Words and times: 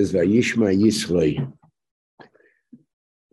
says 0.00 0.12
Vayishma 0.12 0.74
Yisro. 0.76 1.52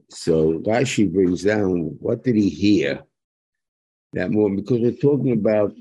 So 0.09 0.59
Rashi 0.59 1.11
brings 1.11 1.43
down 1.43 1.95
what 1.99 2.23
did 2.23 2.35
he 2.35 2.49
hear? 2.49 3.03
That 4.13 4.31
more 4.31 4.49
because 4.49 4.79
we're 4.79 4.91
talking 4.91 5.33
about 5.33 5.73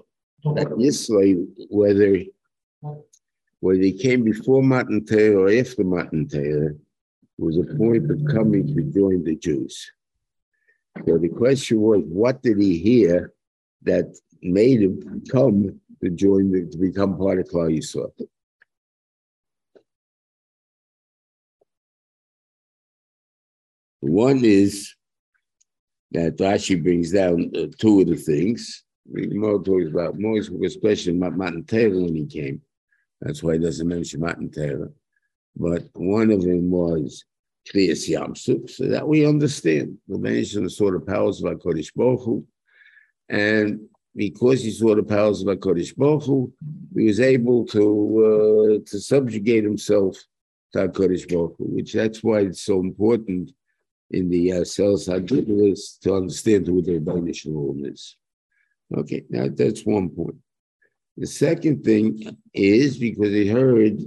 that 0.54 0.68
Yisro, 0.68 1.46
whether 1.70 2.22
whether 3.60 3.80
he 3.80 3.92
came 3.92 4.22
before 4.22 4.62
Matan 4.62 5.04
Torah 5.04 5.42
or 5.42 5.60
after 5.60 5.82
Matan 5.84 6.28
Torah, 6.28 6.74
was 7.38 7.58
a 7.58 7.74
point 7.76 8.10
of 8.10 8.20
coming 8.30 8.66
to 8.66 8.82
join 8.82 9.24
the 9.24 9.36
Jews. 9.36 9.90
So 11.06 11.18
the 11.18 11.28
question 11.28 11.80
was, 11.80 12.02
what 12.06 12.42
did 12.42 12.58
he 12.58 12.78
hear 12.78 13.32
that 13.82 14.06
made 14.42 14.82
him 14.82 15.24
come 15.30 15.80
to 16.02 16.10
join 16.10 16.50
the, 16.52 16.66
to 16.70 16.78
become 16.78 17.18
part 17.18 17.38
of 17.38 17.46
Klal 17.46 17.76
Yisrael? 17.76 18.12
One 24.00 24.44
is 24.44 24.94
that 26.12 26.36
Rashi 26.36 26.82
brings 26.82 27.12
down 27.12 27.50
uh, 27.56 27.66
two 27.78 28.00
of 28.00 28.08
the 28.08 28.16
things. 28.16 28.84
More 29.08 29.62
talks 29.62 29.88
about 29.88 30.18
more 30.18 30.38
especially 30.64 31.12
Matan 31.12 31.64
Torah 31.64 31.90
when 31.90 32.16
he 32.16 32.26
came. 32.26 32.60
That's 33.20 33.42
why 33.42 33.54
he 33.54 33.58
doesn't 33.60 33.86
mention 33.86 34.20
Matan 34.20 34.50
Torah. 34.50 34.90
But 35.56 35.88
one 35.94 36.30
of 36.30 36.42
them 36.42 36.70
was 36.70 37.24
Kriyas 37.72 38.08
Yamsuf, 38.08 38.70
so 38.70 38.86
that 38.88 39.06
we 39.06 39.26
understand 39.26 39.98
the 40.08 40.18
mention 40.18 40.64
the 40.64 40.70
sort 40.70 40.96
of 40.96 41.06
powers 41.06 41.42
of 41.42 41.52
HaKadosh 41.52 41.94
Baruch. 41.94 42.44
And 43.28 43.88
because 44.14 44.62
he 44.62 44.70
saw 44.70 44.94
the 44.94 45.02
powers 45.02 45.42
of 45.42 45.48
HaKadosh 45.48 45.96
Baruch 45.96 46.50
he 46.94 47.04
was 47.04 47.20
able 47.20 47.66
to 47.66 48.80
uh, 48.82 48.90
to 48.90 49.00
subjugate 49.00 49.64
himself 49.64 50.16
to 50.72 50.88
HaKadosh 50.88 51.28
Baruch 51.28 51.56
which 51.58 51.92
that's 51.92 52.22
why 52.22 52.40
it's 52.40 52.62
so 52.62 52.80
important 52.80 53.52
in 54.10 54.28
the 54.28 54.52
uh, 54.52 54.64
cells 54.64 55.06
to 55.06 56.14
understand 56.14 56.66
who 56.66 56.82
the 56.82 57.00
Rebbeinu 57.00 57.46
rule 57.46 57.84
is. 57.84 58.16
Okay, 58.96 59.24
now 59.28 59.48
that's 59.52 59.84
one 59.84 60.08
point. 60.08 60.36
The 61.16 61.26
second 61.26 61.82
thing 61.82 62.38
is 62.54 62.98
because 62.98 63.32
he 63.32 63.48
heard 63.48 63.98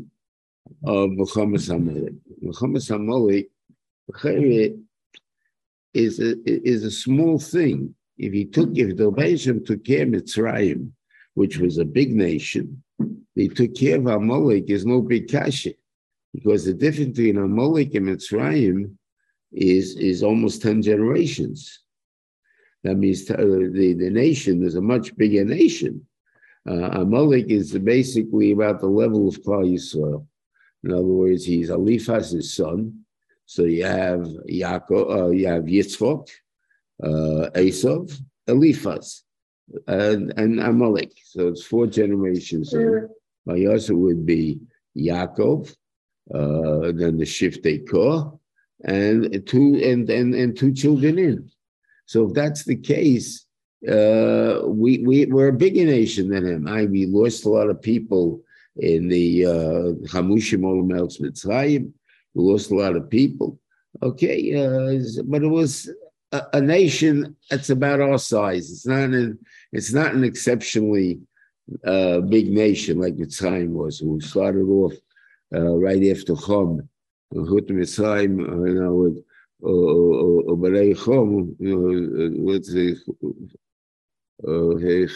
of 0.85 1.09
Milchemes 1.09 1.73
Amalek. 1.73 2.13
Milchemes 2.43 2.91
Amalek 2.91 3.49
is 5.93 6.19
a, 6.19 6.35
is 6.45 6.83
a 6.83 6.91
small 6.91 7.39
thing. 7.39 7.95
If 8.17 8.33
he 8.33 8.45
took, 8.45 8.69
if 8.77 8.95
the 8.95 9.11
Rebbeinu 9.11 9.65
took 9.65 9.83
care 9.83 10.03
of 10.03 10.09
Mitzrayim, 10.09 10.91
which 11.33 11.57
was 11.57 11.77
a 11.77 11.85
big 11.85 12.13
nation, 12.13 12.83
they 13.35 13.47
took 13.47 13.75
care 13.75 13.97
of 13.97 14.07
Amalek 14.07 14.69
is 14.69 14.85
no 14.85 15.01
big 15.01 15.29
kasha. 15.29 15.73
Because 16.33 16.65
the 16.65 16.73
difference 16.73 17.17
between 17.17 17.37
Amalek 17.37 17.95
and 17.95 18.07
Mitzrayim 18.07 18.95
is, 19.51 19.95
is 19.95 20.23
almost 20.23 20.61
10 20.61 20.81
generations. 20.81 21.79
That 22.83 22.95
means 22.95 23.29
uh, 23.29 23.35
the, 23.37 23.95
the 23.97 24.09
nation 24.09 24.63
is 24.63 24.75
a 24.75 24.81
much 24.81 25.15
bigger 25.17 25.43
nation. 25.43 26.05
Uh, 26.69 27.01
Amalek 27.01 27.47
is 27.49 27.77
basically 27.77 28.51
about 28.51 28.79
the 28.79 28.87
level 28.87 29.27
of 29.27 29.41
Klal 29.41 29.69
Yisrael. 29.69 30.25
In 30.83 30.93
other 30.93 31.03
words, 31.03 31.45
he's 31.45 31.69
Eliphaz's 31.69 32.53
son. 32.53 33.03
So 33.45 33.63
you 33.63 33.85
have 33.85 34.21
Yaakov, 34.49 35.11
uh, 35.11 35.29
you 35.29 35.47
have 35.47 35.63
Yitzchok, 35.63 36.29
uh, 37.03 37.49
Esav, 37.55 38.15
Eliphaz, 38.47 39.23
and, 39.87 40.31
and 40.37 40.59
Amalek. 40.59 41.11
So 41.25 41.47
it's 41.49 41.63
four 41.63 41.87
generations. 41.87 42.71
So 42.71 43.09
Mayasa 43.47 43.95
would 43.95 44.25
be 44.25 44.59
Yaakov, 44.97 45.75
uh, 46.33 46.91
then 46.93 47.17
the 47.17 47.25
Shiftei 47.25 47.89
Kor, 47.89 48.38
and 48.83 49.45
two 49.47 49.79
and, 49.83 50.09
and 50.09 50.33
and 50.33 50.57
two 50.57 50.73
children 50.73 51.19
in. 51.19 51.51
So 52.05 52.27
if 52.27 52.33
that's 52.33 52.63
the 52.63 52.75
case, 52.75 53.45
uh, 53.87 54.61
we 54.65 54.99
we 54.99 55.25
we're 55.25 55.49
a 55.49 55.53
bigger 55.53 55.85
nation 55.85 56.29
than 56.29 56.45
him. 56.45 56.67
I 56.67 56.85
we 56.85 57.05
lost 57.05 57.45
a 57.45 57.49
lot 57.49 57.69
of 57.69 57.81
people 57.81 58.41
in 58.77 59.09
the 59.09 59.45
uh, 59.45 60.07
Hamushim 60.07 60.61
Olam 60.61 60.91
Mitzrayim. 60.91 61.91
We 62.33 62.43
lost 62.43 62.71
a 62.71 62.75
lot 62.75 62.95
of 62.95 63.09
people. 63.09 63.59
Okay, 64.01 64.55
uh, 64.55 64.99
but 65.25 65.43
it 65.43 65.47
was 65.47 65.89
a, 66.31 66.43
a, 66.53 66.61
nation 66.61 67.35
that's 67.49 67.69
about 67.69 67.99
our 67.99 68.19
size. 68.19 68.71
It's 68.71 68.85
not 68.85 69.09
an 69.09 69.39
it's 69.71 69.93
not 69.93 70.13
an 70.13 70.23
exceptionally 70.23 71.19
uh, 71.85 72.21
big 72.21 72.49
nation 72.49 72.99
like 72.99 73.15
Mitzrayim 73.15 73.71
was, 73.71 73.99
who 73.99 74.19
started 74.21 74.67
off 74.67 74.93
uh, 75.53 75.75
right 75.75 76.03
after 76.11 76.33
Chom 76.33 76.87
Know, 77.31 77.43
with 78.93 79.23
Oberei 79.61 80.95
Chom, 80.95 81.55
with 82.39 82.65
the 82.73 82.95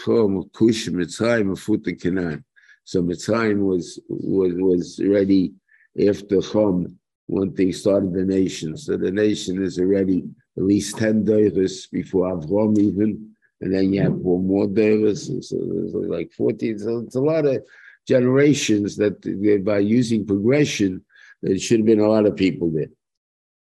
Chom, 0.04 0.52
Kush 0.52 0.88
Mitzrayim, 0.88 1.58
Fut 1.58 1.84
Canaan. 2.00 2.44
So 2.84 3.02
Mitzrayim 3.02 3.64
was 3.66 3.98
was 4.08 4.52
was 4.54 5.00
ready 5.04 5.54
after 5.98 6.36
Chom 6.36 6.96
when 7.26 7.52
they 7.54 7.72
started 7.72 8.12
the 8.12 8.24
nation. 8.24 8.76
So 8.76 8.96
the 8.96 9.10
nation 9.10 9.62
is 9.62 9.78
already 9.78 10.24
at 10.56 10.62
least 10.62 10.98
10 10.98 11.24
days 11.24 11.86
before 11.88 12.30
Avram 12.36 12.78
even, 12.78 13.34
and 13.60 13.74
then 13.74 13.92
you 13.92 14.02
have 14.02 14.12
one 14.12 14.46
more 14.46 14.68
days, 14.68 15.26
so 15.26 15.56
there's 15.56 15.94
like 15.94 16.30
14. 16.32 16.78
So 16.78 16.98
it's 16.98 17.16
a 17.16 17.20
lot 17.20 17.46
of 17.46 17.64
generations 18.06 18.96
that 18.98 19.20
by 19.64 19.78
using 19.78 20.26
progression, 20.26 21.02
there 21.44 21.58
should 21.58 21.80
have 21.80 21.86
been 21.86 22.00
a 22.00 22.08
lot 22.08 22.24
of 22.24 22.36
people 22.36 22.70
there. 22.70 22.88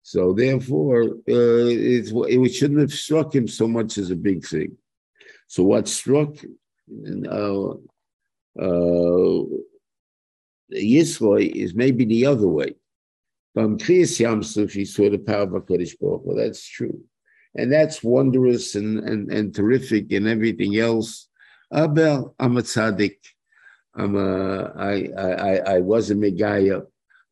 So 0.02 0.32
therefore, 0.32 1.02
uh, 1.02 1.66
it 1.66 2.54
shouldn't 2.54 2.80
have 2.80 2.92
struck 2.92 3.34
him 3.34 3.48
so 3.48 3.66
much 3.66 3.98
as 3.98 4.10
a 4.10 4.16
big 4.16 4.46
thing. 4.46 4.76
So 5.48 5.64
what 5.64 5.88
struck 5.88 6.36
uh, 6.38 7.70
uh, 8.60 9.42
Yisro 10.72 11.34
is 11.40 11.74
maybe 11.74 12.04
the 12.04 12.26
other 12.26 12.46
way. 12.46 12.74
From 13.54 13.78
Kriyas 13.78 14.20
Yamsuf, 14.20 14.72
he 14.72 14.84
saw 14.84 15.10
the 15.10 15.18
power 15.18 15.42
of 15.42 15.50
HaKadosh 15.50 15.98
Baruch 16.00 16.22
Well, 16.24 16.36
that's 16.36 16.66
true. 16.66 17.00
And 17.56 17.72
that's 17.72 18.02
wondrous 18.02 18.74
and, 18.76 18.98
and, 19.00 19.32
and 19.32 19.54
terrific 19.54 20.12
and 20.12 20.28
everything 20.28 20.76
else. 20.76 21.28
Abel, 21.72 22.34
I'm 22.38 22.56
a 22.56 22.62
tzaddik. 22.62 23.16
I'm 23.96 24.16
a, 24.16 24.72
I, 24.76 25.08
I, 25.16 25.56
I 25.76 25.80
was 25.80 26.10
a 26.10 26.14
Megaya. 26.14 26.84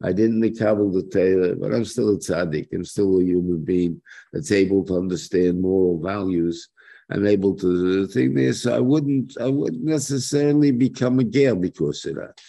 I 0.03 0.13
didn't 0.13 0.41
Nikabel 0.41 0.93
the 0.93 1.03
Torah, 1.03 1.55
but 1.57 1.73
I'm 1.73 1.85
still 1.85 2.11
a 2.11 2.19
tzaddik. 2.19 2.69
I'm 2.73 2.85
still 2.85 3.21
a 3.21 3.25
human 3.25 3.65
being 3.65 4.01
that's 4.33 4.53
able 4.53 4.85
to 4.87 4.97
understand 4.97 5.61
moral 5.61 6.01
values. 6.01 6.69
I'm 7.11 7.27
able 7.27 7.55
to 7.57 8.07
think 8.07 8.35
this. 8.35 8.67
I 8.67 8.79
wouldn't, 8.79 9.37
I 9.41 9.49
wouldn't 9.49 9.85
necessarily 9.85 10.71
become 10.71 11.19
a 11.19 11.25
ger 11.25 11.55
because 11.55 12.05
of 12.07 12.17
that. 12.17 12.41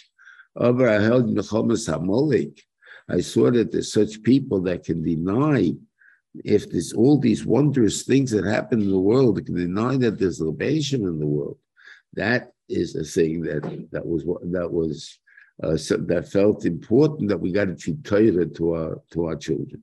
However, 0.58 0.88
I 0.88 1.00
held 1.00 1.26
Mechomas 1.26 1.88
Hamolik. 1.88 2.60
I 3.08 3.20
saw 3.20 3.50
that 3.50 3.70
there's 3.72 3.92
such 3.92 4.22
people 4.22 4.60
that 4.62 4.84
can 4.84 5.02
deny 5.02 5.74
if 6.44 6.70
there's 6.70 6.92
all 6.92 7.18
these 7.18 7.44
wondrous 7.44 8.02
things 8.02 8.30
that 8.32 8.44
happen 8.44 8.80
in 8.80 8.90
the 8.90 8.98
world, 8.98 9.44
can 9.44 9.54
deny 9.54 9.96
that 9.98 10.18
there's 10.18 10.40
libation 10.40 11.02
in 11.02 11.18
the 11.18 11.26
world. 11.26 11.58
That 12.14 12.52
is 12.68 12.96
a 12.96 13.04
thing 13.04 13.42
that 13.42 13.62
that 13.92 14.04
was 14.04 14.24
that 14.50 14.70
was 14.72 15.18
uh, 15.62 15.76
so 15.76 15.96
that 15.96 16.28
felt 16.30 16.64
important 16.64 17.28
that 17.28 17.40
we 17.40 17.52
got 17.52 17.66
to 17.66 17.76
teach 17.76 18.02
Torah 18.02 18.46
to 18.46 18.74
our 18.74 19.00
to 19.12 19.26
our 19.26 19.36
children, 19.36 19.82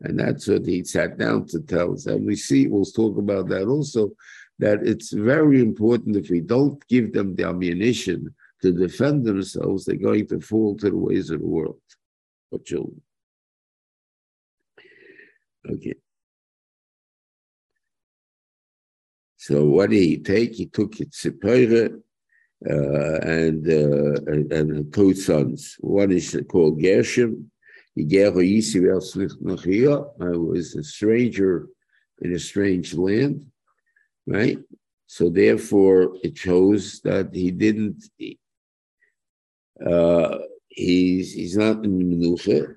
and 0.00 0.18
that's 0.18 0.48
what 0.48 0.66
he 0.66 0.84
sat 0.84 1.18
down 1.18 1.46
to 1.48 1.60
tell 1.60 1.92
us. 1.92 2.06
And 2.06 2.26
we 2.26 2.36
see 2.36 2.66
we'll 2.66 2.84
talk 2.84 3.18
about 3.18 3.48
that 3.48 3.66
also. 3.66 4.12
That 4.58 4.86
it's 4.86 5.12
very 5.12 5.60
important 5.60 6.16
if 6.16 6.30
we 6.30 6.40
don't 6.40 6.86
give 6.88 7.12
them 7.12 7.34
the 7.34 7.48
ammunition 7.48 8.34
to 8.62 8.72
defend 8.72 9.24
themselves, 9.24 9.84
they're 9.84 9.96
going 9.96 10.28
to 10.28 10.40
fall 10.40 10.76
to 10.76 10.90
the 10.90 10.96
ways 10.96 11.30
of 11.30 11.40
the 11.40 11.46
world 11.46 11.80
of 12.52 12.64
children. 12.64 13.02
Okay. 15.68 15.94
So 19.36 19.64
what 19.64 19.90
did 19.90 20.02
he 20.02 20.18
take? 20.18 20.54
He 20.54 20.66
took 20.66 21.00
it 21.00 21.10
Tzipora, 21.10 21.92
uh, 21.92 21.96
and, 22.64 23.68
uh, 23.68 24.20
and, 24.30 24.52
and 24.52 24.92
two 24.92 25.14
sons. 25.14 25.76
One 25.80 26.12
is 26.12 26.36
called 26.48 26.80
Gershom. 26.80 27.50
I 27.94 28.00
was 30.48 30.74
a 30.76 30.82
stranger 30.82 31.68
in 32.22 32.32
a 32.32 32.38
strange 32.38 32.94
land, 32.94 33.46
right? 34.26 34.58
So 35.06 35.28
therefore, 35.28 36.16
it 36.22 36.38
shows 36.38 37.00
that 37.02 37.34
he 37.34 37.50
didn't. 37.50 38.02
Uh, 39.84 40.38
he's 40.68 41.34
he's 41.34 41.56
not 41.56 41.84
in 41.84 41.98
menucha. 41.98 42.76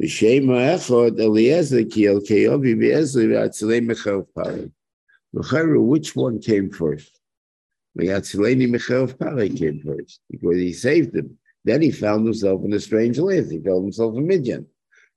V'shema 0.00 0.74
echad 0.74 1.20
Eliezer 1.20 1.84
ki 1.84 2.06
el 2.06 2.20
keovi 2.20 2.74
v'ezer 2.74 3.28
v'atzilei 3.28 3.80
mechav. 3.86 4.26
Which 5.32 6.16
one 6.16 6.40
came 6.40 6.70
first? 6.70 7.17
Megatzileni 7.98 8.70
Michael 8.70 9.08
Pare 9.08 9.48
came 9.48 9.80
first 9.80 10.20
because 10.30 10.56
he 10.56 10.72
saved 10.72 11.12
them. 11.12 11.36
Then 11.64 11.82
he 11.82 11.90
found 11.90 12.24
himself 12.24 12.64
in 12.64 12.72
a 12.72 12.80
strange 12.80 13.18
land. 13.18 13.50
He 13.50 13.58
found 13.58 13.84
himself 13.84 14.16
in 14.16 14.26
Midian 14.26 14.66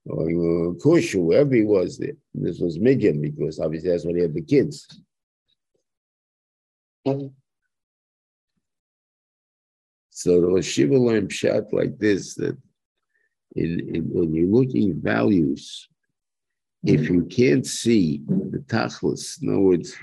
or 0.06 0.70
uh, 0.70 0.74
Kush, 0.82 1.14
wherever 1.14 1.54
he 1.54 1.62
was 1.62 1.98
there. 1.98 2.16
This 2.34 2.58
was 2.58 2.78
Midian 2.78 3.20
because 3.20 3.60
obviously 3.60 3.90
that's 3.90 4.04
when 4.04 4.16
he 4.16 4.22
had 4.22 4.34
the 4.34 4.42
kids. 4.42 4.86
So 10.10 10.54
the 10.54 10.62
Shiva 10.62 10.96
learned 10.96 11.32
shot 11.32 11.72
like 11.72 11.98
this 11.98 12.34
that 12.36 12.56
in, 13.56 13.80
in, 13.94 14.04
when 14.12 14.34
you're 14.34 14.48
looking 14.48 14.90
at 14.90 14.96
values, 14.96 15.88
if 16.84 17.08
you 17.08 17.24
can't 17.24 17.66
see 17.66 18.22
the 18.26 18.58
tachlis, 18.58 19.42
in 19.42 19.50
other 19.50 19.60
words, 19.60 19.94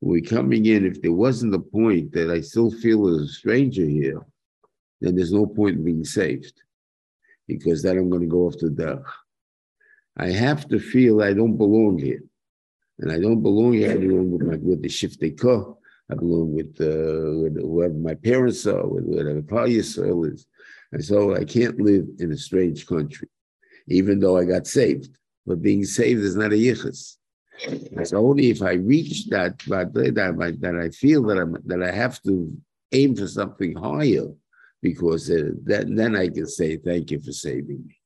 we're 0.00 0.22
coming 0.22 0.66
in, 0.66 0.86
if 0.86 1.02
there 1.02 1.12
wasn't 1.12 1.54
a 1.54 1.58
point 1.58 2.12
that 2.12 2.30
I 2.30 2.40
still 2.40 2.70
feel 2.70 3.08
as 3.08 3.20
a 3.22 3.28
stranger 3.28 3.84
here, 3.84 4.20
then 5.00 5.14
there's 5.14 5.32
no 5.32 5.46
point 5.46 5.76
in 5.76 5.84
being 5.84 6.04
saved 6.04 6.54
because 7.46 7.82
then 7.82 7.98
I'm 7.98 8.08
going 8.08 8.22
to 8.22 8.28
go 8.28 8.46
off 8.46 8.58
the 8.58 8.68
derech. 8.68 9.04
I 10.16 10.30
have 10.30 10.68
to 10.68 10.78
feel 10.78 11.22
I 11.22 11.32
don't 11.32 11.56
belong 11.56 11.98
here. 11.98 12.22
And 12.98 13.10
I 13.10 13.18
don't 13.18 13.42
belong 13.42 13.74
here. 13.74 13.92
I 13.92 13.96
belong 13.96 14.30
with, 14.30 14.42
my, 14.42 14.56
with 14.56 14.82
the 14.82 14.88
Shiftei 14.88 15.38
Koh. 15.38 15.78
I 16.10 16.14
belong 16.14 16.52
with, 16.52 16.76
uh, 16.80 17.40
with 17.40 17.60
whoever 17.60 17.94
my 17.94 18.14
parents 18.14 18.66
are, 18.66 18.86
with 18.86 19.04
whatever 19.04 19.42
Klal 19.42 19.68
Yisrael 19.68 20.32
is. 20.32 20.46
And 20.92 21.04
so 21.04 21.34
I 21.34 21.44
can't 21.44 21.80
live 21.80 22.06
in 22.18 22.32
a 22.32 22.36
strange 22.36 22.86
country, 22.86 23.28
even 23.88 24.18
though 24.20 24.36
I 24.36 24.44
got 24.44 24.66
saved. 24.66 25.16
But 25.46 25.62
being 25.62 25.84
saved 25.84 26.20
is 26.20 26.36
not 26.36 26.52
a 26.52 26.56
yichus. 26.56 27.16
It's 27.62 28.12
only 28.12 28.50
if 28.50 28.62
I 28.62 28.72
reach 28.74 29.26
that, 29.26 29.58
that, 29.66 30.78
I 30.82 30.88
feel 30.90 31.22
that, 31.24 31.38
I'm, 31.38 31.56
that 31.66 31.82
I 31.82 31.90
have 31.90 32.22
to 32.22 32.56
aim 32.92 33.14
for 33.16 33.26
something 33.26 33.76
higher, 33.76 34.26
because 34.82 35.28
then, 35.28 35.94
then 35.94 36.16
I 36.16 36.28
can 36.28 36.46
say, 36.46 36.76
Thank 36.76 37.10
you 37.10 37.20
for 37.20 37.32
saving 37.32 37.84
me. 37.86 37.96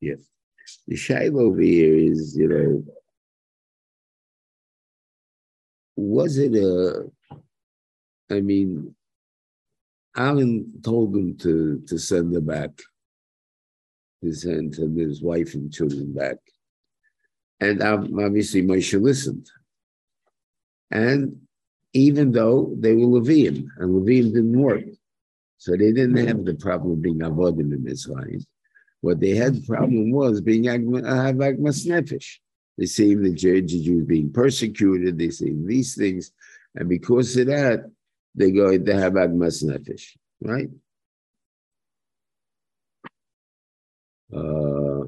Yes. 0.00 0.18
The 0.86 0.96
shail 0.96 1.40
over 1.40 1.60
here 1.60 1.94
is, 1.94 2.36
you 2.36 2.48
know, 2.48 2.84
was 5.96 6.38
it 6.38 6.54
a, 6.54 7.10
I 8.30 8.40
mean, 8.40 8.94
Aharon 10.16 10.82
told 10.84 11.14
him 11.14 11.36
to, 11.38 11.82
to 11.86 11.98
send 11.98 12.34
her 12.34 12.40
back, 12.40 12.70
to 14.22 14.32
send 14.32 14.74
his 14.74 15.22
wife 15.22 15.54
and 15.54 15.72
children 15.72 16.12
back. 16.12 16.36
And 17.60 17.82
um, 17.82 18.18
obviously 18.18 18.62
Moshe 18.62 19.00
listened. 19.00 19.50
And 20.90 21.40
even 21.92 22.32
though 22.32 22.74
they 22.78 22.94
were 22.94 23.20
Levium, 23.20 23.66
and 23.78 23.90
Levium 23.90 24.32
didn't 24.32 24.58
work, 24.58 24.84
so 25.58 25.72
they 25.72 25.92
didn't 25.92 26.14
mm-hmm. 26.14 26.28
have 26.28 26.44
the 26.44 26.54
problem 26.54 26.92
of 26.92 27.02
being 27.02 27.18
avodim 27.18 27.72
in 27.72 27.86
Israel. 27.88 28.40
What 29.00 29.20
they 29.20 29.34
had 29.34 29.56
the 29.56 29.66
problem 29.66 30.10
was 30.12 30.40
being 30.40 30.64
agmas 30.64 31.04
uh, 31.06 31.32
nefesh. 31.32 32.38
They 32.76 32.86
see 32.86 33.14
the 33.14 33.32
Jews 33.32 34.04
being 34.06 34.32
persecuted. 34.32 35.18
They 35.18 35.30
see 35.30 35.52
these 35.64 35.96
things, 35.96 36.32
and 36.74 36.88
because 36.88 37.36
of 37.36 37.46
that, 37.46 37.90
they 38.34 38.52
go 38.52 38.76
to 38.76 38.94
have 38.94 39.14
agmas 39.14 39.64
nefesh, 39.64 40.16
right? 40.40 40.70
Uh, 44.34 45.04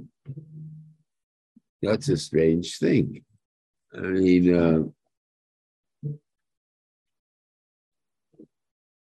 that's 1.83 2.09
a 2.09 2.17
strange 2.17 2.79
thing. 2.79 3.23
I 3.95 4.01
mean, 4.01 4.55
uh, 4.55 6.09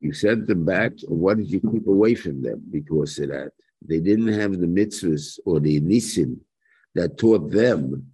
you 0.00 0.12
sent 0.12 0.46
them 0.46 0.64
back. 0.64 0.92
What 1.08 1.38
did 1.38 1.50
you 1.50 1.60
keep 1.60 1.86
away 1.86 2.14
from 2.14 2.42
them 2.42 2.62
because 2.70 3.18
of 3.18 3.28
that? 3.28 3.52
They 3.86 4.00
didn't 4.00 4.28
have 4.28 4.58
the 4.58 4.66
mitzvahs 4.66 5.38
or 5.44 5.60
the 5.60 5.80
nisim 5.80 6.38
that 6.94 7.18
taught 7.18 7.50
them 7.50 8.06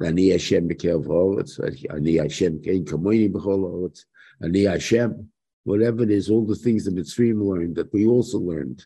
Hashem 0.00 0.68
b'kel 0.68 1.04
ha'oretz, 1.04 1.60
Ani 1.94 2.16
Hashem 2.16 2.62
kein 2.62 2.84
kamoini 2.84 3.30
b'chol 3.30 3.60
ha'oretz, 3.60 4.04
Ani 4.42 4.64
Hashem, 4.64 5.28
whatever 5.64 6.02
it 6.04 6.10
is, 6.10 6.30
all 6.30 6.46
the 6.46 6.54
things 6.54 6.84
that 6.84 6.94
Mitzrayim 6.94 7.42
learned 7.42 7.76
that 7.76 7.92
we 7.92 8.06
also 8.06 8.38
learned 8.38 8.84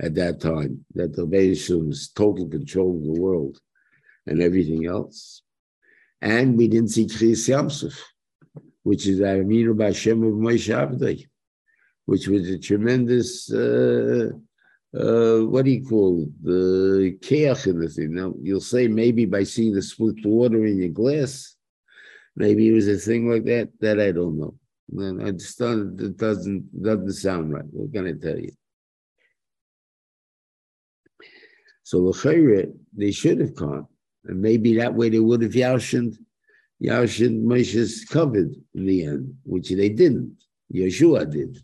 at 0.00 0.14
that 0.14 0.40
time, 0.40 0.84
that 0.94 1.14
the 1.14 1.26
was 1.26 2.08
total 2.08 2.48
control 2.48 2.96
of 2.96 3.04
the 3.04 3.20
world 3.20 3.58
and 4.26 4.40
everything 4.40 4.86
else. 4.86 5.42
And 6.20 6.56
we 6.56 6.68
didn't 6.68 6.90
see 6.90 7.06
Kriyas 7.06 7.48
Yamsuf, 7.48 7.98
which 8.82 9.06
is 9.06 9.20
Aminu 9.20 9.74
B'Hashem 9.74 10.26
of 10.26 10.34
Moshe 10.34 10.74
Avdei, 10.74 11.26
which 12.06 12.28
was 12.28 12.48
a 12.48 12.58
tremendous 12.58 13.52
uh, 13.52 14.30
uh, 14.96 15.38
what 15.46 15.64
do 15.64 15.70
you 15.70 15.84
call 15.86 16.22
it? 16.22 16.44
the 16.44 17.16
keach 17.20 17.66
in 17.66 17.78
the 17.78 17.88
thing. 17.88 18.14
Now 18.14 18.34
you'll 18.42 18.60
say 18.60 18.88
maybe 18.88 19.24
by 19.24 19.44
seeing 19.44 19.74
the 19.74 19.82
split 19.82 20.24
water 20.24 20.66
in 20.66 20.78
your 20.78 20.88
glass, 20.88 21.54
maybe 22.34 22.68
it 22.68 22.72
was 22.72 22.88
a 22.88 22.96
thing 22.96 23.30
like 23.30 23.44
that. 23.44 23.68
That 23.80 24.00
I 24.00 24.10
don't 24.12 24.38
know. 24.38 24.54
I 25.24 25.30
just 25.30 25.58
don't, 25.58 26.00
it 26.00 26.16
doesn't 26.16 26.82
doesn't 26.82 27.12
sound 27.12 27.52
right. 27.52 27.64
What 27.70 27.92
can 27.92 28.08
I 28.08 28.12
tell 28.20 28.38
you? 28.38 28.50
So 31.90 32.12
the 32.12 32.72
they 32.92 33.10
should 33.10 33.40
have 33.40 33.56
come, 33.56 33.88
and 34.24 34.40
maybe 34.40 34.76
that 34.76 34.94
way 34.94 35.08
they 35.08 35.18
would 35.18 35.42
have 35.42 35.52
yashined, 35.52 36.16
yashined 36.80 37.42
Moshe's 37.42 38.04
covered 38.04 38.54
in 38.74 38.86
the 38.86 39.06
end, 39.06 39.34
which 39.42 39.70
they 39.70 39.88
didn't. 39.88 40.36
Yehoshua 40.72 41.28
did. 41.28 41.58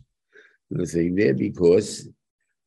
The 0.69 0.85
thing 0.85 1.15
there 1.15 1.33
because 1.33 2.09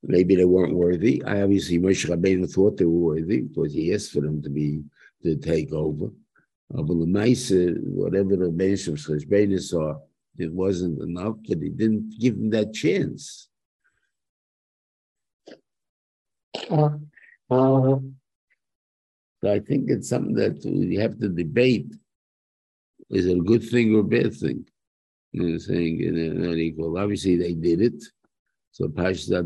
Maybe 0.03 0.35
they 0.35 0.47
weren't 0.47 0.75
worthy. 0.75 1.23
I 1.25 1.43
obviously 1.43 1.79
Moshe 1.79 2.09
Rabbeinu 2.09 2.51
thought 2.51 2.79
they 2.79 2.87
were 2.87 3.15
worthy 3.15 3.43
because 3.43 3.75
he 3.75 3.93
asked 3.93 4.13
for 4.13 4.23
them 4.23 4.41
to 4.43 4.49
be 4.49 4.83
to 5.23 5.37
take 5.37 5.73
over. 5.73 6.07
Uh, 6.75 6.83
but 6.83 6.95
the 6.95 7.81
whatever 7.83 8.37
the 8.37 8.47
Benishim's 8.47 9.07
Cheshbenis 9.07 9.79
are, 9.79 10.01
it 10.39 10.51
wasn't 10.51 11.03
enough, 11.03 11.37
but 11.47 11.59
he 11.59 11.69
didn't 11.69 12.19
give 12.19 12.39
them 12.39 12.49
that 12.51 12.73
chance. 12.73 13.49
Uh, 16.71 16.75
uh, 16.75 16.91
so 17.51 18.03
I 19.45 19.59
think 19.59 19.91
it's 19.91 20.09
something 20.09 20.35
that 20.35 20.65
we 20.65 20.97
have 20.97 21.19
to 21.19 21.29
debate. 21.29 21.93
Is 23.11 23.27
it 23.27 23.39
a 23.39 23.43
good 23.43 23.65
thing 23.65 23.95
or 23.95 24.01
a 24.01 24.05
bad 24.05 24.35
thing? 24.35 24.67
You 25.33 25.43
know, 25.43 25.59
saying 25.59 26.01
you 26.01 26.13
know, 26.13 26.53
equal. 26.53 26.99
Obviously, 26.99 27.37
they 27.37 27.55
did 27.55 27.81
it. 27.81 28.05
So 28.73 28.87
Pashta 28.87 29.43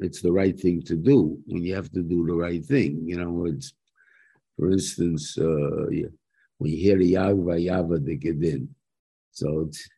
it's 0.00 0.20
the 0.20 0.32
right 0.32 0.58
thing 0.58 0.82
to 0.82 0.96
do 0.96 1.38
when 1.46 1.62
you 1.62 1.74
have 1.74 1.90
to 1.92 2.02
do 2.02 2.26
the 2.26 2.34
right 2.34 2.64
thing. 2.64 3.02
You 3.06 3.16
know, 3.18 3.46
it's, 3.46 3.72
for 4.58 4.70
instance, 4.70 5.38
uh, 5.38 5.86
when 6.58 6.70
you 6.72 6.76
hear 6.76 6.98
the 6.98 7.14
Yagva 7.14 7.64
Yava 7.64 8.04
the 8.04 8.18
Gedin. 8.18 8.68
So 9.30 9.66
it's 9.68 9.88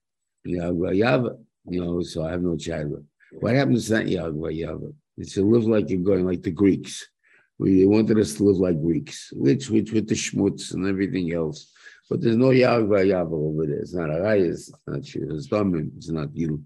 Yagva 0.47 0.95
Yava, 0.97 1.39
you 1.69 1.83
know, 1.83 2.03
so 2.03 2.25
I 2.25 2.33
have 2.33 2.43
no 2.43 2.57
child. 2.57 3.05
What 3.33 3.55
happens 3.55 3.87
to 3.87 3.95
that 3.95 4.07
Yagva 4.07 4.55
Yava? 4.57 4.93
It's 5.17 5.35
to 5.35 5.49
live 5.49 5.65
like 5.65 5.89
you're 5.91 6.01
going 6.01 6.27
like 6.27 6.43
the 6.43 6.51
Greeks. 6.51 7.09
We 7.59 7.87
wanted 7.87 8.19
us 8.19 8.35
to 8.35 8.45
live 8.45 8.59
like 8.59 8.81
Greeks, 8.81 9.33
which, 9.35 9.71
which 9.71 9.93
with 9.93 10.09
the 10.09 10.15
schmutz 10.15 10.75
and 10.75 10.87
everything 10.87 11.33
else. 11.33 11.73
But 12.09 12.21
there's 12.21 12.37
no 12.37 12.49
Yagva 12.49 13.05
Yava 13.05 13.33
over 13.33 13.67
there. 13.67 13.81
It's 13.81 13.95
not 13.95 14.11
a 14.11 14.15
Rayas, 14.15 14.69
it's 14.69 14.73
not 14.87 15.05
Shir 15.05 15.27
it's 15.31 16.11
not 16.11 16.35
Gil, 16.35 16.61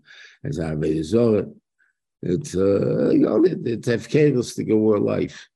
it's 0.44 0.59
not 0.59 0.75
Vedizorah. 0.75 1.50
It's 2.23 2.54
uh, 2.54 3.11
you 3.11 3.20
know, 3.20 3.42
it, 3.44 3.61
it's 3.64 4.54
to 4.54 4.64
go 4.64 4.92
our 4.92 4.99
life. 4.99 5.49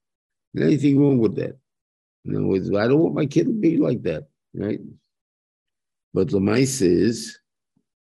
Anything 0.57 1.01
wrong 1.01 1.19
with 1.19 1.37
that? 1.37 1.59
You 2.25 2.41
know, 2.41 2.79
I 2.79 2.89
don't 2.89 3.01
want 3.01 3.15
my 3.15 3.27
kid 3.27 3.47
to 3.47 3.53
be 3.53 3.77
like 3.77 4.03
that, 4.05 4.29
right? 4.55 4.81
But 6.15 6.31
the 6.31 6.41
mice 6.41 6.81
is, 6.81 7.39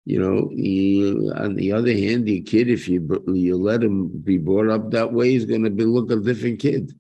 you 0.07 0.19
know, 0.21 0.49
he, 0.49 1.13
on 1.35 1.55
the 1.57 1.73
other 1.73 1.93
hand, 1.93 2.25
the 2.25 2.41
kid, 2.41 2.71
if 2.71 2.89
you 2.89 3.23
you 3.27 3.57
let 3.57 3.83
him 3.83 4.09
be 4.09 4.39
brought 4.39 4.71
up 4.71 4.91
that 4.93 5.13
way, 5.13 5.33
he's 5.33 5.45
going 5.45 5.65
to 5.65 5.71
be 5.71 5.85
look 5.85 6.11
a 6.11 6.17
different 6.17 6.61
kid. 6.61 6.99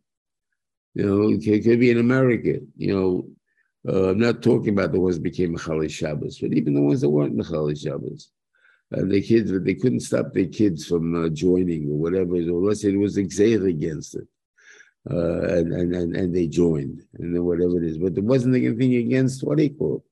You 0.97 1.05
know, 1.05 1.29
it 1.29 1.62
could 1.62 1.79
be 1.79 1.91
in 1.91 1.99
America. 1.99 2.59
You 2.79 2.95
know, 2.95 3.29
uh, 3.87 4.11
I'm 4.11 4.19
not 4.19 4.43
talking 4.43 4.71
about 4.71 4.93
the 4.93 5.00
ones 5.00 5.17
that 5.17 5.23
became 5.23 5.59
Chali 5.59 5.91
Shabbos, 5.91 6.38
but 6.38 6.55
even 6.55 6.73
the 6.73 6.81
ones 6.81 7.03
that 7.03 7.11
weren't 7.11 7.38
Chali 7.47 7.76
Shabbos 7.76 8.31
and 8.93 9.12
the 9.12 9.21
kids, 9.21 9.53
but 9.53 9.67
they 9.67 9.75
couldn't 9.75 10.00
stop 10.00 10.33
their 10.33 10.47
kids 10.47 10.87
from 10.87 11.26
uh, 11.26 11.29
joining 11.29 11.91
or 11.91 11.99
whatever. 11.99 12.37
Or 12.37 12.75
say 12.75 12.95
it 12.95 12.97
was 12.97 13.19
exer 13.19 13.69
against 13.69 14.15
it, 14.15 14.26
uh, 15.11 15.43
and, 15.59 15.75
and 15.75 15.95
and 15.95 16.17
and 16.17 16.35
they 16.35 16.47
joined, 16.47 17.03
and 17.19 17.35
then 17.35 17.45
whatever 17.45 17.76
it 17.76 17.85
is. 17.85 17.99
But 17.99 18.15
there 18.15 18.25
wasn't 18.25 18.57
anything 18.57 18.95
against 18.95 19.45
what 19.45 19.59
he 19.59 19.69
called. 19.69 20.03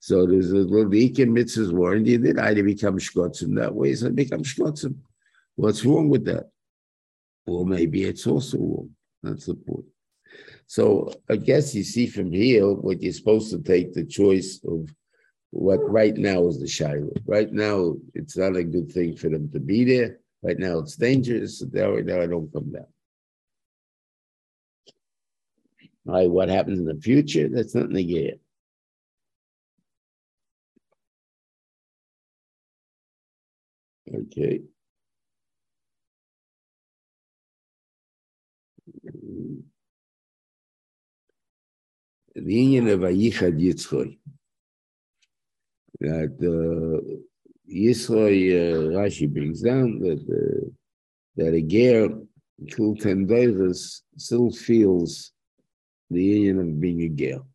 So 0.00 0.26
there's 0.26 0.50
a 0.50 0.56
little 0.56 0.90
Ikim 0.90 1.30
mitzvahs 1.30 1.72
warned 1.72 2.08
you 2.08 2.18
did 2.18 2.40
either 2.40 2.64
become 2.64 2.98
shkotzim 2.98 3.54
that 3.54 3.72
way, 3.72 3.94
so 3.94 4.10
become 4.10 4.42
shkotzim. 4.42 4.96
What's 5.54 5.84
wrong 5.84 6.08
with 6.08 6.24
that? 6.24 6.50
Well, 7.46 7.64
maybe 7.64 8.02
it's 8.02 8.26
also 8.26 8.58
wrong. 8.58 8.90
That's 9.22 9.46
the 9.46 9.54
point. 9.54 9.93
So 10.66 11.12
I 11.28 11.36
guess 11.36 11.74
you 11.74 11.84
see 11.84 12.06
from 12.06 12.32
here 12.32 12.66
what 12.72 13.02
you're 13.02 13.12
supposed 13.12 13.50
to 13.50 13.60
take 13.60 13.92
the 13.92 14.04
choice 14.04 14.60
of 14.66 14.88
what 15.50 15.78
right 15.88 16.16
now 16.16 16.46
is 16.48 16.58
the 16.58 16.66
Shiloh. 16.66 17.12
Right 17.26 17.52
now, 17.52 17.94
it's 18.14 18.36
not 18.36 18.56
a 18.56 18.64
good 18.64 18.90
thing 18.90 19.16
for 19.16 19.28
them 19.28 19.50
to 19.52 19.60
be 19.60 19.84
there. 19.84 20.18
Right 20.42 20.58
now, 20.58 20.78
it's 20.78 20.96
dangerous. 20.96 21.62
Right 21.72 22.04
now, 22.04 22.20
I 22.20 22.26
don't 22.26 22.52
come 22.52 22.72
down. 22.72 22.86
All 26.06 26.14
right, 26.14 26.30
what 26.30 26.48
happens 26.48 26.80
in 26.80 26.84
the 26.84 27.00
future? 27.00 27.48
That's 27.48 27.74
not 27.74 27.90
negated. 27.90 28.40
Okay. 34.12 34.62
The 42.34 42.52
union 42.52 42.88
of 42.88 43.00
Ayichad 43.00 43.60
Yitzchoy. 43.60 44.18
That 46.00 46.34
uh, 46.42 47.00
Yitzchoy, 47.72 48.36
uh, 48.50 48.98
Rashi 48.98 49.32
brings 49.32 49.62
down 49.62 50.00
that 50.00 50.20
uh, 50.20 50.68
that 51.36 51.54
a 51.54 51.62
girl 51.62 52.26
who 52.76 52.96
ten 52.96 53.26
days 53.26 54.02
still 54.16 54.50
feels 54.50 55.32
the 56.10 56.22
union 56.22 56.58
of 56.58 56.80
being 56.80 57.02
a 57.02 57.08
girl. 57.08 57.46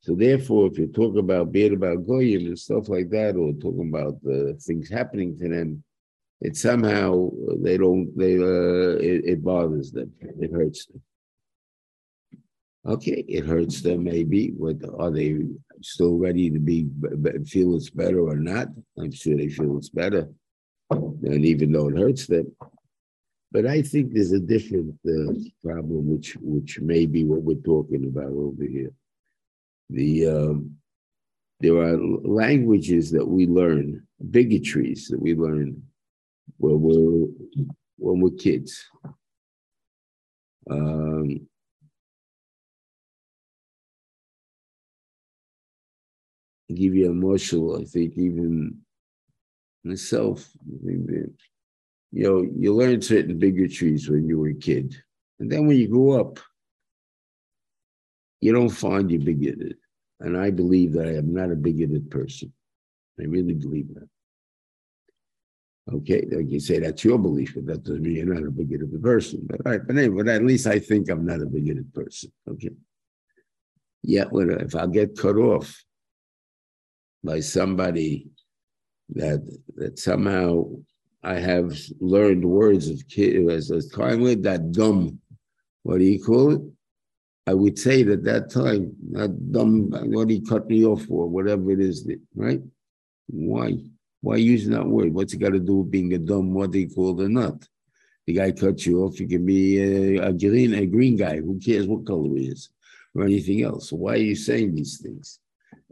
So 0.00 0.14
therefore, 0.14 0.68
if 0.68 0.78
you 0.78 0.86
talk 0.86 1.16
about 1.16 1.50
being 1.50 1.74
about 1.74 2.06
goyim 2.06 2.46
and 2.46 2.58
stuff 2.58 2.88
like 2.88 3.10
that, 3.10 3.34
or 3.34 3.52
talking 3.54 3.88
about 3.88 4.22
the 4.22 4.56
things 4.60 4.88
happening 4.88 5.36
to 5.38 5.48
them, 5.48 5.82
it 6.40 6.56
somehow 6.56 7.30
they 7.58 7.76
don't 7.76 8.16
they 8.16 8.38
uh, 8.38 8.96
it, 8.98 9.24
it 9.24 9.44
bothers 9.44 9.90
them, 9.90 10.12
it 10.20 10.52
hurts 10.52 10.86
them. 10.86 11.02
Okay, 12.86 13.24
it 13.28 13.44
hurts 13.44 13.80
them 13.80 14.04
maybe. 14.04 14.50
What 14.56 14.76
are 14.98 15.10
they 15.10 15.38
still 15.82 16.16
ready 16.18 16.50
to 16.50 16.58
be 16.58 16.86
feel 17.46 17.74
it's 17.74 17.90
better 17.90 18.20
or 18.20 18.36
not? 18.36 18.68
I'm 18.98 19.10
sure 19.10 19.36
they 19.36 19.48
feel 19.48 19.76
it's 19.76 19.88
better, 19.88 20.28
and 20.90 21.44
even 21.44 21.72
though 21.72 21.88
it 21.88 21.98
hurts 21.98 22.26
them. 22.26 22.54
But 23.50 23.66
I 23.66 23.82
think 23.82 24.12
there's 24.12 24.32
a 24.32 24.38
different 24.38 24.94
uh, 25.04 25.32
problem, 25.64 26.10
which 26.12 26.36
which 26.40 26.80
may 26.80 27.06
be 27.06 27.24
what 27.24 27.42
we're 27.42 27.56
talking 27.56 28.04
about 28.06 28.32
over 28.32 28.64
here 28.64 28.92
the 29.90 30.28
um, 30.28 30.76
there 31.60 31.76
are 31.76 31.96
languages 31.96 33.10
that 33.12 33.26
we 33.26 33.46
learn, 33.46 34.06
bigotries 34.30 35.08
that 35.08 35.20
we 35.20 35.34
learn 35.34 35.82
when 36.58 36.80
we're 36.80 37.28
when 37.98 38.20
we're 38.20 38.36
kids. 38.36 38.84
Um, 40.70 41.48
give 46.74 46.94
you 46.94 47.10
a 47.10 47.14
marshal, 47.14 47.80
I 47.80 47.84
think 47.84 48.16
even 48.16 48.78
myself, 49.84 50.48
you 50.82 51.32
know, 52.12 52.46
you 52.56 52.74
learn 52.74 53.00
certain 53.02 53.38
bigotries 53.38 54.08
when 54.08 54.26
you 54.28 54.38
were 54.38 54.48
a 54.48 54.54
kid. 54.54 54.96
And 55.38 55.50
then 55.50 55.66
when 55.66 55.76
you 55.76 55.88
grow 55.88 56.20
up, 56.20 56.40
you 58.40 58.52
don't 58.52 58.68
find 58.68 59.10
you 59.10 59.18
bigoted. 59.18 59.76
And 60.20 60.36
I 60.36 60.50
believe 60.50 60.92
that 60.94 61.06
I 61.06 61.16
am 61.16 61.32
not 61.32 61.52
a 61.52 61.56
bigoted 61.56 62.10
person. 62.10 62.52
I 63.20 63.24
really 63.24 63.54
believe 63.54 63.94
that. 63.94 64.08
Okay, 65.92 66.26
like 66.32 66.50
you 66.50 66.58
say, 66.58 66.80
that's 66.80 67.04
your 67.04 67.18
belief, 67.18 67.54
but 67.54 67.66
that 67.66 67.84
doesn't 67.84 68.02
mean 68.02 68.16
you're 68.16 68.34
not 68.34 68.42
a 68.42 68.50
bigoted 68.50 69.00
person. 69.02 69.46
But, 69.46 69.60
all 69.64 69.72
right, 69.72 69.86
but, 69.86 69.96
anyway, 69.96 70.24
but 70.24 70.32
at 70.32 70.44
least 70.44 70.66
I 70.66 70.80
think 70.80 71.08
I'm 71.08 71.24
not 71.24 71.40
a 71.40 71.46
bigoted 71.46 71.94
person. 71.94 72.32
Okay. 72.50 72.70
Yeah, 74.02 74.24
well, 74.30 74.50
if 74.50 74.74
I 74.74 74.86
get 74.86 75.16
cut 75.16 75.36
off 75.36 75.84
by 77.26 77.40
somebody 77.40 78.28
that 79.10 79.42
that 79.76 79.98
somehow 79.98 80.64
I 81.22 81.34
have 81.34 81.76
learned 82.00 82.44
words 82.44 82.88
of 82.88 83.06
kid 83.08 83.50
as 83.50 83.70
a 83.70 83.86
time 83.88 84.20
with 84.20 84.42
that 84.44 84.72
dumb, 84.72 85.18
what 85.82 85.98
do 85.98 86.04
you 86.04 86.22
call 86.22 86.54
it? 86.54 86.62
I 87.48 87.54
would 87.54 87.78
say 87.78 88.02
that 88.04 88.24
that 88.24 88.50
time, 88.50 88.92
that 89.12 89.52
dumb, 89.52 89.90
what 90.12 90.30
he 90.30 90.40
cut 90.40 90.68
me 90.68 90.84
off 90.84 91.02
for, 91.02 91.28
whatever 91.28 91.70
it 91.70 91.80
is, 91.80 92.08
right? 92.34 92.60
Why? 93.28 93.74
Why 94.20 94.36
using 94.36 94.72
that 94.72 94.86
word? 94.86 95.14
What's 95.14 95.34
it 95.34 95.38
got 95.38 95.52
to 95.52 95.60
do 95.60 95.76
with 95.78 95.90
being 95.90 96.12
a 96.14 96.18
dumb, 96.18 96.54
what 96.54 96.72
they 96.72 96.86
call 96.86 97.20
a 97.20 97.28
nut? 97.28 97.66
The 98.26 98.32
guy 98.32 98.50
cuts 98.50 98.86
you 98.86 99.04
off, 99.04 99.20
you 99.20 99.28
can 99.28 99.46
be 99.46 99.78
a, 99.78 100.28
a, 100.28 100.32
green, 100.32 100.74
a 100.74 100.86
green 100.86 101.16
guy. 101.16 101.38
Who 101.38 101.60
cares 101.60 101.86
what 101.86 102.06
color 102.06 102.36
he 102.36 102.48
is 102.48 102.70
or 103.14 103.24
anything 103.24 103.62
else? 103.62 103.90
So 103.90 103.96
why 103.96 104.14
are 104.14 104.16
you 104.16 104.34
saying 104.34 104.74
these 104.74 105.00
things? 105.00 105.38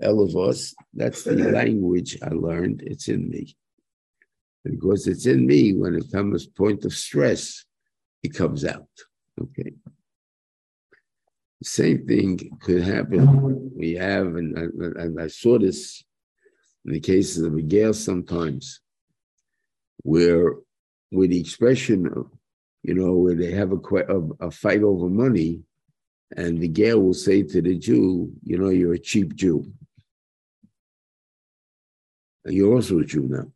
Us, 0.03 0.75
that's 0.93 1.25
the 1.25 1.35
language 1.53 2.19
I 2.23 2.31
learned. 2.31 2.83
It's 2.87 3.09
in 3.09 3.29
me. 3.29 3.57
Because 4.65 5.07
it's 5.07 5.27
in 5.27 5.47
me, 5.47 5.75
when 5.75 5.95
it 5.95 6.11
comes 6.11 6.47
point 6.47 6.85
of 6.85 6.93
stress, 6.95 7.65
it 8.23 8.35
comes 8.35 8.65
out. 8.65 8.89
Okay. 9.41 9.73
Same 11.63 12.07
thing 12.07 12.39
could 12.61 12.83
happen. 12.83 13.71
We 13.77 13.95
have, 13.95 14.27
and, 14.37 14.57
and 14.57 15.21
I 15.21 15.29
saw 15.29 15.59
this 15.59 16.03
in 16.85 16.93
the 16.93 17.01
cases 17.01 17.43
of 17.43 17.55
a 17.55 17.63
Gale 17.63 17.95
sometimes, 17.95 18.81
where 20.03 20.55
with 21.11 21.31
the 21.31 21.41
expression 21.41 22.07
of, 22.07 22.31
you 22.83 22.95
know, 22.95 23.15
where 23.15 23.35
they 23.35 23.53
have 23.53 23.73
a, 23.73 23.77
a, 23.77 24.47
a 24.47 24.51
fight 24.51 24.83
over 24.83 25.09
money, 25.09 25.63
and 26.37 26.59
the 26.59 26.69
Gale 26.69 27.01
will 27.01 27.15
say 27.15 27.43
to 27.43 27.63
the 27.63 27.79
Jew, 27.79 28.31
you 28.43 28.59
know, 28.59 28.71
you're 28.71 28.95
a 28.95 28.99
cheap 28.99 29.35
Jew. 29.35 29.73
You're 32.47 32.75
also 32.75 32.99
a 32.99 33.05
Jew 33.05 33.27
now. 33.29 33.51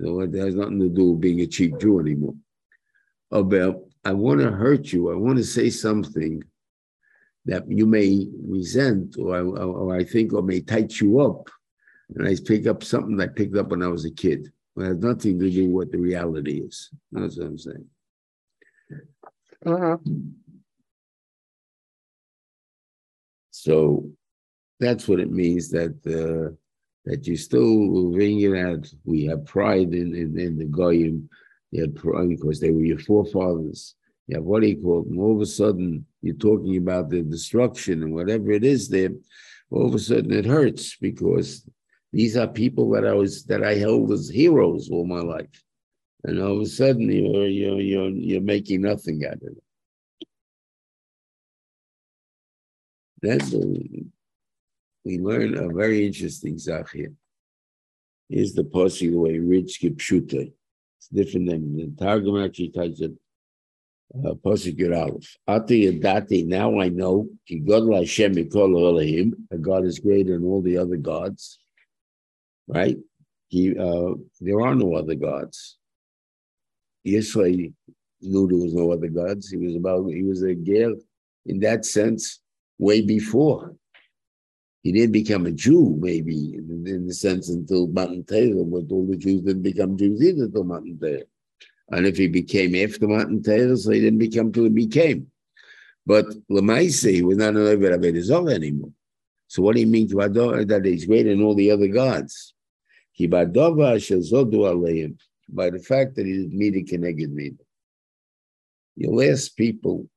So 0.00 0.20
it 0.20 0.34
has 0.34 0.54
nothing 0.54 0.80
to 0.80 0.88
do 0.88 1.12
with 1.12 1.20
being 1.20 1.40
a 1.40 1.46
cheap 1.46 1.78
Jew 1.78 2.00
anymore. 2.00 2.34
About, 3.30 3.80
I 4.04 4.12
want 4.12 4.40
to 4.40 4.50
hurt 4.50 4.92
you. 4.92 5.12
I 5.12 5.16
want 5.16 5.38
to 5.38 5.44
say 5.44 5.70
something 5.70 6.42
that 7.46 7.70
you 7.70 7.86
may 7.86 8.26
resent 8.42 9.16
or, 9.18 9.36
or, 9.36 9.58
or, 9.58 9.96
I 9.96 10.04
think 10.04 10.32
or 10.32 10.42
may 10.42 10.60
tight 10.60 11.00
you 11.00 11.20
up. 11.20 11.50
And 12.14 12.26
I 12.26 12.36
pick 12.44 12.66
up 12.66 12.82
something 12.82 13.20
I 13.20 13.26
picked 13.26 13.56
up 13.56 13.68
when 13.68 13.82
I 13.82 13.88
was 13.88 14.04
a 14.04 14.10
kid. 14.10 14.50
It 14.76 14.82
has 14.82 14.98
nothing 14.98 15.38
to 15.38 15.50
do 15.50 15.64
with 15.64 15.72
what 15.72 15.92
the 15.92 15.98
reality 15.98 16.60
is. 16.60 16.90
That's 17.12 17.36
what 17.36 17.46
I'm 17.46 17.58
saying. 17.58 17.86
Uh-huh. 19.66 19.96
So 23.50 24.10
that's 24.80 25.06
what 25.06 25.20
it 25.20 25.30
means 25.30 25.70
that 25.70 25.94
uh, 26.06 26.54
that 27.04 27.26
you 27.26 27.36
still 27.36 28.10
bring 28.10 28.40
it 28.40 28.56
out. 28.56 28.90
We 29.04 29.24
have 29.26 29.44
pride 29.44 29.92
in, 29.92 30.14
in, 30.14 30.38
in 30.38 30.58
the 30.58 30.64
Goyim. 30.64 31.28
They 31.72 31.80
had 31.80 31.96
pride 31.96 32.28
because 32.30 32.60
they 32.60 32.70
were 32.70 32.84
your 32.84 32.98
forefathers 32.98 33.94
you 34.26 34.36
have 34.36 34.44
what 34.44 34.62
do 34.62 34.68
you 34.68 34.80
call 34.80 35.02
it? 35.02 35.08
And 35.08 35.20
all 35.20 35.34
of 35.34 35.42
a 35.42 35.46
sudden, 35.46 36.06
you're 36.22 36.36
talking 36.36 36.76
about 36.76 37.10
the 37.10 37.22
destruction 37.22 38.02
and 38.02 38.14
whatever 38.14 38.50
it 38.52 38.64
is 38.64 38.88
there. 38.88 39.10
All 39.70 39.86
of 39.86 39.94
a 39.94 39.98
sudden, 39.98 40.32
it 40.32 40.46
hurts 40.46 40.96
because 40.96 41.68
these 42.12 42.36
are 42.36 42.46
people 42.46 42.90
that 42.90 43.06
I 43.06 43.12
was 43.12 43.44
that 43.46 43.62
I 43.62 43.74
held 43.74 44.12
as 44.12 44.28
heroes 44.28 44.88
all 44.90 45.06
my 45.06 45.20
life, 45.20 45.62
and 46.24 46.40
all 46.40 46.56
of 46.56 46.62
a 46.62 46.66
sudden, 46.66 47.10
you're 47.10 47.48
you're 47.48 47.80
you're, 47.80 48.10
you're 48.10 48.40
making 48.40 48.82
nothing 48.82 49.24
out 49.26 49.34
of 49.34 49.42
it. 49.42 49.62
That's 53.20 53.54
we 55.04 55.18
learn 55.18 55.56
a 55.56 55.68
very 55.68 56.06
interesting 56.06 56.58
zach 56.58 56.90
here. 56.92 57.12
Here's 58.28 58.54
the 58.54 58.64
possible 58.64 59.22
way 59.22 59.38
rich 59.38 59.78
kipshuta. 59.82 60.50
It's 60.98 61.08
different 61.08 61.50
than 61.50 61.76
the 61.76 62.04
Targum 62.04 62.42
actually 62.42 62.70
tells 62.70 63.00
it 63.00 63.12
uh, 64.14 64.34
Pasuk. 64.34 65.36
Ati 65.46 65.92
Yadati, 65.92 66.46
now 66.46 66.80
I 66.80 66.88
know, 66.88 67.28
Ki 67.46 67.58
God 67.58 67.92
Hashem 67.92 68.34
Mikol 68.34 68.78
Elohim, 68.78 69.34
God 69.60 69.84
is 69.84 69.98
greater 69.98 70.34
than 70.34 70.44
all 70.44 70.62
the 70.62 70.78
other 70.78 70.96
gods, 70.96 71.58
right? 72.66 72.96
He, 73.48 73.76
uh, 73.78 74.14
there 74.40 74.60
are 74.60 74.74
no 74.74 74.94
other 74.94 75.14
gods. 75.14 75.78
Yisrael 77.06 77.72
knew 78.22 78.48
there 78.48 78.58
was 78.58 78.74
no 78.74 78.92
other 78.92 79.08
gods. 79.08 79.50
He 79.50 79.58
was 79.58 79.76
about, 79.76 80.06
he 80.06 80.22
was 80.22 80.42
a 80.42 80.54
Ger 80.54 80.94
in 81.46 81.60
that 81.60 81.84
sense 81.84 82.40
way 82.78 83.02
before. 83.02 83.76
He 84.84 84.92
didn't 84.92 85.12
become 85.12 85.46
a 85.46 85.50
Jew, 85.50 85.96
maybe, 85.98 86.54
in, 86.56 86.84
in 86.86 87.06
the 87.06 87.14
sense 87.14 87.48
until 87.48 87.86
Matan 87.86 88.22
Torah, 88.22 88.64
but 88.64 88.92
all 88.92 89.06
the 89.06 89.16
Jews 89.16 89.40
didn't 89.40 89.62
become 89.62 89.96
Jews 89.96 90.22
either 90.22 90.44
until 90.44 90.64
Matan 90.64 90.98
Torah. 91.00 91.22
And 91.90 92.06
if 92.06 92.18
he 92.18 92.28
became 92.28 92.74
after 92.74 93.08
Matan 93.08 93.42
Torah, 93.42 93.78
so 93.78 93.92
he 93.92 94.00
didn't 94.00 94.18
become 94.18 94.52
till 94.52 94.64
he 94.64 94.68
became. 94.68 95.28
But 96.04 96.26
Lamaise, 96.50 97.10
he 97.10 97.22
was 97.22 97.38
not 97.38 97.54
an 97.54 97.66
Ovid 97.66 97.98
Avedizor 97.98 98.52
anymore. 98.52 98.90
So 99.48 99.62
what 99.62 99.74
do 99.74 99.80
you 99.80 99.86
mean 99.86 100.06
that 100.08 100.82
he's 100.84 101.06
greater 101.06 101.30
than 101.30 101.42
all 101.42 101.54
the 101.54 101.70
other 101.70 101.88
gods? 101.88 102.52
By 103.18 103.44
the 105.70 105.78
fact 105.78 106.16
that 106.16 106.26
he 106.26 106.32
did 106.32 106.52
meet 106.52 106.76
a 106.76 106.82
connected 106.82 107.32
me. 107.32 107.54
You'll 108.96 109.22
ask 109.22 109.56
people, 109.56 110.10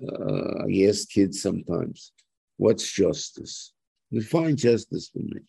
uh, 0.00 0.64
I 0.64 0.86
ask 0.88 1.08
kids 1.08 1.42
sometimes, 1.42 2.12
what's 2.56 2.88
justice? 2.92 3.72
Define 4.12 4.56
justice 4.56 5.08
for 5.08 5.18
me. 5.18 5.40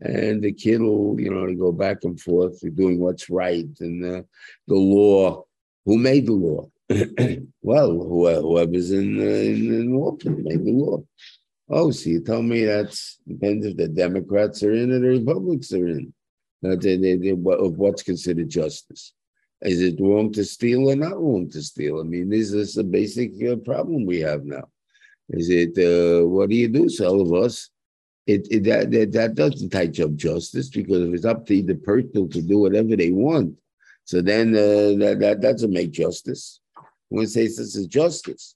and 0.00 0.42
the 0.42 0.52
kid 0.52 0.80
will, 0.80 1.18
you 1.20 1.30
know, 1.30 1.54
go 1.54 1.72
back 1.72 1.98
and 2.04 2.20
forth 2.20 2.60
doing 2.74 2.98
what's 2.98 3.30
right 3.30 3.66
and 3.80 4.04
uh, 4.04 4.22
the 4.66 4.74
law. 4.74 5.44
Who 5.84 5.98
made 5.98 6.26
the 6.26 6.32
law? 6.32 6.68
well, 7.62 7.90
whoever's 7.92 8.90
in, 8.90 9.18
uh, 9.18 9.22
in, 9.22 9.72
in 9.72 9.94
office 9.94 10.26
made 10.26 10.64
the 10.64 10.72
law. 10.72 11.02
Oh, 11.68 11.90
so 11.90 12.10
you 12.10 12.20
tell 12.20 12.42
me 12.42 12.64
that's 12.64 13.18
depends 13.26 13.66
if 13.66 13.76
the 13.76 13.88
Democrats 13.88 14.62
are 14.62 14.72
in 14.72 14.92
or 14.92 15.00
the 15.00 15.08
Republicans 15.08 15.72
are 15.72 15.88
in. 15.88 16.12
That 16.62 16.80
they, 16.80 16.96
they, 16.96 17.16
they, 17.16 17.30
of 17.30 17.76
what's 17.76 18.02
considered 18.02 18.48
justice. 18.48 19.12
Is 19.62 19.80
it 19.80 20.00
wrong 20.00 20.32
to 20.32 20.44
steal 20.44 20.90
or 20.90 20.96
not 20.96 21.20
wrong 21.20 21.48
to 21.50 21.62
steal? 21.62 22.00
I 22.00 22.02
mean, 22.02 22.28
this 22.28 22.52
is 22.52 22.76
a 22.76 22.84
basic 22.84 23.32
uh, 23.46 23.56
problem 23.56 24.06
we 24.06 24.20
have 24.20 24.44
now. 24.44 24.68
Is 25.30 25.50
it 25.50 25.76
uh, 25.78 26.26
what 26.26 26.50
do 26.50 26.56
you 26.56 26.68
do? 26.68 26.86
Us, 26.86 27.70
it, 28.26 28.46
it 28.50 28.64
that, 28.64 28.90
that, 28.90 29.12
that 29.12 29.34
doesn't 29.34 29.70
touch 29.70 30.00
up 30.00 30.14
justice 30.14 30.68
because 30.68 31.08
if 31.08 31.14
it's 31.14 31.24
up 31.24 31.46
to 31.46 31.62
the 31.62 31.74
person 31.74 32.28
to 32.30 32.42
do 32.42 32.58
whatever 32.58 32.96
they 32.96 33.10
want, 33.10 33.56
so 34.04 34.22
then 34.22 34.54
uh, 34.54 34.94
that, 35.04 35.18
that 35.20 35.40
doesn't 35.40 35.72
make 35.72 35.90
justice. 35.90 36.60
One 37.08 37.26
says 37.26 37.56
this 37.56 37.74
is 37.74 37.86
justice. 37.86 38.54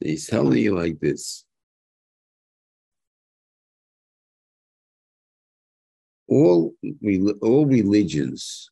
He's 0.00 0.26
telling 0.26 0.58
you 0.58 0.76
like 0.76 1.00
this. 1.00 1.44
All 6.28 6.74
we 7.00 7.22
all 7.42 7.66
religions, 7.66 8.70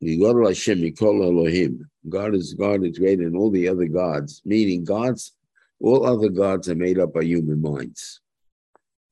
God 0.00 0.44
Hashem, 0.44 0.80
we 0.80 0.92
call 0.92 1.22
Elohim. 1.22 1.88
God 2.08 2.34
is 2.34 2.54
God 2.54 2.84
is 2.84 2.98
greater 2.98 3.24
than 3.24 3.36
all 3.36 3.50
the 3.50 3.68
other 3.68 3.86
gods, 3.86 4.42
meaning 4.44 4.84
gods, 4.84 5.32
all 5.80 6.06
other 6.06 6.28
gods 6.28 6.68
are 6.68 6.74
made 6.74 6.98
up 6.98 7.14
by 7.14 7.22
human 7.22 7.60
minds. 7.60 8.20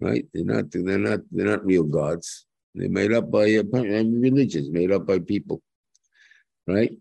Right? 0.00 0.26
They're 0.32 0.44
not, 0.44 0.70
they're 0.70 0.98
not, 0.98 1.20
they're 1.30 1.46
not 1.46 1.64
real 1.64 1.84
gods. 1.84 2.46
They're 2.74 2.88
made 2.88 3.12
up 3.12 3.30
by 3.30 3.44
religions, 3.44 4.70
made 4.70 4.92
up 4.92 5.06
by 5.06 5.18
people. 5.18 5.60
Right? 6.66 6.96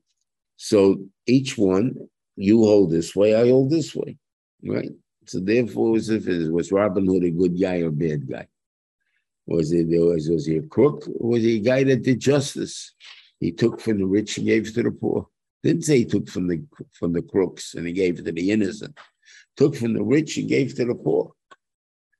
So 0.57 1.05
each 1.25 1.57
one, 1.57 1.95
you 2.35 2.63
hold 2.65 2.91
this 2.91 3.15
way, 3.15 3.35
I 3.35 3.47
hold 3.47 3.69
this 3.69 3.95
way. 3.95 4.17
Right? 4.63 4.91
So 5.25 5.39
therefore, 5.39 5.91
was 5.91 6.09
if 6.09 6.27
it 6.27 6.51
was 6.51 6.71
Robin 6.71 7.05
Hood 7.05 7.23
a 7.23 7.29
good 7.29 7.59
guy 7.59 7.81
or 7.81 7.91
bad 7.91 8.27
guy? 8.29 8.47
Was 9.45 9.71
it 9.71 9.87
was, 9.87 10.29
was 10.29 10.45
he 10.45 10.57
a 10.57 10.61
crook? 10.63 11.03
Was 11.07 11.43
he 11.43 11.57
a 11.57 11.59
guy 11.59 11.83
that 11.83 12.03
did 12.03 12.19
justice? 12.19 12.93
He 13.39 13.51
took 13.51 13.79
from 13.79 13.99
the 13.99 14.05
rich 14.05 14.37
and 14.37 14.47
gave 14.47 14.73
to 14.73 14.83
the 14.83 14.91
poor. 14.91 15.27
Didn't 15.63 15.83
say 15.83 15.99
he 15.99 16.05
took 16.05 16.29
from 16.29 16.47
the 16.47 16.63
from 16.93 17.13
the 17.13 17.21
crooks 17.21 17.75
and 17.75 17.85
he 17.85 17.93
gave 17.93 18.19
it 18.19 18.25
to 18.25 18.31
the 18.31 18.51
innocent. 18.51 18.97
Took 19.57 19.75
from 19.75 19.93
the 19.93 20.03
rich 20.03 20.37
and 20.37 20.47
gave 20.47 20.75
to 20.75 20.85
the 20.85 20.95
poor. 20.95 21.33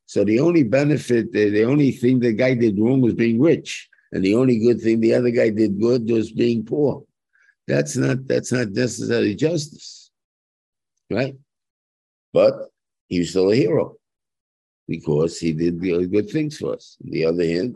So 0.06 0.24
the 0.24 0.40
only 0.40 0.64
benefit, 0.64 1.32
the, 1.32 1.50
the 1.50 1.64
only 1.64 1.92
thing 1.92 2.20
the 2.20 2.34
guy 2.34 2.56
did 2.56 2.80
wrong 2.80 3.00
was 3.00 3.14
being 3.14 3.40
rich, 3.40 3.88
and 4.12 4.24
the 4.24 4.36
only 4.36 4.58
good 4.58 4.82
thing 4.82 5.00
the 5.00 5.14
other 5.14 5.30
guy 5.30 5.52
did 5.52 5.80
good 5.80 6.10
was 6.10 6.32
being 6.32 6.66
poor. 6.66 7.04
That's 7.68 7.96
not 7.96 8.28
that's 8.28 8.52
not 8.52 8.72
necessarily 8.72 9.36
justice, 9.36 10.10
right? 11.12 11.36
But 12.34 12.56
he 13.08 13.20
was 13.20 13.30
still 13.30 13.52
a 13.52 13.56
hero 13.56 13.98
because 14.88 15.40
he 15.40 15.54
did 15.54 15.80
good 15.80 16.30
things 16.30 16.58
for 16.58 16.74
us. 16.74 16.98
On 17.06 17.12
the 17.12 17.26
other 17.26 17.46
hand, 17.46 17.76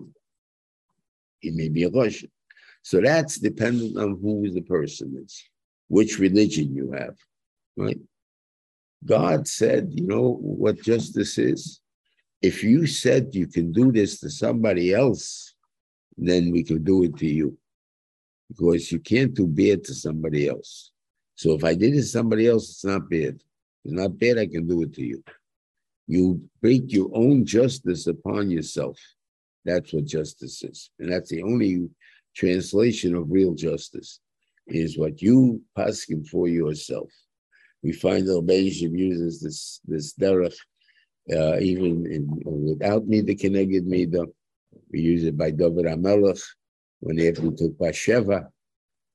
he 1.40 1.52
may 1.52 1.70
be 1.70 1.84
a 1.84 1.90
Russian. 1.90 2.32
So 2.82 3.00
that's 3.00 3.38
dependent 3.38 3.98
on 3.98 4.20
who 4.20 4.50
the 4.50 4.62
person 4.62 5.24
is, 5.24 5.44
which 5.94 6.18
religion 6.18 6.74
you 6.76 6.92
have, 6.92 7.16
right? 7.78 8.00
God 9.06 9.48
said, 9.48 9.92
you 9.92 10.08
know 10.08 10.38
what 10.42 10.82
justice 10.82 11.38
is? 11.38 11.82
If 12.42 12.64
you 12.64 12.88
said 12.88 13.36
you 13.36 13.46
can 13.46 13.72
do 13.72 13.92
this 13.92 14.20
to 14.22 14.30
somebody 14.32 14.92
else, 14.92 15.54
then 16.18 16.52
we 16.52 16.64
can 16.64 16.84
do 16.84 17.04
it 17.04 17.16
to 17.18 17.28
you 17.28 17.56
because 18.50 18.92
you 18.92 19.00
can't 19.00 19.36
do 19.36 19.46
bad 19.46 19.84
to 19.84 19.94
somebody 19.94 20.50
else. 20.50 20.92
So 21.36 21.54
if 21.54 21.64
I 21.64 21.76
did 21.76 21.94
it 21.94 21.98
to 21.98 22.04
somebody 22.18 22.48
else, 22.48 22.72
it's 22.72 22.86
not 22.86 23.08
bad. 23.08 23.36
It's 23.86 23.94
not 24.02 24.18
bad, 24.18 24.40
I 24.40 24.48
can 24.48 24.68
do 24.68 24.82
it 24.82 24.94
to 24.96 25.04
you. 25.04 25.24
You 26.08 26.42
break 26.60 26.92
your 26.92 27.12
own 27.14 27.46
justice 27.46 28.08
upon 28.08 28.50
yourself. 28.50 29.00
That's 29.64 29.94
what 29.94 30.06
justice 30.06 30.64
is. 30.64 30.90
And 30.98 31.12
that's 31.12 31.30
the 31.30 31.44
only 31.44 31.88
translation 32.36 33.14
of 33.16 33.30
real 33.30 33.54
justice, 33.54 34.20
is 34.68 34.98
what 34.98 35.22
you 35.22 35.62
paskin 35.78 36.28
for 36.28 36.48
yourself. 36.48 37.12
We 37.82 37.92
find 37.92 38.26
the 38.26 38.42
Beishim 38.42 38.98
uses 38.98 39.42
this 39.42 39.82
this 39.86 40.14
derech 40.14 40.56
uh, 41.32 41.58
even 41.60 42.06
in, 42.06 42.28
without 42.46 43.08
me 43.08 43.22
the 43.22 43.36
keneged 43.36 43.86
mida. 43.86 44.26
We 44.92 45.02
use 45.02 45.24
it 45.24 45.38
by 45.38 45.52
David 45.52 45.86
HaMelech 45.86 46.42
when 47.00 47.20
after 47.20 47.42
he 47.42 47.52
took 47.52 47.78
Basheva, 47.78 48.48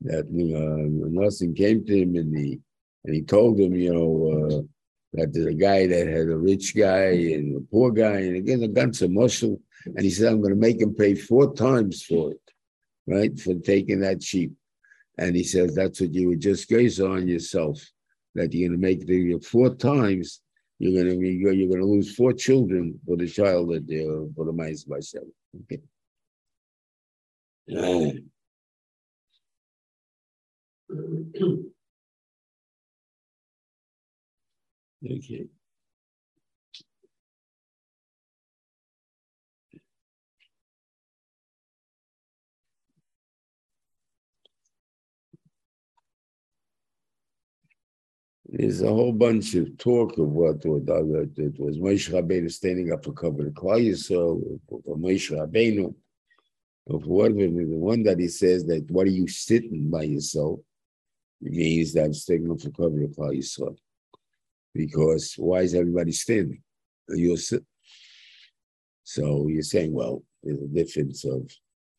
that 0.02 0.26
you 0.30 0.46
know, 0.46 1.22
nothing 1.22 1.54
came 1.54 1.84
to 1.84 2.02
him 2.02 2.16
and 2.16 2.36
he 2.36 2.60
and 3.04 3.14
he 3.14 3.22
told 3.22 3.58
him, 3.58 3.74
you 3.74 3.92
know, 3.94 4.32
uh, 4.32 4.62
that 5.14 5.32
there's 5.32 5.46
a 5.46 5.54
guy 5.54 5.86
that 5.86 6.06
had 6.06 6.28
a 6.28 6.36
rich 6.36 6.76
guy 6.76 7.10
and 7.34 7.56
a 7.56 7.60
poor 7.60 7.90
guy, 7.90 8.20
and 8.20 8.36
again 8.36 8.62
a 8.62 8.68
guns 8.68 9.02
a 9.02 9.08
muscle, 9.08 9.60
and 9.86 10.00
he 10.00 10.10
said, 10.10 10.32
I'm 10.32 10.40
going 10.40 10.54
to 10.54 10.60
make 10.60 10.80
him 10.80 10.94
pay 10.94 11.14
four 11.14 11.54
times 11.54 12.02
for 12.02 12.32
it, 12.32 12.40
right, 13.06 13.38
for 13.38 13.54
taking 13.54 14.00
that 14.00 14.22
sheep. 14.22 14.52
And 15.18 15.34
he 15.34 15.42
says 15.42 15.74
that's 15.74 16.00
what 16.00 16.14
you 16.14 16.28
would 16.28 16.40
just 16.40 16.68
gaze 16.68 17.00
on 17.00 17.26
yourself, 17.26 17.84
that 18.34 18.52
you're 18.52 18.68
going 18.68 18.80
to 18.80 18.86
make 18.86 19.06
the 19.06 19.38
four 19.40 19.74
times. 19.74 20.40
You're 20.78 21.02
going 21.02 21.12
to 21.12 21.18
be, 21.18 21.30
you're 21.30 21.68
going 21.68 21.80
to 21.80 21.84
lose 21.84 22.14
four 22.14 22.32
children 22.32 23.00
for 23.04 23.16
the 23.16 23.26
child 23.26 23.70
that 23.70 23.82
uh, 23.82 24.32
for 24.36 24.44
the 24.44 24.52
mice 24.52 24.84
by 24.84 25.00
seven. 25.00 25.32
Okay. 25.62 25.80
Okay. 35.04 35.46
There's 48.48 48.80
a 48.80 48.88
whole 48.88 49.12
bunch 49.12 49.54
of 49.54 49.76
talk 49.76 50.16
of 50.16 50.28
what 50.28 50.64
it 50.64 51.60
was 51.60 51.78
Moshe 51.78 52.10
Rabbeinu 52.10 52.50
standing 52.50 52.92
up 52.92 53.04
for 53.04 53.12
cover 53.12 53.44
the 53.44 53.50
Klal 53.50 53.86
Yisrael, 53.86 54.58
Moshe 54.86 55.30
Rabbeinu 55.30 55.94
of 56.90 57.06
what 57.06 57.36
the 57.36 57.48
one 57.48 58.02
that 58.04 58.18
he 58.18 58.28
says 58.28 58.64
that 58.64 58.90
what 58.90 59.06
are 59.06 59.10
you 59.10 59.28
sitting 59.28 59.90
by 59.90 60.04
yourself 60.04 60.60
it 61.42 61.52
means 61.52 61.92
that 61.92 62.04
I'm 62.04 62.50
up 62.50 62.60
for 62.60 62.70
cover 62.70 63.04
of 63.04 63.10
Klal 63.10 63.36
Yisrael. 63.36 63.76
Because 64.74 65.34
why 65.36 65.60
is 65.60 65.74
everybody 65.74 66.12
standing? 66.12 66.62
You're 67.08 67.36
sitting. 67.36 67.66
So 69.04 69.48
you're 69.48 69.62
saying, 69.62 69.92
well, 69.92 70.22
there's 70.42 70.60
a 70.60 70.66
difference 70.66 71.24
of 71.24 71.50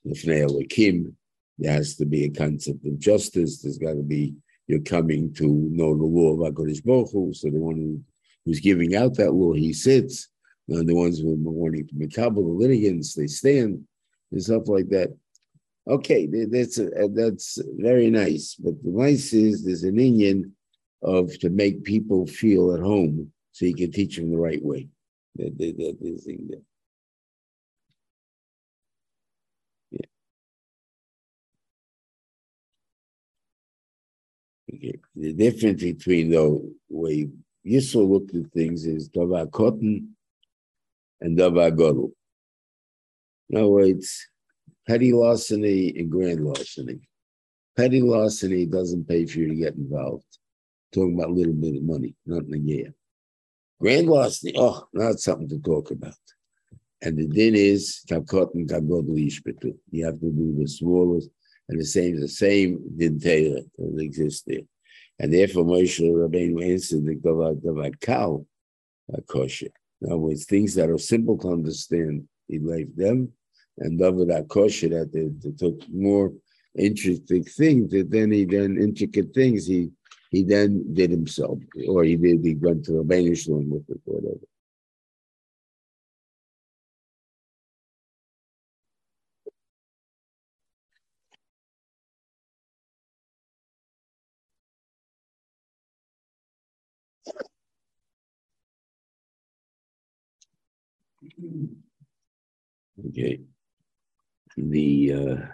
Lefnei 0.05 0.69
Kim. 0.69 1.15
There 1.57 1.73
has 1.73 1.95
to 1.95 2.05
be 2.05 2.25
a 2.25 2.29
concept 2.29 2.85
of 2.85 2.99
justice. 2.99 3.61
There's 3.61 3.77
got 3.77 3.93
to 3.93 4.03
be 4.03 4.35
you're 4.69 4.79
coming 4.81 5.33
to 5.33 5.47
know 5.71 5.97
the 5.97 6.03
law 6.03 6.33
of 6.33 6.53
HaKadosh 6.53 6.85
Baruch 6.85 7.11
Hu. 7.11 7.33
So 7.33 7.49
the 7.49 7.57
one 7.57 7.75
who, 7.75 8.01
who's 8.45 8.59
giving 8.59 8.95
out 8.95 9.15
that 9.15 9.33
law, 9.33 9.53
he 9.53 9.73
sits. 9.73 10.29
And 10.69 10.87
the 10.87 10.93
ones 10.93 11.19
who 11.19 11.33
are 11.33 11.51
wanting 11.51 11.87
to 11.87 11.95
make 11.95 12.13
the 12.13 12.31
litigants, 12.31 13.15
they 13.15 13.25
stand 13.25 13.83
and 14.31 14.43
stuff 14.43 14.67
like 14.67 14.87
that. 14.89 15.17
Okay, 15.87 16.27
that's 16.27 16.77
a, 16.77 16.91
that's 17.15 17.57
very 17.77 18.11
nice. 18.11 18.53
But 18.53 18.75
the 18.83 18.91
nice 18.91 19.33
is 19.33 19.65
there's 19.65 19.83
an 19.83 19.99
Indian 19.99 20.55
of 21.01 21.37
to 21.39 21.49
make 21.49 21.83
people 21.83 22.27
feel 22.27 22.75
at 22.75 22.81
home, 22.81 23.31
so 23.51 23.65
you 23.65 23.73
can 23.73 23.91
teach 23.91 24.17
them 24.17 24.29
the 24.29 24.37
right 24.37 24.63
way. 24.63 24.87
That 25.37 25.57
that, 25.57 25.97
there. 26.47 26.59
Okay. 34.73 34.99
The 35.15 35.33
difference 35.33 35.81
between 35.81 36.31
the 36.31 36.73
way 36.89 37.27
Yisro 37.65 38.07
looked 38.07 38.35
at 38.35 38.51
things 38.51 38.85
is 38.85 39.09
Davar 39.09 39.49
Katan 39.49 40.09
and 41.21 41.37
Davar 41.37 41.71
Godel. 41.71 42.11
In 43.49 43.57
other 43.57 43.67
words, 43.67 44.27
petty 44.87 45.11
larceny 45.11 45.93
and 45.97 46.09
grand 46.09 46.45
larceny. 46.45 46.99
Petty 47.75 48.01
larceny 48.01 48.65
doesn't 48.65 49.07
pay 49.07 49.25
for 49.25 49.39
you 49.39 49.49
to 49.49 49.55
get 49.55 49.75
involved. 49.75 50.25
Talking 50.93 51.15
about 51.15 51.29
a 51.29 51.33
little 51.33 51.53
bit 51.53 51.77
of 51.77 51.83
money, 51.83 52.15
nothing 52.25 52.53
a 52.53 52.57
year. 52.57 52.93
Grand 53.79 54.07
larceny, 54.07 54.53
oh, 54.57 54.87
not 54.93 55.19
something 55.19 55.49
to 55.49 55.59
talk 55.59 55.91
about. 55.91 56.13
And 57.01 57.17
the 57.17 57.27
din 57.27 57.55
is 57.55 58.03
You 58.09 58.15
have 58.15 58.25
to 60.19 60.31
do 60.31 60.55
the 60.57 60.67
smallest 60.67 61.29
and 61.69 61.79
the 61.79 61.85
same, 61.85 62.19
the 62.19 62.27
same 62.27 62.79
din 62.97 63.19
that 63.19 63.65
exists 63.99 64.43
there. 64.45 64.61
And 65.19 65.33
therefore 65.33 65.65
Moshe 65.65 66.01
Rabbeinu 66.01 66.71
answered 66.71 67.05
the 67.05 67.15
Gavad 67.15 67.61
Gavad 67.61 67.99
Kal 68.01 68.45
uh, 69.13 69.21
kosher. 69.27 69.69
In 70.01 70.07
other 70.07 70.17
words, 70.17 70.45
things 70.45 70.73
that 70.75 70.89
are 70.89 70.97
simple 70.97 71.37
to 71.39 71.49
understand, 71.49 72.27
he 72.47 72.59
left 72.59 72.95
them, 72.97 73.31
and 73.77 73.99
Davar 73.99 74.47
HaKasha 74.47 74.89
that 74.91 75.13
they, 75.13 75.27
they, 75.27 75.55
took 75.55 75.87
more 75.89 76.33
interesting 76.77 77.43
things, 77.43 77.91
that 77.91 78.09
then 78.09 78.31
he 78.31 78.45
then 78.45 78.77
intricate 78.77 79.33
things 79.33 79.67
he 79.67 79.91
he 80.31 80.43
then 80.43 80.93
did 80.93 81.09
himself, 81.09 81.57
or 81.87 82.03
he 82.03 82.15
did 82.15 82.43
he 82.43 82.55
went 82.55 82.85
to 82.85 82.93
the 82.93 83.03
Banish 83.03 83.47
with 83.47 83.89
it, 83.89 83.99
whatever. 84.05 84.37
Okay. 103.07 103.41
The 104.57 105.13
uh, 105.13 105.45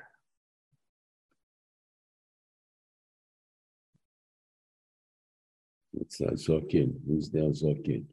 it's 5.93 6.21
not 6.21 6.33
Zokin. 6.33 6.95
Who's 7.07 7.31
now 7.33 7.49
Zokin? 7.51 8.05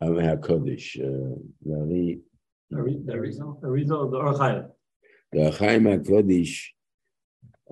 I'm 0.00 0.14
HaKodesh. 0.14 0.98
Uh, 1.00 1.38
the 1.64 2.20
result, 3.18 3.60
the 3.60 3.68
of 3.68 4.10
the 4.10 4.16
Ohr 4.16 4.34
HaChaim. 4.34 4.70
The 5.32 5.46
Ohr 5.46 5.52
HaChaim 5.52 6.04
HaKodesh 6.04 6.66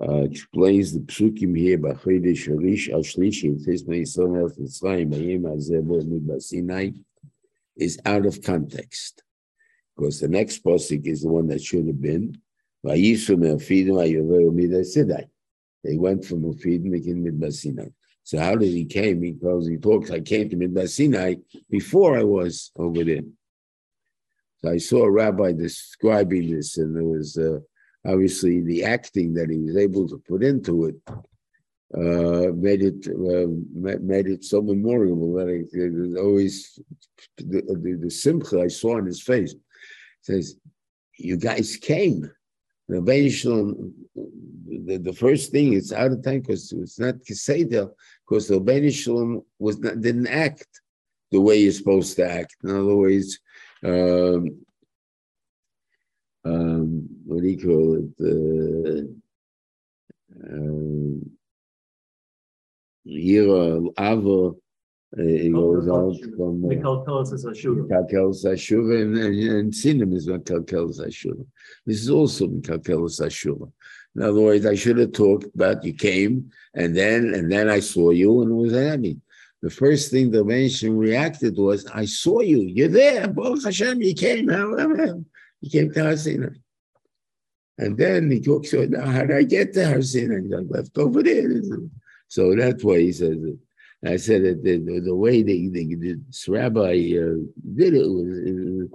uh, 0.01 0.23
explains 0.23 0.93
the 0.93 0.99
psukim 0.99 1.57
here 1.57 1.77
by 1.77 1.91
Chodesh 1.91 2.47
Harish 2.47 2.89
Al 2.89 3.01
Shlishi. 3.01 3.55
It 3.55 3.61
says, 3.61 3.87
"May 3.87 4.01
Yisrael 4.01 4.41
El 4.41 4.49
Mitzrayim 4.49 5.11
Bayim 5.11 5.41
Azeh 5.43 5.83
Bo 5.83 6.39
Sinai." 6.39 6.91
Is 7.77 7.99
out 8.05 8.25
of 8.25 8.41
context 8.41 9.21
because 9.95 10.19
the 10.19 10.27
next 10.27 10.63
posik 10.63 11.05
is 11.05 11.21
the 11.21 11.29
one 11.29 11.47
that 11.47 11.61
should 11.61 11.87
have 11.87 12.01
been. 12.01 12.35
They 12.83 13.17
went 15.97 16.25
from 16.25 16.41
Refidim 16.41 17.03
to 17.03 17.13
Midbar 17.13 17.53
Sinai. 17.53 17.89
So 18.23 18.39
how 18.39 18.55
did 18.55 18.69
he 18.69 18.85
came? 18.85 19.19
Because 19.21 19.67
he 19.67 19.77
talks, 19.77 20.11
I 20.11 20.21
came 20.21 20.49
to 20.49 20.55
Midbar 20.55 20.89
Sinai 20.89 21.35
before 21.69 22.17
I 22.17 22.23
was 22.23 22.71
over 22.77 23.03
there. 23.03 23.21
So 24.57 24.71
I 24.71 24.77
saw 24.77 25.03
a 25.03 25.11
rabbi 25.11 25.51
describing 25.53 26.51
this, 26.51 26.77
and 26.77 26.95
there 26.95 27.03
was 27.03 27.37
uh, 27.37 27.59
obviously 28.05 28.61
the 28.61 28.85
acting 28.85 29.33
that 29.35 29.49
he 29.49 29.59
was 29.59 29.77
able 29.77 30.07
to 30.09 30.17
put 30.27 30.43
into 30.43 30.85
it 30.85 30.95
uh, 31.95 32.51
made 32.53 32.83
it 32.83 33.07
uh, 33.07 33.47
made 34.01 34.27
it 34.27 34.43
so 34.43 34.61
memorable 34.61 35.33
that 35.33 35.47
it, 35.47 35.67
it 35.71 36.19
always 36.19 36.79
the, 37.37 37.61
the, 37.61 37.97
the, 38.01 38.09
simcha 38.11 38.59
I 38.59 38.67
saw 38.67 38.97
on 38.97 39.05
his 39.05 39.21
face 39.21 39.55
says, 40.21 40.57
"You 41.17 41.37
guys 41.37 41.77
came." 41.77 42.29
The, 42.89 43.01
the, 44.85 44.97
the 44.97 45.13
first 45.13 45.51
thing 45.51 45.73
it's 45.73 45.91
out 45.91 46.11
of 46.11 46.23
time 46.23 46.39
because 46.41 46.71
it's 46.71 46.99
not 46.99 47.15
Keseder 47.15 47.91
because 48.25 48.47
the 48.47 48.59
Rebbeinu 48.59 49.43
was 49.59 49.79
not 49.79 50.01
didn't 50.01 50.27
act 50.27 50.67
the 51.31 51.41
way 51.41 51.57
you're 51.57 51.71
supposed 51.71 52.15
to 52.17 52.29
act. 52.29 52.55
In 52.63 52.69
other 52.69 52.95
words, 52.95 53.39
um, 53.83 54.57
um, 56.45 57.07
what 57.25 57.41
do 57.41 57.47
you 57.47 57.57
call 57.57 57.95
it? 57.95 59.07
Uh, 60.41 60.53
um, 60.53 61.36
Yira, 63.07 63.87
Ava, 63.99 64.55
it 65.13 65.53
goes 65.53 65.87
out 65.87 66.19
from 66.35 66.65
uh, 66.65 66.67
Ashura. 66.67 67.87
Kalkelis 67.87 68.45
Ashura 68.45 69.01
and, 69.01 69.17
and, 69.17 70.13
is 70.13 70.27
not 70.27 70.41
Kalkelis 70.41 70.99
Ashura. 70.99 71.45
This 71.85 72.01
is 72.01 72.09
also 72.09 72.47
Kalkelis 72.47 73.21
Ashura. 73.21 73.71
In 74.15 74.23
other 74.23 74.41
words, 74.41 74.65
I 74.65 74.75
should 74.75 74.97
have 74.97 75.13
talked 75.13 75.45
about 75.55 75.83
you 75.83 75.93
came 75.93 76.51
and 76.73 76.95
then 76.95 77.33
and 77.33 77.51
then 77.51 77.69
I 77.69 77.79
saw 77.79 78.09
you 78.09 78.41
and 78.41 78.51
it 78.51 78.55
was 78.55 78.99
mean. 78.99 79.21
The 79.61 79.69
first 79.69 80.11
thing 80.11 80.29
the 80.29 80.43
mention 80.43 80.97
reacted 80.97 81.57
was, 81.57 81.85
I 81.87 82.05
saw 82.05 82.41
you, 82.41 82.59
you're 82.59 82.89
there, 82.89 83.27
Baruch 83.27 83.63
Hashem, 83.63 84.01
you 84.01 84.13
came, 84.13 84.49
you 84.49 85.69
came 85.71 85.91
to 85.93 85.99
Hasina. 85.99 86.55
And 87.79 87.97
then 87.97 88.29
he 88.29 88.39
talks 88.39 88.73
about 88.73 89.07
how 89.07 89.21
did 89.21 89.35
I 89.35 89.43
get 89.43 89.73
to 89.73 89.79
Hasina? 89.79 90.35
And 90.35 90.53
I 90.53 90.59
left 90.59 90.97
over 90.97 91.23
there. 91.23 91.49
So 92.27 92.55
that's 92.55 92.83
why 92.83 92.99
he 92.99 93.11
says 93.11 93.37
it. 93.43 93.57
I 94.05 94.17
said 94.17 94.43
that 94.43 94.63
the, 94.63 94.77
the, 94.77 94.99
the 94.99 95.15
way 95.15 95.41
the, 95.41 95.69
the, 95.69 96.15
this 96.27 96.47
rabbi 96.47 97.13
uh, 97.17 97.39
did 97.75 97.95
it 97.95 98.07
was, 98.07 98.27
it 98.45 98.53
was, 98.53 98.89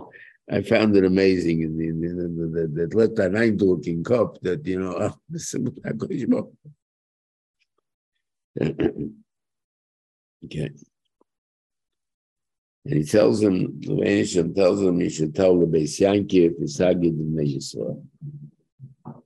I 0.50 0.62
found 0.62 0.96
it 0.96 1.04
amazing. 1.04 1.60
That 2.74 2.94
let 2.94 3.16
that 3.16 3.32
Eindruck 3.32 3.86
in 3.86 4.04
cup 4.04 4.40
that, 4.42 4.66
you 4.66 4.78
know, 4.78 5.16
okay. 10.44 10.70
And 12.84 12.98
he 12.98 13.04
tells 13.04 13.40
him, 13.40 13.80
the 13.80 13.94
Vanisham 13.94 14.54
tells 14.54 14.82
him 14.82 15.00
he 15.00 15.08
should 15.08 15.34
tell 15.34 15.58
the 15.58 15.66
Beis 15.66 16.00
Yankiv, 16.00 16.60
Isagid, 16.60 17.04
and 17.04 17.38
Yisrael. 17.38 18.04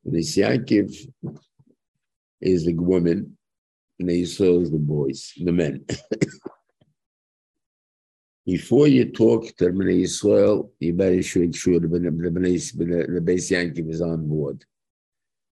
Beis 0.06 0.36
Yankiv 0.36 0.94
is 2.40 2.66
the 2.66 2.74
woman, 2.74 3.35
and 3.98 4.08
Yisrael 4.08 4.62
is 4.62 4.70
the 4.70 4.78
boys, 4.78 5.32
the 5.36 5.52
men. 5.52 5.84
Before 8.44 8.86
you 8.86 9.06
talk 9.10 9.56
to 9.56 9.64
the 9.64 9.70
Bnei 9.70 10.02
Yisrael, 10.02 10.70
you 10.78 10.92
better 10.92 11.16
make 11.16 11.24
sure 11.56 11.80
the, 11.80 11.88
Beis 11.88 13.50
Yankiv 13.50 13.90
is 13.90 14.00
on 14.00 14.28
board. 14.28 14.64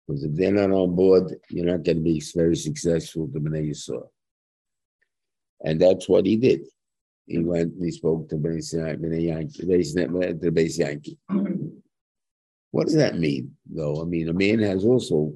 Because 0.07 0.23
if 0.23 0.33
they're 0.33 0.51
not 0.51 0.71
on 0.71 0.95
board, 0.95 1.35
you're 1.51 1.67
not 1.67 1.83
going 1.83 1.97
to 1.97 2.03
be 2.03 2.23
very 2.35 2.55
successful 2.55 3.27
to 3.27 3.39
Bnei 3.39 3.69
Yisrael. 3.69 4.07
And 5.63 5.79
that's 5.79 6.09
what 6.09 6.25
he 6.25 6.37
did. 6.37 6.61
He 7.27 7.37
went 7.39 7.73
and 7.73 7.83
he 7.83 7.91
spoke 7.91 8.27
to 8.29 8.37
Bnei 8.37 8.55
the 10.41 10.49
Beis 10.49 10.79
Yankiv. 10.79 11.17
What 12.71 12.85
does 12.85 12.95
that 12.95 13.19
mean, 13.19 13.55
though? 13.69 14.01
I 14.01 14.05
mean, 14.05 14.29
a 14.29 14.33
man 14.33 14.59
has 14.59 14.83
also 14.85 15.33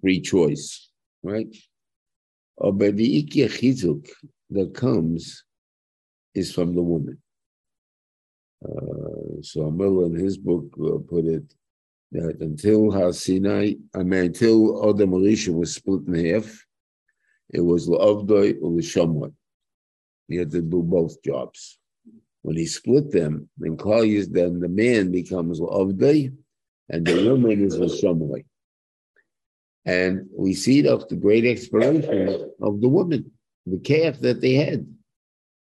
free 0.00 0.20
choice 0.20 0.89
right? 1.22 1.54
By 2.58 2.90
the 2.90 3.24
chizuk 3.24 4.08
that 4.50 4.74
comes 4.74 5.44
is 6.34 6.52
from 6.52 6.74
the 6.74 6.82
woman. 6.82 7.18
Uh, 8.62 9.40
so 9.40 9.62
Amil 9.62 10.06
in 10.06 10.14
his 10.14 10.36
book 10.36 10.66
uh, 10.78 10.98
put 11.08 11.24
it 11.24 11.54
that 12.12 12.40
until 12.40 12.90
Har 12.90 13.12
Sinai, 13.12 13.74
I 13.94 14.02
mean, 14.02 14.24
until 14.26 14.90
Adam 14.90 15.12
Rishon 15.12 15.54
was 15.54 15.74
split 15.74 16.06
in 16.06 16.26
half, 16.26 16.66
it 17.50 17.60
was 17.60 17.88
La'avdoi 17.88 18.56
or 18.60 18.70
L'shamot. 18.72 19.32
He 20.28 20.36
had 20.36 20.50
to 20.50 20.60
do 20.60 20.82
both 20.82 21.22
jobs. 21.22 21.78
When 22.42 22.56
he 22.56 22.66
split 22.66 23.10
them, 23.10 23.48
then 23.58 23.76
Klal 23.76 24.26
then 24.32 24.60
the 24.60 24.68
man 24.68 25.12
becomes 25.12 25.60
La'avdoi, 25.60 26.34
and 26.88 27.06
the 27.06 27.30
woman 27.30 27.64
is 27.64 27.78
L'shamot. 27.78 28.44
And 29.84 30.26
we 30.36 30.54
see 30.54 30.80
it 30.80 30.86
of 30.86 31.08
the 31.08 31.16
great 31.16 31.44
exploration 31.44 32.50
of 32.60 32.80
the 32.80 32.88
woman, 32.88 33.30
the 33.66 33.78
calf 33.78 34.18
that 34.20 34.40
they 34.40 34.54
had. 34.54 34.86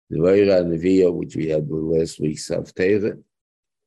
The 0.10 0.19
Vaira 0.19 0.63
Neviah, 0.63 1.13
which 1.13 1.36
we 1.36 1.49
had 1.49 1.67
last 1.69 2.19
week's 2.19 2.49
Haftarah, 2.49 3.21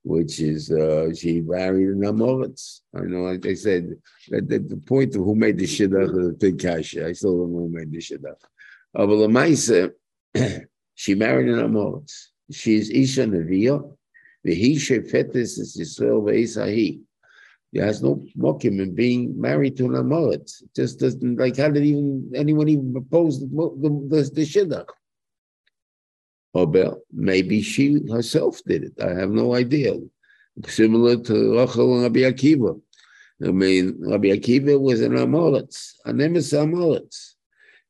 which 0.03 0.41
is 0.41 0.71
uh, 0.71 1.15
she 1.15 1.41
married 1.41 1.89
an 1.89 2.01
Amoritz. 2.01 2.81
I 2.95 3.01
know, 3.03 3.23
like 3.23 3.47
I 3.47 3.55
said, 3.55 3.95
at, 4.33 4.49
the 4.49 4.83
point 4.87 5.15
of 5.15 5.23
who 5.23 5.35
made 5.35 5.59
the 5.59 5.67
Shidduch 5.67 6.09
of 6.09 6.25
the 6.25 6.37
big 6.39 6.61
kasha, 6.61 7.07
I 7.07 7.13
still 7.13 7.39
don't 7.39 7.53
know 7.53 7.61
who 7.61 7.69
made 7.69 7.93
the 7.93 7.99
Shidduch. 7.99 8.43
Uh, 8.95 9.07
but 9.07 9.09
Lamaisa, 9.09 9.93
she 10.95 11.15
married 11.15 11.49
an 11.49 11.61
Amoritz. 11.61 12.29
She 12.51 12.77
is 12.77 12.91
Isha 12.91 13.27
Neviah. 13.27 13.95
The 14.45 14.55
he 14.55 14.77
shefetis 14.77 15.59
is 15.59 15.77
Yisrael 15.79 16.23
ve'esahi. 16.23 17.01
He 17.73 17.79
has 17.81 18.03
no 18.03 18.25
in 18.35 18.95
being 18.95 19.39
married 19.39 19.77
to 19.77 19.85
an 19.87 19.93
amorit. 19.93 20.51
Just 20.75 21.01
doesn't 21.01 21.39
like 21.39 21.57
how 21.57 21.69
did 21.69 21.85
even 21.85 22.31
anyone 22.35 22.69
even 22.69 22.93
propose 22.93 23.41
the 23.41 23.47
the, 23.47 24.31
the, 24.35 24.43
shidduch? 24.43 24.89
Or 26.55 26.99
maybe 27.13 27.61
she 27.61 28.01
herself 28.11 28.63
did 28.67 28.85
it. 28.85 29.03
I 29.03 29.11
have 29.21 29.31
no 29.31 29.55
idea. 29.55 29.99
Similar 30.67 31.19
to 31.25 31.59
Rachel 31.59 31.95
and 31.95 32.03
Rabbi 32.05 32.21
Akiva. 32.21 32.81
I 33.47 33.51
mean, 33.51 33.97
Rabbi 34.01 34.29
Akiva 34.29 34.81
was 34.81 35.03
an 35.03 35.13
amoritz, 35.13 35.93
an 36.07 36.19
emes 36.19 36.53
amoritz. 36.57 37.35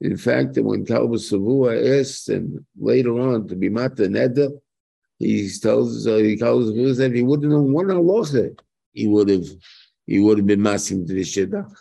In 0.01 0.17
fact, 0.17 0.59
when 0.59 0.85
Kalba 0.85 1.17
Savua 1.17 2.01
asked 2.01 2.29
him 2.29 2.67
later 2.79 3.19
on 3.19 3.49
to 3.49 3.57
be 3.57 3.69
Mata 3.69 4.03
Neda, 4.03 4.51
he 5.19 5.51
tells 5.61 6.07
uh, 6.07 6.17
he 6.17 6.37
tells 6.37 6.75
that 6.99 7.13
he 7.15 7.23
wouldn't 7.23 7.51
know 7.51 7.63
one 7.63 7.87
halacha 7.87 8.57
he 8.99 9.07
would 9.07 9.29
have 9.29 9.49
he 10.07 10.19
would 10.19 10.39
have 10.39 10.47
been 10.47 10.63
massing 10.63 11.07
to 11.07 11.13
the 11.15 11.23
shidduch. 11.23 11.73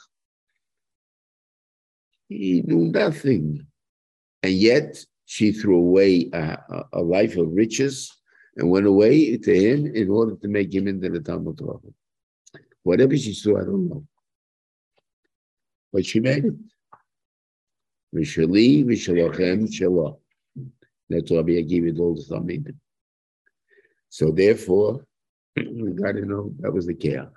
He 2.30 2.62
knew 2.62 2.92
nothing, 2.92 3.66
and 4.44 4.54
yet 4.54 5.04
she 5.26 5.52
threw 5.52 5.78
away 5.78 6.30
a, 6.34 6.58
a, 6.94 7.02
life 7.02 7.38
of 7.38 7.54
riches 7.54 7.96
and 8.58 8.70
went 8.70 8.86
away 8.86 9.38
to 9.38 9.54
him 9.66 9.88
in 9.96 10.10
order 10.10 10.36
to 10.36 10.48
make 10.48 10.74
him 10.74 10.88
into 10.88 11.10
the 11.10 11.22
Talmud 11.22 11.58
Torah. 11.58 11.80
Whatever 12.84 13.18
she 13.18 13.34
saw, 13.34 13.58
I 13.62 13.66
don't 13.66 13.90
know. 13.90 14.06
But 15.94 16.06
she 16.06 16.20
made 16.20 16.46
it. 16.46 16.56
Vishali, 18.14 18.86
Vishalachem, 18.86 19.68
Shalah. 19.68 20.18
That's 21.10 21.32
Rabbi 21.32 21.54
Akiva 21.62 21.96
told 21.96 22.20
us 22.20 22.30
Talmidim. 22.30 22.76
So 24.10 24.32
therefore, 24.32 25.06
got 25.96 26.14
to 26.14 26.26
know 26.26 26.52
that 26.60 26.72
was 26.72 26.86
the 26.86 26.94
care. 26.94 27.30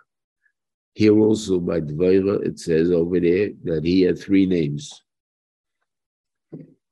Here 0.95 1.17
also 1.17 1.61
by 1.61 1.81
Dvaira, 1.81 2.45
it 2.45 2.59
says 2.59 2.91
over 2.91 3.21
there 3.21 3.51
that 3.65 3.85
he 3.85 4.03
had 4.03 4.19
three 4.19 4.47
names. 4.47 5.03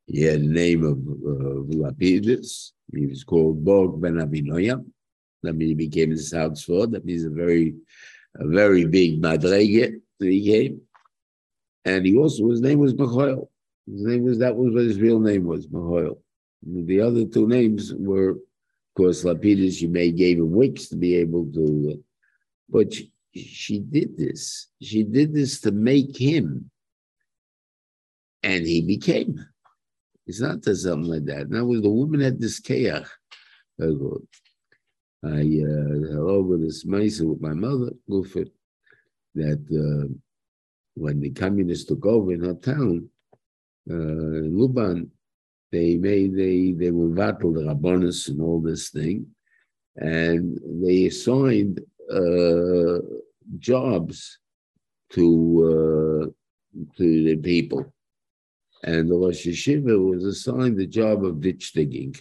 He 0.07 0.23
had 0.23 0.41
the 0.41 0.49
name 0.49 0.85
of 0.85 0.99
uh, 0.99 1.77
Lapidus. 1.77 2.73
He 2.95 3.07
was 3.07 3.25
called 3.25 3.65
Bog 3.65 4.01
Ben 4.01 4.15
Avinoam. 4.15 4.87
That 5.43 5.55
means 5.55 5.71
he 5.71 5.75
became 5.75 6.11
the 6.11 6.19
South 6.19 6.57
Sword. 6.59 6.93
That 6.93 7.05
means 7.05 7.25
a 7.25 7.31
very, 7.31 7.75
a 8.37 8.47
very 8.49 8.87
big 8.87 9.21
madrege 9.21 10.01
that 10.19 10.29
he 10.29 10.45
came. 10.47 10.81
And 11.85 12.07
he 12.07 12.17
also, 12.17 12.49
his 12.51 12.61
name 12.61 12.79
was 12.79 12.95
Mahoil. 12.95 13.51
His 13.87 14.03
name 14.03 14.25
was, 14.25 14.39
that 14.39 14.57
was 14.57 14.73
what 14.73 14.85
his 14.85 15.01
real 15.01 15.21
name 15.21 15.45
was, 15.45 15.69
Mahoil. 15.69 16.19
The 16.63 17.01
other 17.01 17.25
two 17.25 17.47
names 17.47 17.93
were, 17.95 18.37
course, 18.99 19.25
Lapidus, 19.25 19.79
she 19.79 19.87
may 19.87 20.11
gave 20.11 20.39
him 20.39 20.51
wicks 20.51 20.89
to 20.89 20.97
be 20.97 21.15
able 21.15 21.47
to, 21.53 22.03
but 22.69 22.93
she, 22.93 23.13
she 23.33 23.79
did 23.79 24.19
this. 24.19 24.67
She 24.83 25.05
did 25.05 25.33
this 25.33 25.61
to 25.61 25.71
make 25.71 26.17
him, 26.17 26.71
and 28.43 28.67
he 28.67 28.83
became. 28.83 29.39
It's 30.27 30.41
not 30.41 30.63
to 30.65 30.75
something 30.75 31.11
like 31.11 31.25
that. 31.27 31.49
Now, 31.49 31.61
the 31.61 31.89
woman 31.89 32.21
had 32.21 32.41
this 32.41 32.61
keach. 32.61 33.07
I 33.81 33.85
uh, 33.85 33.89
had 35.25 35.43
over 36.19 36.57
this 36.57 36.85
mice 36.85 37.21
with 37.21 37.41
my 37.41 37.55
mother, 37.55 37.93
Gufit, 38.11 38.51
that 39.37 39.63
uh, 39.71 40.13
when 40.95 41.21
the 41.21 41.31
communists 41.31 41.87
took 41.87 42.05
over 42.05 42.33
in 42.33 42.43
her 42.43 42.55
town, 42.55 43.09
uh, 43.91 43.95
in 43.95 44.53
Luban, 44.57 45.09
they 45.71 45.97
made 45.97 46.35
they 46.35 46.73
they 46.73 46.91
were 46.91 47.09
battled 47.09 47.57
the 47.57 47.63
rabbonis 47.63 48.29
and 48.29 48.41
all 48.41 48.61
this 48.61 48.91
thing, 48.91 49.27
and 49.97 50.59
they 50.83 51.07
assigned 51.07 51.81
uh, 52.13 52.99
jobs 53.59 54.39
to 55.11 55.25
uh, 56.25 56.81
to 56.97 57.25
the 57.25 57.37
people, 57.37 57.93
and 58.83 59.11
the 59.11 59.15
Rosh 59.17 59.47
Yeshiva 59.47 59.99
was 60.11 60.25
assigned 60.25 60.79
the 60.79 60.87
job 60.87 61.25
of 61.25 61.41
ditch 61.41 61.73
digging. 61.73 62.15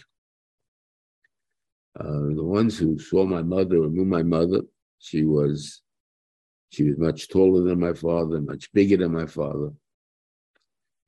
Uh, 1.98 2.34
the 2.34 2.44
ones 2.44 2.78
who 2.78 2.98
saw 2.98 3.24
my 3.24 3.42
mother 3.42 3.82
or 3.82 3.88
knew 3.88 4.04
my 4.04 4.22
mother, 4.22 4.60
she 4.98 5.24
was 5.24 5.82
she 6.70 6.84
was 6.84 6.98
much 6.98 7.28
taller 7.28 7.62
than 7.64 7.80
my 7.80 7.94
father, 7.94 8.40
much 8.40 8.72
bigger 8.72 8.98
than 8.98 9.12
my 9.12 9.26
father. 9.26 9.72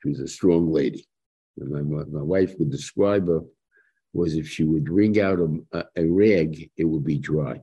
She 0.02 0.08
was 0.08 0.20
a 0.20 0.28
strong 0.28 0.72
lady. 0.72 1.06
My, 1.60 1.82
my 1.82 2.22
wife 2.22 2.54
would 2.58 2.70
describe 2.70 3.28
her 3.28 3.42
was 4.12 4.34
if 4.34 4.48
she 4.48 4.64
would 4.64 4.88
wring 4.88 5.20
out 5.20 5.38
a, 5.72 5.84
a, 5.96 6.04
rag, 6.04 6.70
it 6.76 6.84
would 6.84 7.04
be 7.04 7.18
dry. 7.18 7.60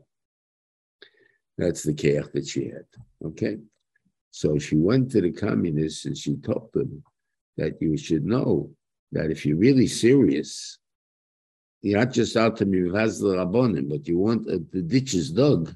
That's 1.57 1.83
the 1.83 1.93
care 1.93 2.23
that 2.33 2.47
she 2.47 2.65
had. 2.65 2.85
Okay. 3.25 3.57
So 4.31 4.57
she 4.57 4.77
went 4.77 5.11
to 5.11 5.21
the 5.21 5.31
communists 5.31 6.05
and 6.05 6.17
she 6.17 6.35
told 6.37 6.69
them 6.73 7.03
that 7.57 7.81
you 7.81 7.97
should 7.97 8.23
know 8.23 8.69
that 9.11 9.31
if 9.31 9.45
you're 9.45 9.57
really 9.57 9.87
serious, 9.87 10.77
you're 11.81 11.99
not 11.99 12.13
just 12.13 12.37
out 12.37 12.57
to 12.57 12.65
me 12.65 12.81
the 12.81 12.89
rabbonim, 12.89 13.89
but 13.89 14.07
you 14.07 14.17
want 14.17 14.49
uh, 14.49 14.59
the 14.71 14.81
ditches 14.81 15.31
dug, 15.31 15.75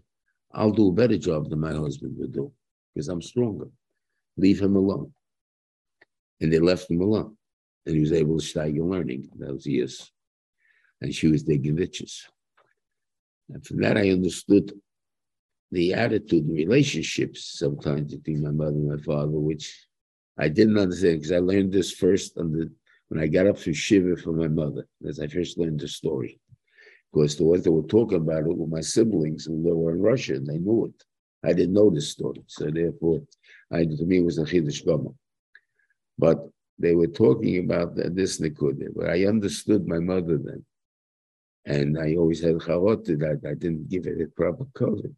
I'll 0.53 0.71
do 0.71 0.89
a 0.89 0.93
better 0.93 1.17
job 1.17 1.49
than 1.49 1.59
my 1.59 1.73
husband 1.73 2.15
would 2.17 2.33
do 2.33 2.51
because 2.93 3.07
I'm 3.07 3.21
stronger. 3.21 3.69
Leave 4.37 4.61
him 4.61 4.75
alone. 4.75 5.11
And 6.39 6.51
they 6.51 6.59
left 6.59 6.89
him 6.89 7.01
alone 7.01 7.37
and 7.85 7.95
he 7.95 8.01
was 8.01 8.13
able 8.13 8.39
to 8.39 8.45
start 8.45 8.73
learning. 8.73 9.29
That 9.37 9.53
was 9.53 9.65
years. 9.65 10.11
And 11.01 11.13
she 11.13 11.27
was 11.27 11.43
digging 11.43 11.75
ditches. 11.75 12.27
And 13.49 13.65
from 13.65 13.81
that, 13.81 13.97
I 13.97 14.11
understood 14.11 14.71
the 15.71 15.93
attitude 15.93 16.45
and 16.45 16.55
relationships 16.55 17.57
sometimes 17.57 18.13
between 18.13 18.43
my 18.43 18.51
mother 18.51 18.75
and 18.75 18.89
my 18.89 18.97
father, 18.97 19.39
which 19.39 19.87
I 20.37 20.49
didn't 20.49 20.77
understand 20.77 21.19
because 21.19 21.31
I 21.31 21.39
learned 21.39 21.71
this 21.71 21.91
first 21.91 22.35
when 22.35 23.19
I 23.19 23.27
got 23.27 23.47
up 23.47 23.57
to 23.59 23.73
Shiva 23.73 24.15
for 24.17 24.31
my 24.31 24.47
mother, 24.47 24.87
as 25.07 25.19
I 25.19 25.27
first 25.27 25.57
learned 25.57 25.79
the 25.79 25.87
story. 25.87 26.39
Because 27.11 27.35
the 27.35 27.43
ones 27.43 27.63
that 27.63 27.71
were 27.71 27.83
talking 27.83 28.19
about 28.19 28.47
it 28.47 28.57
were 28.57 28.67
my 28.67 28.79
siblings, 28.81 29.47
and 29.47 29.65
they 29.65 29.71
were 29.71 29.91
in 29.91 30.01
Russia, 30.01 30.35
and 30.35 30.47
they 30.47 30.57
knew 30.57 30.85
it. 30.85 31.03
I 31.43 31.53
didn't 31.53 31.73
know 31.73 31.89
this 31.89 32.09
story, 32.09 32.43
so 32.47 32.69
therefore, 32.69 33.21
I, 33.71 33.83
to 33.83 34.05
me, 34.05 34.17
it 34.17 34.25
was 34.25 34.37
a 34.37 34.43
chiddush 34.43 34.85
But 36.17 36.49
they 36.81 36.95
were 36.95 37.07
talking 37.07 37.59
about 37.59 37.95
this 37.95 38.39
Nikudah, 38.39 38.93
but 38.95 39.09
I 39.09 39.25
understood 39.25 39.87
my 39.87 39.99
mother 39.99 40.37
then. 40.37 40.65
And 41.65 41.99
I 41.99 42.15
always 42.15 42.41
had 42.41 42.55
charot 42.55 43.05
that 43.05 43.41
I 43.47 43.53
didn't 43.53 43.89
give 43.89 44.07
it 44.07 44.21
a 44.21 44.27
proper 44.27 44.65
cover. 44.73 45.09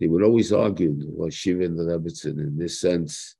They 0.00 0.08
would 0.08 0.22
always 0.22 0.52
argue, 0.52 0.96
well, 1.04 1.30
Shiva 1.30 1.64
and 1.64 1.78
the 1.78 1.84
Rebbetzin, 1.84 2.38
in 2.38 2.56
this 2.56 2.80
sense 2.80 3.36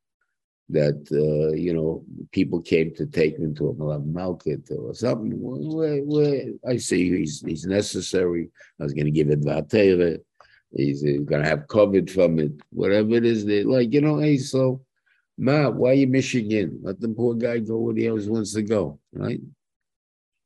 that, 0.69 1.01
uh, 1.13 1.55
you 1.55 1.75
know, 1.75 2.05
people 2.31 2.61
came 2.61 2.95
to 2.95 3.07
take 3.07 3.39
him 3.39 3.55
to 3.57 3.71
a 3.71 3.99
market 3.99 4.71
or 4.71 4.95
something. 4.95 5.33
Where, 5.41 6.03
where 6.03 6.45
I 6.67 6.77
say 6.77 6.99
he's, 6.99 7.43
he's 7.45 7.67
necessary. 7.67 8.51
I 8.81 8.85
was 8.85 8.93
going 8.93 9.07
to 9.07 9.11
give 9.11 9.31
it 9.31 9.41
Vatera. 9.41 10.19
He's, 10.77 11.03
he's 11.03 11.21
going 11.21 11.43
to 11.43 11.49
have 11.49 11.67
COVID 11.69 12.11
from 12.11 12.39
it, 12.39 12.53
whatever 12.71 13.15
it 13.15 13.25
is. 13.25 13.45
They 13.45 13.65
like, 13.65 13.93
you 13.93 14.03
know, 14.03 14.19
hey, 14.19 14.39
so 14.39 14.83
Ma, 15.37 15.69
why 15.69 15.91
are 15.91 15.95
you 15.95 16.07
Michigan? 16.07 16.81
Let 16.83 17.01
the 17.01 17.09
poor 17.09 17.35
guy 17.35 17.59
go 17.59 17.79
where 17.79 17.95
he 17.95 18.09
always 18.09 18.29
wants 18.29 18.53
to 18.55 18.63
go, 18.63 19.01
right? 19.13 19.41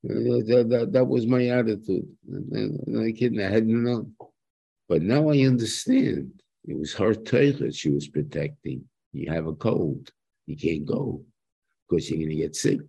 That, 0.02 0.66
that, 0.70 0.92
that 0.92 1.04
was 1.04 1.26
my 1.26 1.46
attitude. 1.48 2.08
I 2.30 3.12
kidding, 3.12 3.40
I 3.40 3.50
hadn't 3.50 3.84
known. 3.84 4.14
But 4.88 5.02
now 5.02 5.28
I 5.28 5.40
understand. 5.40 6.42
It 6.66 6.78
was 6.78 6.94
her 6.94 7.14
that 7.14 7.74
she 7.74 7.90
was 7.90 8.08
protecting. 8.08 8.84
You 9.12 9.30
have 9.30 9.46
a 9.46 9.54
cold, 9.54 10.10
you 10.46 10.56
can't 10.56 10.86
go 10.86 11.22
because 11.88 12.08
you're 12.08 12.18
going 12.18 12.30
to 12.30 12.36
get 12.36 12.56
sick. 12.56 12.80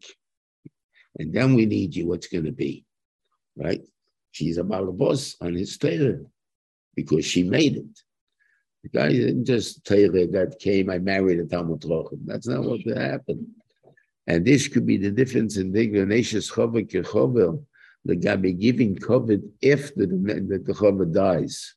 And 1.17 1.33
then 1.33 1.53
we 1.53 1.65
need 1.65 1.95
you, 1.95 2.07
what's 2.07 2.27
going 2.27 2.45
to 2.45 2.51
be, 2.51 2.85
right? 3.57 3.81
She's 4.31 4.57
about 4.57 4.87
a 4.87 4.91
boss 4.91 5.35
on 5.41 5.55
his 5.55 5.77
tailor 5.77 6.25
because 6.95 7.25
she 7.25 7.43
made 7.43 7.77
it. 7.77 7.99
The 8.83 8.89
guy 8.89 9.09
didn't 9.09 9.45
just 9.45 9.85
tell 9.85 9.99
you 9.99 10.27
that 10.27 10.59
came, 10.59 10.89
I 10.89 10.99
married 10.99 11.39
a 11.39 11.45
Talmid 11.45 11.81
Chochem. 11.83 12.19
That's 12.25 12.47
not 12.47 12.63
what 12.63 12.79
happened. 12.97 13.45
And 14.27 14.45
this 14.45 14.67
could 14.67 14.85
be 14.85 14.97
the 14.97 15.11
difference 15.11 15.57
in 15.57 15.71
the 15.71 15.81
Ignatius 15.81 16.51
Chover 16.51 16.87
Kechover, 16.89 17.61
the 18.05 18.37
be 18.37 18.53
giving 18.53 18.95
kavod 18.95 19.41
if 19.61 19.93
the, 19.95 20.05
the, 20.05 20.63
the 20.65 20.73
Chover 20.73 21.11
dies. 21.11 21.75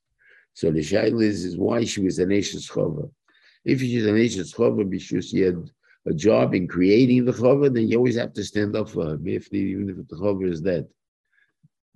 So 0.54 0.70
the 0.70 0.80
shaila 0.80 1.22
is, 1.22 1.44
is 1.44 1.56
why 1.56 1.84
she 1.84 2.02
was 2.02 2.18
a 2.18 2.26
nation's 2.26 2.68
Chover. 2.68 3.10
If 3.64 3.80
she's 3.80 4.06
a 4.06 4.12
nation's 4.12 4.52
Chover 4.52 4.88
because 4.88 5.30
she 5.30 5.40
had 5.40 5.70
a 6.06 6.12
job 6.12 6.54
in 6.54 6.68
creating 6.68 7.24
the 7.24 7.32
Chover, 7.32 7.72
then 7.72 7.88
you 7.88 7.96
always 7.96 8.16
have 8.16 8.34
to 8.34 8.44
stand 8.44 8.76
up 8.76 8.90
for 8.90 9.06
her, 9.06 9.18
if 9.24 9.50
the, 9.50 9.58
even 9.58 9.90
if 9.90 10.08
the 10.08 10.16
Chover 10.16 10.48
is 10.48 10.60
dead. 10.60 10.86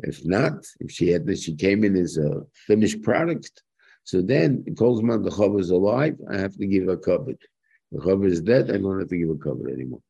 If 0.00 0.24
not, 0.24 0.66
if 0.80 0.90
she 0.90 1.08
had 1.08 1.26
this, 1.26 1.44
she 1.44 1.54
came 1.54 1.84
in 1.84 1.96
as 1.96 2.18
a 2.18 2.42
finished 2.66 3.02
product, 3.02 3.62
so 4.06 4.22
then, 4.22 4.62
Kolzman, 4.74 5.24
the 5.24 5.30
Chav 5.30 5.58
is 5.58 5.70
alive, 5.70 6.16
I 6.30 6.36
have 6.38 6.56
to 6.58 6.66
give 6.66 6.86
a 6.86 6.96
kavod. 6.96 7.38
The 7.90 7.98
Chav 7.98 8.24
is 8.24 8.40
dead, 8.40 8.70
I 8.70 8.78
don't 8.78 9.00
have 9.00 9.08
to 9.08 9.16
give 9.16 9.30
a 9.30 9.34
kavod 9.34 9.72
anymore. 9.72 10.00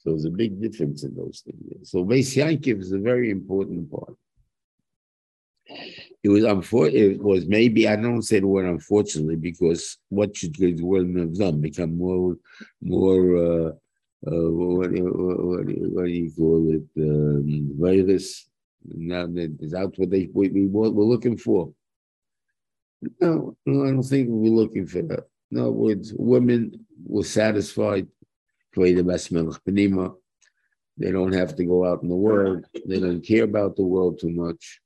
So 0.00 0.10
there's 0.10 0.26
a 0.26 0.30
big 0.30 0.60
difference 0.60 1.02
in 1.02 1.14
those 1.16 1.42
things. 1.46 1.90
So 1.90 2.04
Beis 2.04 2.36
is 2.78 2.92
a 2.92 2.98
very 2.98 3.30
important 3.30 3.90
part. 3.90 4.14
It 6.22 6.28
was 6.28 6.44
unfortunate. 6.44 7.12
It 7.12 7.22
was 7.22 7.46
maybe 7.46 7.88
I 7.88 7.96
don't 7.96 8.20
say 8.20 8.40
the 8.40 8.46
word 8.46 8.66
unfortunately 8.66 9.36
because 9.36 9.96
what 10.10 10.36
should 10.36 10.54
the 10.56 10.74
world 10.82 11.16
have 11.16 11.38
done 11.38 11.62
become 11.62 11.96
more, 11.96 12.36
more. 12.82 13.36
Uh, 13.38 13.70
uh, 14.26 14.50
what, 14.50 14.90
what, 14.90 15.66
what, 15.66 16.04
do 16.06 16.10
you 16.10 16.32
call 16.36 16.70
it? 16.70 17.02
Um, 17.02 17.70
virus. 17.78 18.46
Now 18.84 19.26
that's 19.30 19.72
out 19.72 19.94
what 19.96 20.10
they 20.10 20.28
we, 20.34 20.48
we 20.48 20.66
we're 20.66 20.88
looking 20.88 21.38
for. 21.38 21.72
No, 23.20 23.56
no, 23.66 23.84
I 23.84 23.90
don't 23.90 24.02
think 24.02 24.28
we're 24.30 24.52
looking 24.52 24.86
for 24.86 25.02
that. 25.02 25.26
In 25.50 25.58
other 25.58 25.70
words, 25.70 26.12
women 26.16 26.86
were 27.06 27.24
satisfied. 27.24 28.06
They 28.76 28.92
don't 28.92 29.08
have 31.32 31.56
to 31.56 31.64
go 31.64 31.84
out 31.84 32.02
in 32.02 32.08
the 32.08 32.16
world. 32.16 32.66
They 32.86 33.00
don't 33.00 33.24
care 33.24 33.44
about 33.44 33.76
the 33.76 33.84
world 33.84 34.18
too 34.20 34.30
much. 34.30 34.80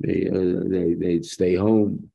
They 0.00 0.28
uh, 0.28 0.68
they 0.68 0.94
they 0.94 1.22
stay 1.22 1.54
home 1.54 2.10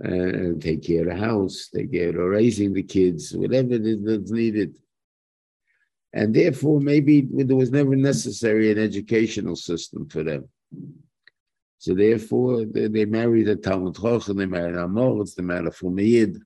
and 0.00 0.60
take 0.60 0.82
care 0.82 1.02
of 1.02 1.08
the 1.08 1.16
house. 1.16 1.68
They 1.72 1.86
care 1.86 2.08
of 2.08 2.16
raising 2.16 2.72
the 2.72 2.82
kids, 2.82 3.36
whatever 3.36 3.78
that's 3.78 4.32
needed. 4.32 4.76
And 6.12 6.34
therefore, 6.34 6.80
maybe 6.80 7.26
there 7.30 7.56
was 7.56 7.70
never 7.70 7.96
necessary 7.96 8.70
an 8.70 8.78
educational 8.78 9.56
system 9.56 10.08
for 10.08 10.22
them. 10.22 10.48
So 11.82 11.94
therefore, 11.96 12.64
they, 12.64 12.86
they 12.86 13.06
married 13.06 13.48
a 13.48 13.56
Talmid 13.56 13.96
Chochem, 13.96 14.36
they 14.36 14.46
married 14.46 14.76
a 14.76 14.86
Moritz, 14.86 15.34
they 15.34 15.42
married 15.42 15.66
a 15.66 15.70
Fumiyid, 15.70 16.40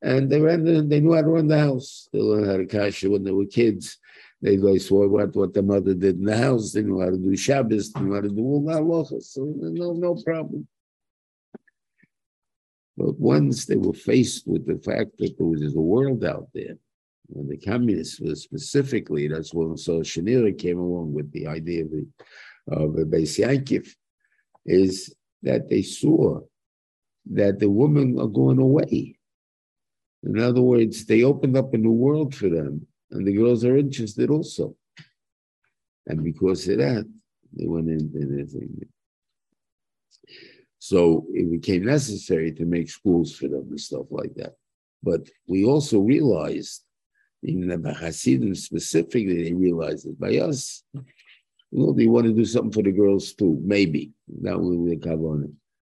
and 0.00 0.30
they 0.30 0.40
ran 0.40 0.64
the, 0.64 0.80
they 0.80 1.00
knew 1.00 1.12
how 1.12 1.20
to 1.20 1.28
run 1.28 1.46
the 1.46 1.58
house. 1.58 2.08
They 2.10 2.20
learned 2.20 2.46
how 2.46 2.56
to 2.56 2.64
kasha 2.64 3.10
when 3.10 3.22
they 3.22 3.30
were 3.30 3.44
kids. 3.44 3.98
They, 4.40 4.56
they 4.56 4.78
saw 4.78 5.06
what, 5.06 5.36
what 5.36 5.52
the 5.52 5.60
mother 5.60 5.92
did 5.92 6.16
in 6.16 6.24
the 6.24 6.38
house. 6.38 6.72
They 6.72 6.80
knew 6.80 7.02
how 7.02 7.10
to 7.10 7.18
do 7.18 7.36
Shabbos, 7.36 7.92
they 7.92 8.00
knew 8.00 8.14
how 8.14 8.22
to 8.22 8.30
do 8.30 8.40
all 8.40 8.64
the 8.64 8.72
halachas. 8.72 9.24
So 9.24 9.52
no, 9.58 9.92
no 9.92 10.14
problem. 10.24 10.66
But 12.96 13.20
once 13.20 13.66
they 13.66 13.76
were 13.76 13.92
faced 13.92 14.48
with 14.48 14.66
the 14.66 14.78
fact 14.78 15.18
that 15.18 15.36
there 15.36 15.46
was 15.46 15.74
a 15.74 15.78
world 15.78 16.24
out 16.24 16.48
there, 16.54 16.78
and 17.34 17.50
the 17.50 17.58
communists 17.58 18.20
were 18.20 18.34
specifically, 18.34 19.28
that's 19.28 19.52
when 19.52 19.76
so 19.76 20.02
came 20.02 20.78
along 20.78 21.12
with 21.12 21.30
the 21.32 21.46
idea 21.46 21.84
of 21.84 21.90
the 21.90 22.06
of 22.70 22.94
the 22.94 23.04
Beis 23.04 23.38
Yankif, 23.38 23.94
is 24.68 25.14
that 25.42 25.68
they 25.68 25.82
saw 25.82 26.40
that 27.30 27.58
the 27.58 27.70
women 27.70 28.18
are 28.18 28.26
going 28.26 28.58
away. 28.58 29.18
In 30.24 30.38
other 30.38 30.62
words, 30.62 31.04
they 31.04 31.22
opened 31.22 31.56
up 31.56 31.74
a 31.74 31.78
new 31.78 31.92
world 31.92 32.34
for 32.34 32.48
them, 32.48 32.86
and 33.10 33.26
the 33.26 33.32
girls 33.32 33.64
are 33.64 33.76
interested 33.76 34.30
also. 34.30 34.76
And 36.06 36.24
because 36.24 36.66
of 36.68 36.78
that, 36.78 37.04
they 37.52 37.66
went 37.66 37.88
in 37.88 38.00
into 38.00 38.34
anything. 38.34 38.88
So 40.78 41.26
it 41.32 41.50
became 41.50 41.84
necessary 41.84 42.52
to 42.52 42.64
make 42.64 42.88
schools 42.88 43.34
for 43.34 43.48
them 43.48 43.66
and 43.70 43.80
stuff 43.80 44.06
like 44.10 44.34
that. 44.36 44.54
But 45.02 45.28
we 45.46 45.64
also 45.64 46.00
realized, 46.00 46.84
in 47.42 47.68
the 47.68 47.94
Hasidim 47.94 48.54
specifically, 48.54 49.44
they 49.44 49.52
realized 49.52 50.06
it 50.06 50.18
by 50.18 50.38
us, 50.38 50.82
well, 51.70 51.92
they 51.92 52.06
want 52.06 52.26
to 52.26 52.32
do 52.32 52.44
something 52.44 52.72
for 52.72 52.82
the 52.82 52.92
girls 52.92 53.32
too, 53.34 53.60
maybe. 53.62 54.12
That 54.42 54.58
will 54.58 54.84
be 54.84 54.96
the 54.96 54.96
kavanah. 54.96 55.52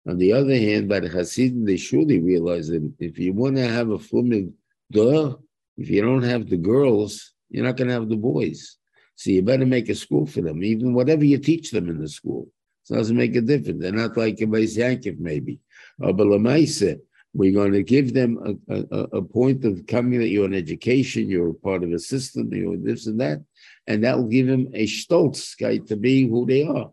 On 0.06 0.16
the 0.16 0.32
other 0.32 0.54
hand, 0.54 0.88
by 0.88 1.00
the 1.00 1.08
Hasidim, 1.08 1.66
they 1.66 1.76
surely 1.76 2.18
realize 2.18 2.68
that 2.68 2.90
if 2.98 3.18
you 3.18 3.34
want 3.34 3.56
to 3.56 3.68
have 3.68 3.90
a 3.90 3.98
flumin 3.98 4.52
door, 4.90 5.38
if 5.76 5.90
you 5.90 6.00
don't 6.00 6.22
have 6.22 6.48
the 6.48 6.56
girls, 6.56 7.34
you're 7.50 7.64
not 7.64 7.76
going 7.76 7.88
to 7.88 7.94
have 7.94 8.08
the 8.08 8.16
boys. 8.16 8.76
So 9.16 9.30
you 9.30 9.42
better 9.42 9.66
make 9.66 9.88
a 9.88 9.94
school 9.94 10.26
for 10.26 10.40
them, 10.40 10.62
even 10.62 10.94
whatever 10.94 11.24
you 11.24 11.38
teach 11.38 11.70
them 11.70 11.88
in 11.88 12.00
the 12.00 12.08
school. 12.08 12.48
It 12.88 12.94
doesn't 12.94 13.16
make 13.16 13.36
a 13.36 13.42
difference. 13.42 13.82
They're 13.82 13.92
not 13.92 14.16
like 14.16 14.40
a 14.40 14.46
Beis 14.46 14.78
Yankiv, 14.78 15.18
maybe. 15.18 15.60
Uh, 16.02 16.08
or 16.08 16.12
Balamaisa, 16.14 16.98
we're 17.34 17.52
going 17.52 17.72
to 17.72 17.82
give 17.82 18.14
them 18.14 18.58
a, 18.70 18.74
a, 18.74 18.98
a, 19.18 19.22
point 19.22 19.64
of 19.64 19.86
coming 19.86 20.18
that 20.20 20.28
you're 20.28 20.46
an 20.46 20.54
education, 20.54 21.28
you're 21.28 21.52
part 21.52 21.84
of 21.84 21.92
a 21.92 21.98
system, 21.98 22.52
you're 22.54 22.78
this 22.78 23.06
and 23.06 23.20
that 23.20 23.42
and 23.88 24.04
that 24.04 24.18
will 24.18 24.28
give 24.28 24.46
him 24.46 24.68
a 24.74 24.86
stolz 24.86 25.58
guy 25.58 25.78
to 25.78 25.96
be 25.96 26.28
who 26.28 26.44
they 26.44 26.62
are. 26.62 26.92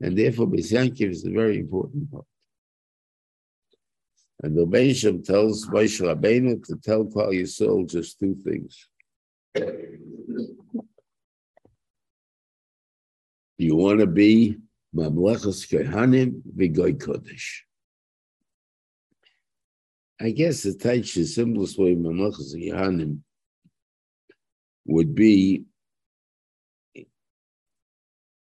And 0.00 0.16
therefore, 0.16 0.46
Beis 0.46 0.70
Yankiv 0.70 1.10
is 1.10 1.24
a 1.24 1.30
very 1.30 1.58
important 1.58 2.12
part. 2.12 2.26
And 4.42 4.56
the 4.56 4.66
Beisham 4.66 5.24
tells 5.24 5.66
Moshe 5.66 6.00
Rabbeinu 6.00 6.64
to 6.66 6.76
tell 6.76 7.04
Klal 7.06 7.32
Yisrael 7.32 7.88
just 7.88 8.20
two 8.20 8.36
things. 8.36 8.86
You 13.56 13.74
want 13.74 14.00
to 14.00 14.06
be 14.06 14.58
Mamlechas 14.94 15.66
Kehanim 15.66 16.42
V'Goy 16.56 16.96
Kodesh. 16.98 17.62
I 20.20 20.30
guess 20.30 20.62
the 20.62 20.70
Taich, 20.72 21.26
simplest 21.26 21.78
way 21.78 21.96
Mamlechas 21.96 22.54
Kehanim 22.54 23.20
would 24.84 25.14
be 25.14 25.64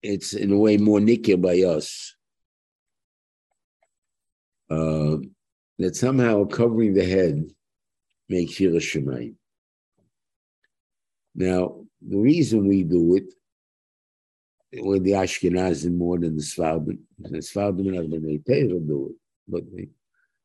it's 0.03 0.33
in 0.33 0.53
a 0.53 0.57
way 0.57 0.77
more 0.77 0.99
nikir 0.99 1.41
by 1.41 1.61
us. 1.61 2.15
Uh, 4.71 5.17
that 5.79 5.97
somehow 5.97 6.45
covering 6.45 6.95
the 6.95 7.05
head 7.05 7.45
makes 8.29 8.55
Yiras 8.55 8.83
Shemayim. 8.83 9.35
Now, 11.35 11.81
the 12.07 12.19
reason 12.19 12.69
we 12.69 12.85
do 12.85 13.17
it, 13.17 13.35
with 14.73 15.03
the 15.03 15.13
Ashkenazim 15.13 15.97
more 15.97 16.19
than 16.19 16.37
the 16.37 16.43
Sfardim, 16.43 16.99
the 17.19 17.39
Sfardim 17.39 17.99
are 17.99 18.07
the 18.07 18.41
Torah 18.47 18.81
do 18.81 19.11
it, 19.11 19.17
but 19.49 19.63
they, 19.75 19.89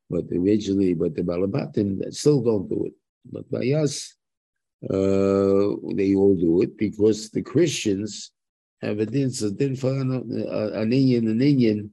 but 0.10 0.26
originally, 0.32 0.94
but 0.94 1.15
the 1.15 1.22
Balabatim 1.22 2.12
still 2.13 2.41
don't 2.41 2.68
do 2.68 2.86
it. 2.86 2.94
But 3.32 3.50
by 3.52 3.65
us, 3.80 4.15
uh, 4.84 5.78
they 5.94 6.15
all 6.15 6.36
do 6.39 6.62
it 6.63 6.78
because 6.78 7.30
the 7.30 7.41
Christians 7.41 8.32
have 8.81 8.99
a 8.99 9.05
din, 9.05 9.31
so 9.31 9.49
din 9.49 9.75
for 9.75 9.91
an, 9.91 10.11
an 10.11 10.93
Indian, 10.93 11.27
an 11.27 11.41
Indian 11.41 11.91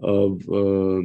of 0.00 0.40
uh, 0.48 1.02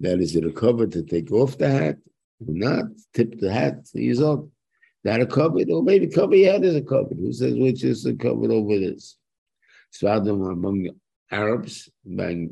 that 0.00 0.18
is 0.20 0.36
it 0.36 0.44
a 0.44 0.52
cover 0.52 0.86
to 0.86 1.02
take 1.02 1.32
off 1.32 1.56
the 1.58 1.68
hat 1.68 1.96
or 2.40 2.54
not, 2.54 2.84
tip 3.14 3.38
the 3.38 3.52
hat, 3.52 3.88
he's 3.92 4.20
up. 4.20 4.44
That 5.04 5.20
a 5.20 5.26
cover, 5.26 5.58
or 5.68 5.82
maybe 5.82 6.06
cover 6.06 6.36
your 6.36 6.52
head 6.52 6.64
is 6.64 6.76
a 6.76 6.82
cover. 6.82 7.14
Who 7.14 7.32
says 7.32 7.54
which 7.54 7.82
is 7.82 8.06
a 8.06 8.14
cover 8.14 8.52
over 8.52 8.78
this? 8.78 9.16
Sfardim 9.92 10.50
among 10.50 10.90
Arabs, 11.30 11.90
among 12.06 12.50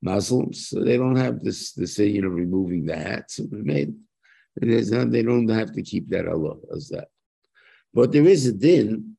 Muslims, 0.00 0.68
so 0.68 0.82
they 0.82 0.96
don't 0.96 1.16
have 1.16 1.40
this 1.40 1.74
saying 1.84 2.24
of 2.24 2.32
removing 2.32 2.86
the 2.86 2.96
hats. 2.96 3.40
Made. 3.50 3.94
Not, 4.60 5.10
they 5.10 5.22
don't 5.22 5.48
have 5.48 5.72
to 5.72 5.82
keep 5.82 6.08
that 6.08 6.26
Allah 6.26 6.56
as 6.74 6.88
that. 6.88 7.08
But 7.94 8.12
there 8.12 8.26
is 8.26 8.46
a 8.46 8.52
din, 8.52 9.16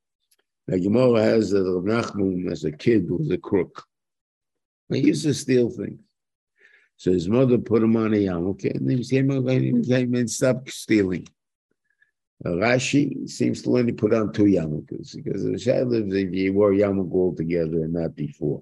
like 0.68 0.84
Gemara 0.84 1.24
has 1.24 1.50
that 1.52 1.64
Rav 1.64 1.84
Nachman 1.84 2.52
as 2.52 2.64
a 2.64 2.72
kid 2.72 3.10
was 3.10 3.30
a 3.32 3.38
crook. 3.38 3.84
He 4.90 5.00
used 5.00 5.24
to 5.24 5.34
steal 5.34 5.70
things. 5.70 6.00
So 6.98 7.12
his 7.12 7.30
mother 7.30 7.58
put 7.58 7.82
him 7.82 7.96
on 7.96 8.14
a 8.14 8.18
yarmulke, 8.18 8.76
and 8.76 8.90
he 8.90 9.04
came 9.04 9.32
over 9.32 9.50
and 9.50 9.86
he 9.86 9.90
came 9.90 10.14
and 10.16 10.30
stopped 10.30 10.70
stealing. 10.70 11.28
Uh, 12.46 12.50
Rashi 12.50 13.30
seems 13.30 13.62
to 13.62 13.78
only 13.78 13.94
put 13.94 14.14
on 14.14 14.34
two 14.34 14.44
yarmulkes 14.44 15.16
because 15.16 15.44
the 15.44 15.58
Shai 15.58 15.82
lives 15.82 16.14
if 16.14 16.34
you 16.34 16.54
wore 16.54 16.72
yarmulke 16.72 17.14
all 17.14 17.36
together 17.36 17.84
and 17.84 17.94
not 17.94 18.16
before. 18.16 18.62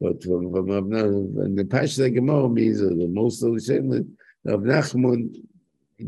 But 0.00 0.22
from, 0.22 0.52
from 0.52 0.92
and 0.92 1.58
the 1.58 1.64
Pasha 1.64 2.10
Gemara 2.10 2.48
means 2.48 2.80
that 2.80 2.96
the 2.96 3.08
most 3.08 3.42
of 3.42 3.54
the 3.54 3.60
same 3.60 4.16
Rav 4.44 4.60
Nachman 4.60 5.34
he 5.34 5.42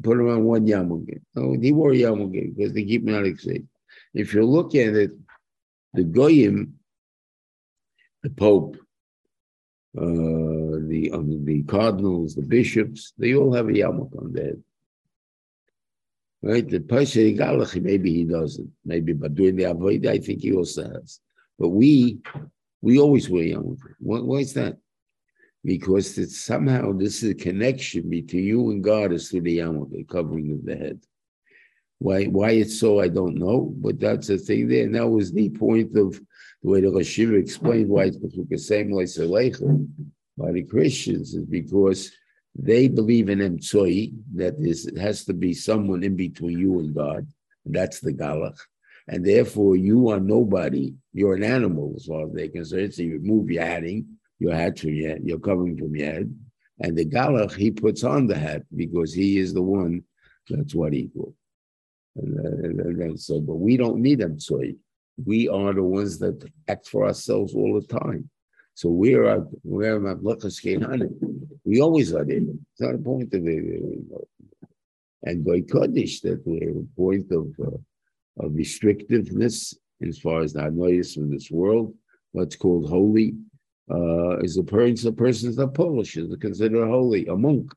put 0.03 0.19
him 0.19 0.29
on 0.29 0.45
one 0.45 0.67
yarmulke. 0.67 1.21
No, 1.35 1.57
he 1.61 1.73
wore 1.73 1.93
a 1.93 1.97
yarmulke 1.97 2.55
because 2.55 2.73
they 2.73 2.85
keep 2.85 3.05
Malik 3.05 3.41
safe. 3.41 3.63
If 4.15 4.35
you 4.35 4.45
look 4.45 4.75
at 4.75 4.95
it, 4.95 5.13
the 5.95 6.05
goyim, 6.05 6.75
the 8.23 8.31
pope, 8.31 8.77
uh, 9.97 10.03
the 10.89 11.11
um, 11.13 11.45
the 11.45 11.63
cardinals, 11.63 12.35
the 12.35 12.43
bishops, 12.43 13.13
they 13.19 13.35
all 13.35 13.53
have 13.53 13.69
a 13.69 13.73
yarmulke 13.73 14.19
on 14.19 14.33
their 14.33 14.45
head. 14.45 14.63
Right? 16.43 16.69
The 16.69 16.81
Pasha 16.81 17.19
Galach, 17.19 17.81
maybe 17.83 18.13
he 18.13 18.25
doesn't. 18.25 18.71
Maybe, 18.85 19.13
but 19.15 19.35
during 19.35 19.57
the 19.57 19.65
Avodah, 19.65 20.09
I 20.09 20.19
think 20.19 20.43
he 20.43 20.53
also 20.53 20.85
has. 20.85 21.21
But 21.59 21.71
we, 21.71 22.19
we 22.83 23.01
always 23.01 23.29
wear 23.29 23.45
yarmulke. 23.45 23.95
Why, 23.99 24.21
why 24.21 24.37
is 24.39 24.53
that? 24.55 24.77
Because 25.65 26.17
it's 26.19 26.41
somehow 26.41 26.93
this 26.93 27.23
is 27.23 27.31
a 27.31 27.35
connection 27.35 28.09
between 28.09 28.45
you 28.45 28.71
and 28.71 28.85
God 28.85 29.13
is 29.13 29.31
through 29.31 29.43
the 29.43 29.59
yarmulke, 29.59 29.91
the 29.91 30.05
covering 30.05 30.53
of 30.53 30.65
the 30.65 30.77
head. 30.77 31.01
Why 31.99 32.25
why 32.25 32.51
it's 32.51 32.79
so, 32.79 33.01
I 33.01 33.09
don't 33.09 33.37
know, 33.37 33.73
but 33.77 33.99
that's 33.99 34.29
the 34.29 34.39
thing 34.39 34.69
there. 34.69 34.85
And 34.85 34.95
that 34.95 35.09
was 35.09 35.33
the 35.33 35.51
point 35.51 35.97
of 35.97 36.21
the 36.63 36.71
way 36.71 36.81
the 36.81 36.89
Rashiva 36.89 37.41
explained 37.41 37.89
why 37.89 38.05
it's 38.05 38.19
the 38.19 38.59
same 38.59 38.91
by 40.39 40.53
the 40.53 40.63
Christians 40.63 41.35
is 41.35 41.47
because 41.47 42.13
they 42.55 42.89
believe 42.89 43.29
in 43.29 43.39
Emtsoi, 43.39 44.13
that 44.35 44.55
is, 44.59 44.87
it 44.87 44.99
has 44.99 45.25
to 45.25 45.35
be 45.35 45.53
someone 45.53 46.03
in 46.03 46.17
between 46.17 46.59
you 46.59 46.79
and 46.79 46.95
God. 46.95 47.27
And 47.65 47.75
that's 47.75 48.01
the 48.01 48.13
Galach. 48.13 48.59
And 49.09 49.25
therefore, 49.25 49.77
you 49.77 50.09
are 50.09 50.21
nobody. 50.21 50.95
You're 51.13 51.35
an 51.35 51.45
animal, 51.45 51.95
as 51.97 52.07
far 52.07 52.27
as 52.27 52.33
they're 52.33 52.49
concerned. 52.49 52.95
So 52.95 53.03
you 53.03 53.13
remove 53.13 53.51
your 53.51 53.63
adding 53.63 54.16
your 54.39 54.55
hat 54.55 54.79
from 54.79 54.95
your 54.95 55.17
you're 55.19 55.39
covering 55.39 55.77
from 55.77 55.95
your 55.97 56.13
head. 56.13 56.39
And 56.81 56.97
the 56.97 57.07
galach, 57.07 57.55
he 57.55 57.71
puts 57.71 58.05
on 58.05 58.27
the 58.27 58.39
hat 58.39 58.63
because 58.75 59.15
he 59.15 59.39
is 59.39 59.55
the 59.55 59.63
one 59.63 60.03
that's 60.49 60.75
what 60.75 60.95
equal. 60.95 61.35
And, 62.17 62.39
uh, 62.39 62.69
and, 62.69 63.03
and 63.03 63.21
so, 63.21 63.41
but 63.41 63.57
we 63.57 63.77
don't 63.77 64.01
need 64.01 64.21
them. 64.21 64.39
So 64.39 64.63
we 65.25 65.49
are 65.49 65.73
the 65.73 65.83
ones 65.83 66.19
that 66.19 66.49
act 66.69 66.89
for 66.89 67.07
ourselves 67.07 67.55
all 67.55 67.81
the 67.81 67.87
time. 67.87 68.29
So 68.75 68.91
we 68.91 69.15
are 69.15 69.47
we're 69.65 69.99
We 71.65 71.81
always 71.81 72.15
are 72.15 72.25
there. 72.25 72.37
It's 72.37 72.81
not 72.81 72.95
a 72.95 72.99
point 72.99 73.33
of 73.33 73.47
it. 73.47 73.83
And 75.23 75.45
by 75.45 75.63
Kaddish, 75.63 76.21
that 76.21 76.43
we're 76.45 76.81
a 76.81 76.85
point 76.97 77.33
of, 77.33 77.49
uh, 77.61 78.45
of 78.45 78.53
restrictiveness 78.53 79.75
as 80.07 80.19
far 80.19 80.43
as 80.43 80.53
the 80.53 80.71
noise 80.71 81.15
from 81.15 81.31
this 81.31 81.51
world, 81.51 81.95
what's 82.33 82.55
called 82.55 82.89
holy, 82.89 83.35
uh, 83.91 84.39
is 84.39 84.57
a 84.57 84.65
person, 84.65 85.11
a 85.11 85.13
person 85.13 85.51
is 85.51 85.59
not 85.59 85.75
Polish, 85.75 86.17
is 86.17 86.35
considered 86.37 86.89
holy, 86.89 87.27
a 87.27 87.37
monk. 87.37 87.73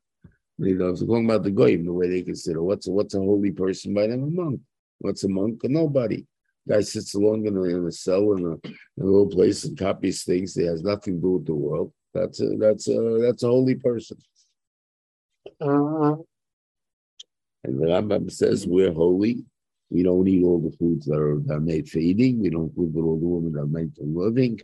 You 0.58 0.76
know, 0.76 0.90
if 0.90 1.00
talking 1.00 1.26
about 1.26 1.44
the 1.44 1.52
goyim, 1.52 1.86
the 1.86 1.94
way 1.94 2.10
they 2.10 2.22
consider 2.22 2.62
what's 2.62 2.88
a, 2.88 2.92
what's 2.92 3.14
a 3.14 3.20
holy 3.20 3.52
person 3.52 3.94
by 3.94 4.08
them, 4.08 4.24
a 4.24 4.28
monk. 4.28 4.60
What's 5.00 5.24
a 5.24 5.30
monk? 5.30 5.62
Nobody. 5.64 6.26
Guy 6.68 6.82
sits 6.82 7.16
alone 7.16 7.48
in 7.48 7.56
a, 7.56 7.64
in 7.64 7.88
a 7.88 7.92
cell 7.92 8.34
in 8.34 8.44
a, 8.46 8.52
in 8.52 8.76
a, 9.00 9.06
little 9.06 9.30
place 9.30 9.64
and 9.64 9.78
copies 9.78 10.24
things. 10.24 10.56
He 10.56 10.66
has 10.66 10.84
nothing 10.84 11.16
to 11.16 11.22
do 11.22 11.32
with 11.32 11.46
the 11.46 11.56
world. 11.56 11.94
That's 12.14 12.42
a 12.42 12.58
that's 12.58 12.88
a 12.90 13.20
that's 13.22 13.44
a 13.44 13.48
holy 13.48 13.76
person. 13.76 14.18
Uh, 15.62 16.16
and 17.64 17.80
the 17.80 17.86
Rambam 17.86 18.30
says 18.30 18.68
we're 18.68 18.94
holy. 18.94 19.46
We 19.90 20.04
don't 20.04 20.28
eat 20.28 20.44
all 20.44 20.60
the 20.60 20.76
foods 20.78 21.06
that 21.08 21.20
are, 21.20 21.40
that 21.46 21.54
are 21.56 21.60
made 21.60 21.90
for 21.90 22.00
eating. 22.00 22.40
We 22.40 22.50
don't 22.50 22.74
food 22.76 22.94
with 22.94 23.06
all 23.06 23.20
the 23.20 23.26
women 23.26 23.54
that 23.54 23.62
are 23.62 23.68
made 23.68 23.96
for 23.96 24.04
living. 24.04 24.60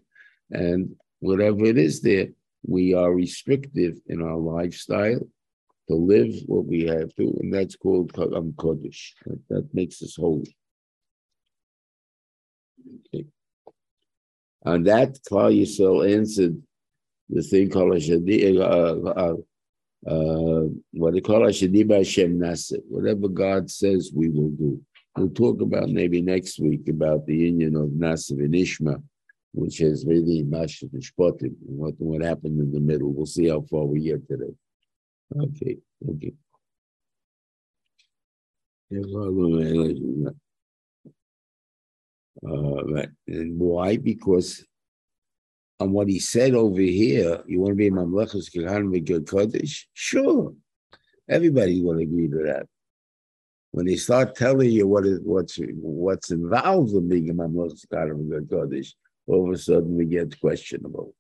And 0.52 0.96
whatever 1.20 1.66
it 1.66 1.78
is 1.78 2.02
there, 2.02 2.28
we 2.68 2.94
are 2.94 3.14
restrictive 3.14 4.00
in 4.08 4.22
our 4.22 4.38
lifestyle 4.38 5.20
to 5.88 5.96
live 5.96 6.34
what 6.48 6.66
we 6.66 6.86
have 6.86 7.14
to, 7.16 7.38
and 7.42 7.54
that's 7.54 7.76
called 7.76 8.12
um, 8.18 8.54
Kodesh. 8.54 9.14
That, 9.26 9.40
that 9.50 9.74
makes 9.74 10.02
us 10.02 10.16
holy. 10.16 10.56
Okay. 13.14 13.26
And 14.64 14.88
that 14.88 15.20
Klal 15.30 15.56
Yisrael 15.56 16.12
answered 16.12 16.62
the 17.30 17.42
thing 17.44 17.70
called 17.70 17.96
a 17.96 18.62
uh, 18.62 18.96
uh, 19.10 19.36
uh, 20.10 20.68
what 20.92 21.14
they 21.14 21.22
call 21.22 21.46
Hashem 21.46 21.74
Nasa. 21.74 22.78
Whatever 22.88 23.28
God 23.28 23.70
says, 23.70 24.12
we 24.14 24.30
will 24.30 24.50
do. 24.50 24.82
We'll 25.16 25.30
talk 25.30 25.62
about 25.62 25.90
maybe 25.90 26.22
next 26.22 26.60
week 26.60 26.88
about 26.90 27.26
the 27.26 27.36
union 27.36 27.76
of 27.76 27.90
Nasa 27.90 28.32
and 28.32 28.54
Ishma, 28.54 29.02
which 29.56 29.80
is 29.80 30.06
really 30.06 30.44
Mishpatim, 30.44 31.56
what, 31.62 31.94
what 31.98 32.22
happened 32.22 32.60
in 32.60 32.72
the 32.74 32.80
middle. 32.80 33.14
We'll 33.14 33.26
see 33.26 33.48
how 33.48 33.62
far 33.62 33.86
we 33.86 34.02
get 34.02 34.28
today. 34.28 34.54
Okay, 35.34 35.78
okay. 36.10 36.34
Uh. 42.46 43.08
And 43.28 43.58
why? 43.58 43.98
Because 43.98 44.66
on 45.80 45.92
what 45.92 46.10
he 46.10 46.20
said 46.20 46.54
over 46.54 46.82
here, 46.82 47.42
you 47.48 47.62
want 47.62 47.72
to 47.72 47.76
be 47.76 47.88
a 47.88 47.92
Mamlechus 47.92 48.54
Vigil 48.54 49.22
Kodesh? 49.22 49.86
Sure. 49.94 50.54
Everybody 51.30 51.82
will 51.82 52.00
agree 52.00 52.28
to 52.28 52.44
that. 52.46 52.68
When 53.72 53.86
they 53.86 53.96
start 53.96 54.36
telling 54.36 54.70
you 54.70 54.88
what 54.88 55.06
is 55.06 55.20
what's 55.24 55.58
what's 55.82 56.32
involved 56.32 56.94
in 56.94 57.10
being 57.10 57.30
a 57.30 57.34
Mamlechus 57.34 57.86
Vigil 57.90 58.42
Kodesh, 58.42 58.94
all 59.28 59.48
of 59.48 59.56
a 59.56 59.58
sudden 59.58 59.98
we 59.98 60.06
get 60.06 60.40
questionable 60.40 61.14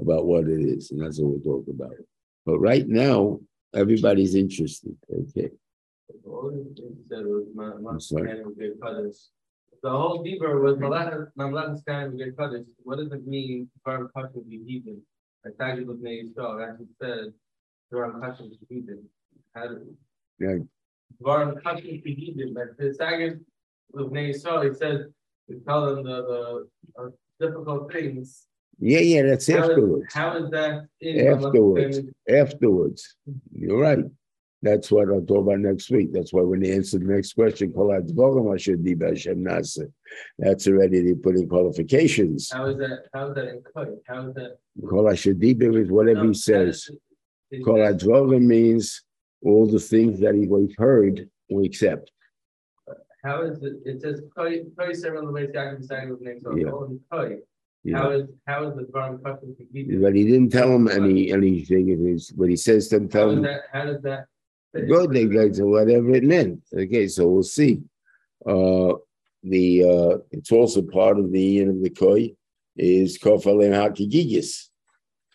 about 0.00 0.26
what 0.26 0.44
it 0.44 0.60
is, 0.60 0.90
and 0.90 1.00
that's 1.00 1.20
what 1.20 1.30
we'll 1.30 1.40
talk 1.40 1.66
about. 1.68 1.96
But 2.44 2.58
right 2.58 2.86
now, 2.86 3.40
everybody's 3.74 4.34
interested. 4.34 4.96
Okay. 5.12 5.50
I'm 6.26 8.00
sorry 8.00 8.42
the 9.82 9.90
whole 9.90 10.24
Dibur 10.24 10.60
was 10.60 10.76
Mamlechus 10.78 11.84
Kain 11.86 12.10
V'Ger 12.12 12.36
Kaddish. 12.36 12.66
What 12.82 12.98
does 12.98 13.12
it 13.12 13.26
mean? 13.26 13.70
Dvarim 13.86 14.08
Kashim 14.16 14.44
V'Yidin. 14.50 14.98
I 15.44 15.50
tagged 15.60 15.86
with 15.86 16.00
Nei 16.00 16.24
Yisrael. 16.24 16.68
Actually 16.68 16.86
said 17.00 17.32
Dvarim 17.92 18.20
Kashim 18.20 18.50
do 18.68 19.04
yeah. 20.40 20.56
Dvarim 21.22 21.62
Kashim 21.62 22.02
V'Yidin. 22.04 22.54
But 22.54 22.76
the 22.78 22.94
tagged 22.94 23.40
with 23.92 24.10
Nei 24.10 24.32
Yisrael, 24.32 24.68
he 24.68 24.74
said 24.76 25.06
to 25.48 25.60
tell 25.66 25.86
them 25.86 26.04
the, 26.04 26.16
the 26.30 26.68
uh, 27.00 27.08
difficult 27.40 27.92
things. 27.92 28.46
Yeah, 28.78 28.98
yeah, 28.98 29.22
that's 29.22 29.50
how 29.50 29.70
afterwards. 29.70 30.06
Is, 30.08 30.14
how 30.14 30.36
is 30.36 30.50
that 30.50 30.88
afterwards? 31.02 32.00
Afterwards, 32.28 33.16
mm-hmm. 33.28 33.64
you're 33.64 33.80
right. 33.80 34.04
That's 34.62 34.90
what 34.90 35.08
I'll 35.08 35.22
talk 35.22 35.46
about 35.46 35.60
next 35.60 35.90
week. 35.90 36.12
That's 36.12 36.32
why 36.32 36.42
when 36.42 36.60
they 36.60 36.72
answer 36.72 36.98
the 36.98 37.04
next 37.04 37.34
question, 37.34 37.72
that's 40.38 40.66
already 40.66 41.02
they 41.02 41.14
put 41.14 41.36
in 41.36 41.48
qualifications. 41.48 42.50
How 42.50 42.66
is 42.66 42.78
that? 42.78 43.04
How 43.12 43.28
is 43.28 43.34
that 43.36 43.48
in 43.48 43.62
How 44.06 44.28
is 44.28 44.34
that? 44.34 44.58
Kol 44.88 45.08
is 45.08 45.90
whatever 45.90 46.22
no, 46.22 46.28
he 46.28 46.34
says. 46.34 46.90
Kol 47.64 48.38
means 48.40 49.02
all 49.42 49.66
the 49.66 49.78
things 49.78 50.20
that 50.20 50.34
he 50.34 50.46
we've 50.48 50.74
heard, 50.76 51.28
we 51.50 51.66
accept. 51.66 52.10
How 53.26 53.42
is 53.42 53.60
it? 53.62 53.74
It 53.84 54.00
says 54.02 54.22
Koi 54.36 54.62
several 54.92 55.32
ways 55.32 55.50
Yaakov 55.52 55.84
saying 55.84 56.10
with 56.10 56.20
names 56.20 56.44
of 56.46 56.54
Koi. 57.10 57.38
Yeah. 57.82 57.98
How 57.98 58.10
is 58.10 58.28
how 58.46 58.68
is 58.68 58.76
the 58.76 58.84
Dvarim 58.84 59.18
Kashim 59.20 60.02
But 60.02 60.14
he 60.14 60.24
didn't 60.24 60.50
tell 60.50 60.70
him 60.72 60.86
any 60.88 61.32
anything. 61.32 61.88
It 61.88 62.00
is 62.00 62.32
what 62.36 62.50
he 62.50 62.56
says 62.56 62.88
to 62.88 62.96
him. 62.96 63.08
Tell 63.08 63.30
him. 63.30 63.44
How 63.72 63.84
does 63.86 64.02
that? 64.02 64.26
Good, 64.72 65.10
they 65.10 65.24
go 65.24 65.48
to 65.48 65.64
whatever 65.64 66.10
it 66.14 66.24
meant. 66.24 66.62
Okay, 66.76 67.08
so 67.08 67.26
we'll 67.26 67.42
see. 67.42 67.80
Uh, 68.46 68.94
the 69.42 69.66
uh, 69.84 70.18
it's 70.30 70.52
also 70.52 70.82
part 70.82 71.18
of 71.18 71.32
the 71.32 71.60
end 71.60 71.70
of 71.70 71.82
the 71.82 71.90
koi 71.90 72.32
is 72.76 73.18
kofalim 73.18 73.72
hakigigis, 73.72 74.68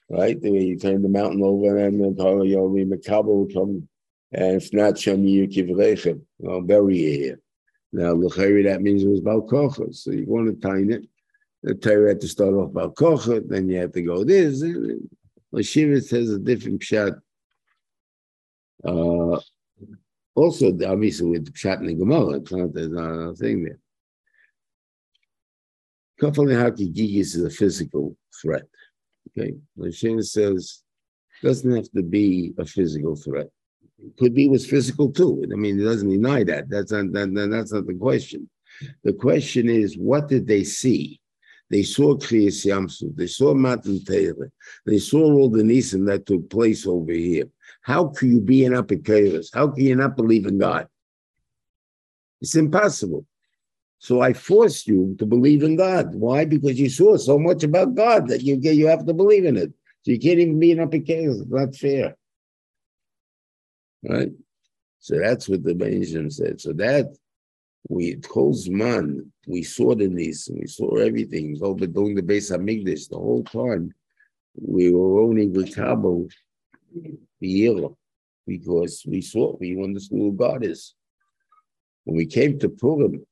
right? 0.09 0.39
The 0.39 0.51
way 0.51 0.63
you 0.63 0.77
turn 0.77 1.01
the 1.01 1.09
mountain 1.09 1.43
over 1.43 1.77
and 1.77 2.01
then 2.01 2.15
yomi 2.15 2.85
makabel 2.85 3.53
come, 3.53 3.87
and 4.31 4.61
if 4.61 4.73
not 4.73 4.95
shami 4.95 5.47
yukivrechem, 5.47 6.21
I'll 6.47 6.61
bury 6.61 6.97
you 6.97 7.11
here. 7.11 7.39
Now 7.93 8.13
l'chayri 8.13 8.63
that 8.65 8.81
means 8.81 9.03
it 9.03 9.09
was 9.09 9.21
balkocha, 9.21 9.93
so 9.93 10.11
you 10.11 10.25
want 10.25 10.47
to 10.47 10.67
time 10.67 10.91
it. 10.91 11.03
The 11.63 11.75
Torah 11.75 12.09
had 12.09 12.21
to 12.21 12.27
start 12.27 12.53
off 12.53 12.71
balkocha, 12.71 13.47
then 13.47 13.69
you 13.69 13.77
have 13.77 13.91
to 13.93 14.01
go 14.01 14.23
this. 14.23 14.63
Lashiva 15.53 16.01
says 16.01 16.29
a 16.29 16.39
different 16.39 16.81
shot 16.81 17.13
uh, 18.83 19.39
also, 20.35 20.71
obviously, 20.87 21.29
with 21.29 21.53
Pshat 21.53 21.79
and 21.79 21.99
Gemara, 21.99 22.37
it's 22.37 22.51
not, 22.51 22.73
there's 22.73 22.89
not 22.89 23.31
a 23.31 23.35
thing 23.35 23.63
there. 23.63 23.79
Kafal 26.21 26.47
Haki 26.47 26.93
Gigis 26.93 27.35
is 27.35 27.43
a 27.43 27.49
physical 27.49 28.15
threat. 28.41 28.67
Okay, 29.29 29.53
Hashem 29.81 30.21
says 30.21 30.83
doesn't 31.43 31.75
have 31.75 31.91
to 31.91 32.03
be 32.03 32.53
a 32.57 32.65
physical 32.65 33.15
threat. 33.15 33.47
Could 34.17 34.33
be 34.33 34.47
was 34.47 34.65
physical 34.65 35.11
too. 35.11 35.43
I 35.51 35.55
mean, 35.55 35.79
it 35.79 35.83
doesn't 35.83 36.09
deny 36.09 36.43
that. 36.45 36.69
That's 36.69 36.91
not 36.91 37.11
that, 37.13 37.49
that's 37.51 37.71
not 37.71 37.87
the 37.87 37.93
question. 37.93 38.49
The 39.03 39.13
question 39.13 39.69
is, 39.69 39.97
what 39.97 40.27
did 40.27 40.47
they 40.47 40.63
see? 40.63 41.19
They 41.69 41.83
saw 41.83 42.15
Kriyas 42.15 42.65
Yam 42.65 42.89
Suf. 42.89 43.11
They 43.15 43.27
saw 43.27 43.53
Matan 43.53 44.03
Torah. 44.03 44.51
They 44.85 44.97
saw 44.97 45.23
all 45.23 45.49
the 45.49 45.63
Nisim 45.63 46.05
that 46.07 46.25
took 46.25 46.49
place 46.49 46.85
over 46.85 47.13
here. 47.13 47.45
How 47.81 48.07
can 48.07 48.31
you 48.31 48.41
be 48.41 48.65
an 48.65 48.73
Apicurus? 48.73 49.47
How 49.53 49.67
can 49.69 49.85
you 49.85 49.95
not 49.95 50.17
believe 50.17 50.45
in 50.45 50.57
God? 50.57 50.87
It's 52.41 52.55
impossible. 52.55 53.25
So 53.99 54.19
I 54.19 54.33
forced 54.33 54.87
you 54.87 55.15
to 55.19 55.25
believe 55.25 55.63
in 55.63 55.77
God. 55.77 56.13
Why? 56.15 56.43
Because 56.43 56.79
you 56.79 56.89
saw 56.89 57.15
so 57.17 57.39
much 57.39 57.63
about 57.63 57.95
God 57.95 58.27
that 58.27 58.41
you 58.41 58.57
you 58.57 58.87
have 58.87 59.05
to 59.05 59.13
believe 59.13 59.45
in 59.45 59.55
it. 59.55 59.71
So 60.03 60.11
you 60.11 60.19
can't 60.19 60.39
even 60.39 60.59
be 60.59 60.71
an 60.71 60.79
Apicurus. 60.79 61.41
It's 61.41 61.51
not 61.51 61.75
fair. 61.75 62.17
Right? 64.03 64.31
So 64.99 65.17
that's 65.19 65.49
what 65.49 65.63
the 65.63 65.73
Benjamin 65.73 66.29
said. 66.29 66.61
So 66.61 66.73
that 66.73 67.15
we 67.89 68.15
calls 68.15 68.69
man, 68.69 69.31
we 69.47 69.63
saw 69.63 69.95
the 69.95 70.07
niece, 70.07 70.49
we 70.53 70.67
saw 70.67 70.95
everything. 70.97 71.57
Over 71.61 71.87
doing 71.87 72.15
the 72.15 72.23
base 72.23 72.51
of 72.51 72.61
Migdash 72.61 73.09
the 73.09 73.17
whole 73.17 73.43
time. 73.43 73.93
We 74.55 74.91
were 74.91 75.21
only 75.21 75.47
with 75.47 75.75
Cabo 75.75 76.27
because 77.39 79.03
we 79.07 79.21
saw, 79.21 79.55
we 79.59 79.81
understood 79.81 80.17
who 80.17 80.33
God 80.33 80.65
is. 80.65 80.93
When 82.03 82.17
we 82.17 82.25
came 82.25 82.59
to 82.59 82.69
Purim, 82.69 83.25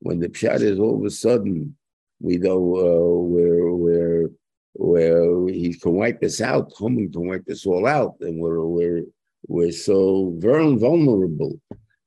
when 0.00 0.20
the 0.20 0.28
Pshat 0.28 0.60
is 0.60 0.78
all 0.78 0.98
of 0.98 1.04
a 1.04 1.10
sudden, 1.10 1.76
we 2.20 2.36
know 2.38 2.58
uh, 2.58 3.22
where, 3.22 3.70
where, 3.72 4.30
where 4.74 5.48
he 5.48 5.74
can 5.74 5.92
wipe 5.92 6.22
us 6.22 6.40
out, 6.40 6.72
Haman 6.78 7.10
can 7.12 7.28
wipe 7.28 7.48
us 7.48 7.66
all 7.66 7.86
out, 7.86 8.16
and 8.20 8.38
we're, 8.38 8.64
we're, 8.64 9.04
we're 9.46 9.72
so 9.72 10.34
very 10.38 10.74
vulnerable 10.76 11.60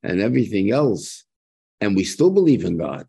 and 0.03 0.21
everything 0.21 0.71
else, 0.71 1.25
and 1.81 1.95
we 1.95 2.03
still 2.03 2.31
believe 2.31 2.65
in 2.65 2.77
God, 2.77 3.07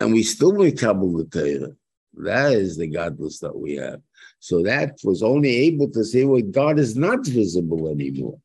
and 0.00 0.12
we 0.12 0.22
still 0.22 0.52
make 0.52 0.76
the 0.76 1.28
Torah. 1.30 1.72
That 2.16 2.52
is 2.52 2.76
the 2.76 2.90
gadlus 2.90 3.40
that 3.40 3.56
we 3.56 3.74
have. 3.76 4.00
So 4.38 4.62
that 4.62 4.98
was 5.02 5.22
only 5.22 5.48
able 5.48 5.90
to 5.90 6.04
say, 6.04 6.24
well, 6.24 6.42
God 6.42 6.78
is 6.78 6.96
not 6.96 7.26
visible 7.26 7.88
anymore 7.88 8.38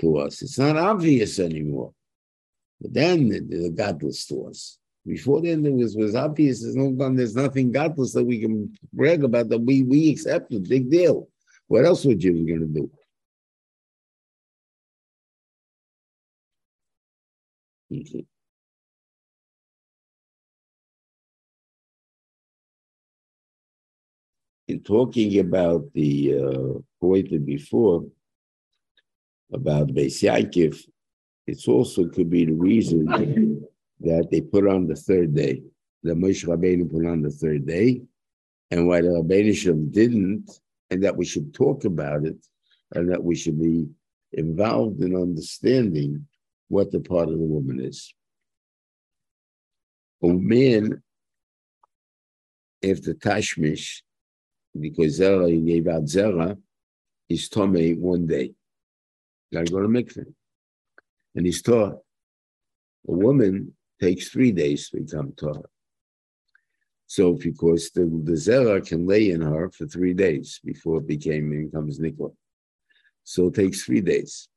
to 0.00 0.18
us. 0.18 0.42
It's 0.42 0.58
not 0.58 0.76
obvious 0.76 1.38
anymore. 1.38 1.92
But 2.80 2.94
then 2.94 3.28
the, 3.28 3.70
gadlus 3.70 4.26
to 4.28 4.46
us. 4.46 4.78
Before 5.06 5.40
then, 5.40 5.64
it 5.64 5.72
was, 5.72 5.96
was 5.96 6.14
obvious. 6.14 6.62
There's 6.62 6.76
no 6.76 7.14
there's 7.14 7.36
nothing 7.36 7.72
gadlus 7.72 8.12
that 8.14 8.24
we 8.24 8.40
can 8.40 8.74
brag 8.92 9.24
about 9.24 9.48
that 9.48 9.58
we 9.58 9.82
we 9.82 10.10
accept 10.10 10.52
it. 10.52 10.68
Big 10.68 10.90
deal. 10.90 11.28
What 11.68 11.84
else 11.84 12.04
would 12.04 12.22
you 12.22 12.32
be 12.32 12.46
going 12.46 12.60
to 12.60 12.66
do? 12.66 12.90
In 17.90 18.26
talking 24.84 25.38
about 25.38 25.90
the 25.94 26.34
uh, 26.34 27.38
before, 27.38 28.04
about 29.50 29.88
Beis 29.88 30.22
Yaakov, 30.22 30.78
it's 31.46 31.66
also 31.66 32.08
could 32.08 32.28
be 32.28 32.44
the 32.44 32.52
reason 32.52 33.06
that 34.00 34.28
they 34.30 34.42
put 34.42 34.68
on 34.68 34.86
the 34.86 34.94
third 34.94 35.34
day. 35.34 35.62
The 36.02 36.12
Moshe 36.12 36.44
Rabbeinu 36.44 36.90
put 36.90 37.06
on 37.06 37.22
the 37.22 37.30
third 37.30 37.66
day, 37.66 38.02
and 38.70 38.86
why 38.86 39.00
the 39.00 39.08
Rabbeinu 39.08 39.90
didn't, 39.90 40.60
and 40.90 41.02
that 41.02 41.16
we 41.16 41.24
should 41.24 41.54
talk 41.54 41.84
about 41.84 42.26
it, 42.26 42.36
and 42.94 43.10
that 43.10 43.24
we 43.24 43.34
should 43.34 43.58
be 43.58 43.88
involved 44.32 45.00
in 45.02 45.16
understanding 45.16 46.27
what 46.68 46.90
the 46.90 47.00
part 47.00 47.28
of 47.28 47.38
the 47.38 47.44
woman 47.44 47.80
is. 47.80 48.12
A 50.22 50.28
man, 50.28 51.02
after 52.84 53.14
Tashmish, 53.14 54.02
because 54.78 55.18
Zera, 55.18 55.50
he 55.50 55.60
gave 55.60 55.88
out 55.88 56.04
Zera, 56.04 56.56
is 57.28 57.48
Tomei 57.48 57.98
one 57.98 58.26
day. 58.26 58.52
Got 59.52 59.66
to 59.66 59.72
go 59.72 59.80
to 59.80 59.88
mikveh. 59.88 60.32
And 61.34 61.46
he's 61.46 61.62
taught 61.62 61.98
a 63.08 63.12
woman 63.12 63.74
takes 64.00 64.28
three 64.28 64.52
days 64.52 64.90
to 64.90 65.00
become 65.00 65.32
taught. 65.32 65.66
So 67.06 67.32
because 67.32 67.90
the, 67.90 68.02
the 68.02 68.32
Zera 68.32 68.86
can 68.86 69.06
lay 69.06 69.30
in 69.30 69.40
her 69.40 69.70
for 69.70 69.86
three 69.86 70.14
days 70.14 70.60
before 70.64 70.98
it 70.98 71.06
became 71.06 71.50
becomes 71.50 71.98
Nikla. 71.98 72.32
So 73.24 73.46
it 73.46 73.54
takes 73.54 73.82
three 73.82 74.02
days. 74.02 74.48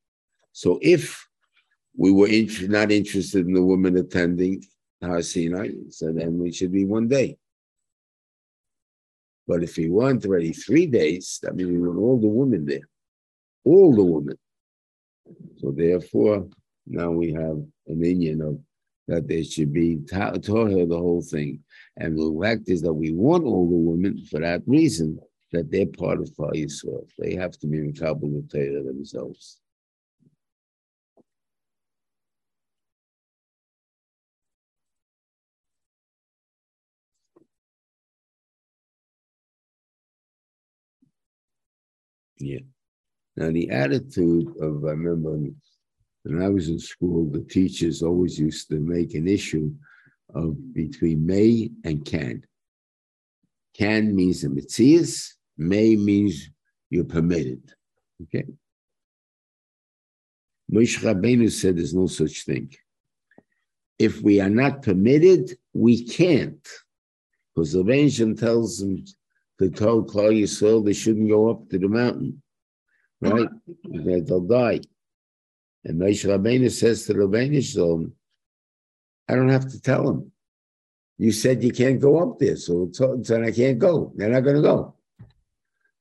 So 0.51 0.77
if 0.81 1.25
we 1.95 2.11
were 2.11 2.27
int- 2.27 2.69
not 2.69 2.91
interested 2.91 3.45
in 3.45 3.53
the 3.53 3.63
woman 3.63 3.97
attending 3.97 4.63
Har 5.01 5.21
Sinai, 5.21 5.69
so 5.89 6.11
then 6.11 6.37
we 6.37 6.51
should 6.51 6.71
be 6.71 6.85
one 6.85 7.07
day. 7.07 7.37
But 9.47 9.63
if 9.63 9.77
we 9.77 9.89
want 9.89 10.25
already 10.25 10.53
three 10.53 10.85
days, 10.85 11.39
that 11.43 11.55
means 11.55 11.71
we 11.71 11.79
want 11.79 11.99
all 11.99 12.19
the 12.19 12.27
women 12.27 12.65
there. 12.65 12.87
All 13.65 13.93
the 13.93 14.03
women. 14.03 14.37
So 15.57 15.71
therefore, 15.71 16.47
now 16.87 17.11
we 17.11 17.33
have 17.33 17.57
an 17.87 18.05
Indian 18.05 18.41
of 18.41 18.59
that 19.07 19.27
there 19.27 19.43
should 19.43 19.73
be 19.73 19.97
taught 20.09 20.45
her 20.45 20.85
the 20.85 20.97
whole 20.97 21.21
thing. 21.21 21.59
And 21.97 22.17
the 22.17 22.39
fact 22.41 22.69
is 22.69 22.81
that 22.83 22.93
we 22.93 23.11
want 23.11 23.43
all 23.43 23.69
the 23.69 23.75
women 23.75 24.25
for 24.29 24.39
that 24.39 24.61
reason, 24.65 25.19
that 25.51 25.69
they're 25.69 25.85
part 25.85 26.21
of 26.21 26.29
Klal 26.29 26.53
Yisrael. 26.53 27.05
They 27.19 27.35
have 27.35 27.57
to 27.59 27.67
be 27.67 27.79
in 27.79 27.93
Kabbalah 27.93 28.41
Torah 28.49 28.83
themselves. 28.83 29.59
Yeah. 42.41 42.59
Now 43.37 43.51
the 43.51 43.69
attitude 43.69 44.47
of 44.59 44.83
I 44.85 44.91
remember 44.91 45.31
when 46.23 46.41
I 46.41 46.49
was 46.49 46.69
in 46.69 46.79
school, 46.79 47.29
the 47.29 47.41
teachers 47.41 48.01
always 48.01 48.39
used 48.39 48.69
to 48.69 48.79
make 48.79 49.13
an 49.13 49.27
issue 49.27 49.71
of 50.33 50.73
between 50.73 51.25
may 51.25 51.71
and 51.83 52.05
can. 52.05 52.43
Can 53.73 54.15
means 54.15 54.43
a 54.43 54.49
mitzias, 54.49 55.33
may 55.57 55.95
means 55.95 56.49
you're 56.89 57.05
permitted. 57.05 57.61
Okay. 58.23 58.45
Moshe 60.71 60.99
Rabbeinu 60.99 61.51
said 61.51 61.77
there's 61.77 61.93
no 61.93 62.07
such 62.07 62.45
thing. 62.45 62.73
If 63.99 64.21
we 64.21 64.39
are 64.39 64.49
not 64.49 64.81
permitted, 64.81 65.57
we 65.73 66.05
can't. 66.05 66.67
Because 67.53 67.73
the 67.73 67.83
Rebbeinu 67.83 68.39
tells 68.39 68.79
them 68.79 69.03
to 69.61 69.69
tell 69.69 70.03
Klal 70.03 70.33
Yisrael 70.33 70.83
they 70.83 70.93
shouldn't 70.93 71.29
go 71.29 71.49
up 71.49 71.69
to 71.69 71.77
the 71.77 71.87
mountain, 71.87 72.41
right? 73.21 73.47
that 73.83 74.25
they'll 74.27 74.41
die. 74.41 74.81
And 75.85 76.01
Moshe 76.01 76.25
Rabbeinu 76.25 76.69
says 76.71 77.05
to 77.05 77.13
the 77.13 77.19
Rebbeinu 77.19 78.11
I 79.29 79.35
don't 79.35 79.49
have 79.49 79.69
to 79.71 79.81
tell 79.81 80.09
him. 80.09 80.31
You 81.17 81.31
said 81.31 81.63
you 81.63 81.71
can't 81.71 82.01
go 82.01 82.19
up 82.19 82.39
there, 82.39 82.55
so 82.55 82.89
then 83.23 83.45
I 83.45 83.51
can't 83.51 83.77
go. 83.77 84.11
They're 84.15 84.29
not 84.29 84.41
going 84.41 84.55
to 84.55 84.61
go. 84.61 84.95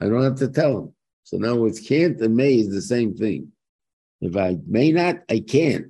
I 0.00 0.08
don't 0.08 0.24
have 0.24 0.36
to 0.36 0.48
tell 0.48 0.74
them. 0.74 0.94
So 1.24 1.36
now 1.36 1.64
it's 1.66 1.80
can't 1.80 2.20
and 2.20 2.34
may 2.34 2.54
is 2.54 2.70
the 2.70 2.80
same 2.80 3.14
thing. 3.14 3.52
If 4.22 4.36
I 4.36 4.56
may 4.66 4.92
not, 4.92 5.16
I 5.28 5.40
can't. 5.40 5.86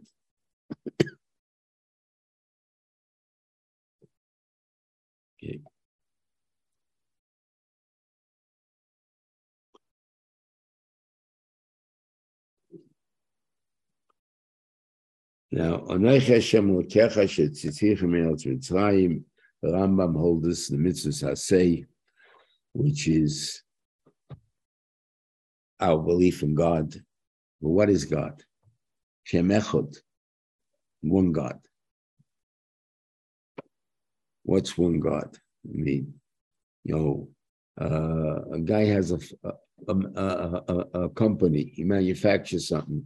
Now, 15.52 15.78
Anochi 15.78 16.34
Hashem 16.34 16.66
Me'eretz 16.68 18.46
Mitzrayim, 18.46 19.22
the 19.62 19.68
Rambam 19.68 20.16
holds 20.16 20.46
this, 20.46 20.68
the 20.68 20.78
mitzvah 20.78 21.10
Hasei, 21.10 21.86
which 22.72 23.08
is 23.08 23.62
our 25.80 25.98
belief 25.98 26.44
in 26.44 26.54
God. 26.54 26.94
But 27.60 27.68
what 27.68 27.90
is 27.90 28.04
God? 28.04 28.42
Shem 29.24 29.48
Echad, 29.48 29.96
one 31.00 31.32
God. 31.32 31.58
What's 34.44 34.78
one 34.78 35.00
God? 35.00 35.36
I 35.66 35.76
mean, 35.76 36.14
you 36.84 36.94
know, 36.94 37.28
uh, 37.80 38.54
a 38.54 38.60
guy 38.60 38.84
has 38.84 39.10
a, 39.10 39.18
a, 39.88 39.94
a, 39.94 40.74
a 40.94 41.08
company, 41.10 41.72
he 41.74 41.82
manufactures 41.82 42.68
something. 42.68 43.04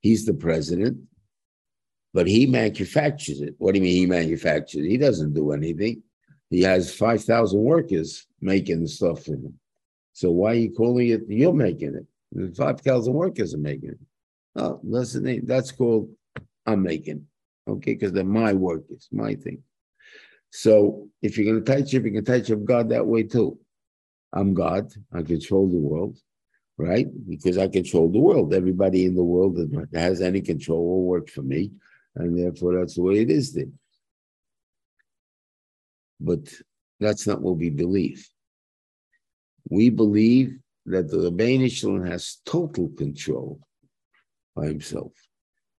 He's 0.00 0.24
the 0.24 0.34
president 0.34 0.98
but 2.14 2.28
he 2.28 2.46
manufactures 2.46 3.40
it. 3.40 3.56
What 3.58 3.74
do 3.74 3.80
you 3.80 3.84
mean 3.84 3.96
he 3.96 4.06
manufactures? 4.06 4.86
He 4.86 4.96
doesn't 4.96 5.34
do 5.34 5.50
anything. 5.50 6.02
He 6.48 6.62
has 6.62 6.94
5,000 6.94 7.60
workers 7.60 8.26
making 8.40 8.82
the 8.82 8.88
stuff 8.88 9.24
for 9.24 9.32
him. 9.32 9.58
So 10.12 10.30
why 10.30 10.52
are 10.52 10.54
you 10.54 10.72
calling 10.72 11.08
it, 11.08 11.22
you're 11.28 11.52
making 11.52 11.96
it? 11.96 12.56
5,000 12.56 13.12
workers 13.12 13.52
are 13.54 13.58
making 13.58 13.90
it. 13.90 13.98
Oh, 14.54 14.80
that's 14.84 15.14
the 15.14 15.20
name. 15.20 15.42
That's 15.44 15.72
called 15.72 16.08
I'm 16.64 16.82
making. 16.82 17.26
Okay, 17.66 17.94
because 17.94 18.12
they're 18.12 18.24
my 18.24 18.52
workers, 18.52 19.08
my 19.10 19.34
thing. 19.34 19.62
So 20.50 21.08
if 21.20 21.36
you're 21.36 21.52
going 21.52 21.64
to 21.64 21.72
touch 21.72 21.94
it, 21.94 22.04
you 22.04 22.12
can 22.12 22.24
touch 22.24 22.50
of 22.50 22.64
God 22.64 22.90
that 22.90 23.04
way 23.04 23.24
too. 23.24 23.58
I'm 24.32 24.54
God. 24.54 24.92
I 25.12 25.22
control 25.22 25.68
the 25.68 25.78
world, 25.78 26.18
right? 26.78 27.08
Because 27.28 27.58
I 27.58 27.66
control 27.66 28.12
the 28.12 28.20
world. 28.20 28.54
Everybody 28.54 29.06
in 29.06 29.16
the 29.16 29.24
world 29.24 29.56
that 29.56 29.88
has 29.94 30.20
any 30.20 30.40
control 30.40 30.84
will 30.86 31.04
work 31.04 31.28
for 31.28 31.42
me 31.42 31.72
and 32.16 32.38
therefore 32.38 32.78
that's 32.78 32.94
the 32.94 33.02
way 33.02 33.20
it 33.20 33.30
is 33.30 33.52
then. 33.52 33.72
But 36.20 36.52
that's 37.00 37.26
not 37.26 37.42
what 37.42 37.56
we 37.56 37.70
believe. 37.70 38.28
We 39.68 39.90
believe 39.90 40.58
that 40.86 41.10
the 41.10 41.30
Rebbeinu 41.30 42.06
has 42.08 42.38
total 42.44 42.88
control 42.90 43.58
by 44.54 44.66
himself. 44.66 45.12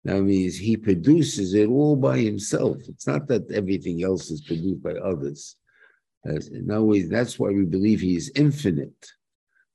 That 0.05 0.23
means 0.23 0.57
he 0.57 0.77
produces 0.77 1.55
it 1.55 1.69
all 1.69 1.97
by 1.97 2.19
himself. 2.19 2.79
It's 2.89 3.07
not 3.07 3.29
that 3.29 3.51
everything 3.51 4.03
else 4.03 4.31
is 4.31 4.43
produced 4.43 4.83
by 4.83 4.93
others. 4.93 5.57
In 6.25 6.71
other 6.71 6.83
words, 6.83 7.09
that's 7.09 7.39
why 7.39 7.51
we 7.51 7.65
believe 7.65 8.01
he 8.01 8.17
is 8.17 8.33
infinite. 8.35 9.07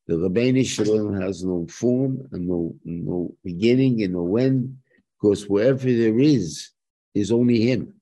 The 0.08 0.16
Rebbeinu 0.16 1.22
has 1.22 1.44
no 1.44 1.68
form 1.68 2.28
and 2.32 2.48
no, 2.48 2.76
no 2.84 3.36
beginning 3.44 4.02
and 4.04 4.14
no 4.14 4.38
end 4.38 4.76
because 5.20 5.50
wherever 5.50 5.92
there 5.92 6.20
is, 6.20 6.72
is 7.14 7.32
only 7.32 7.62
him. 7.62 7.94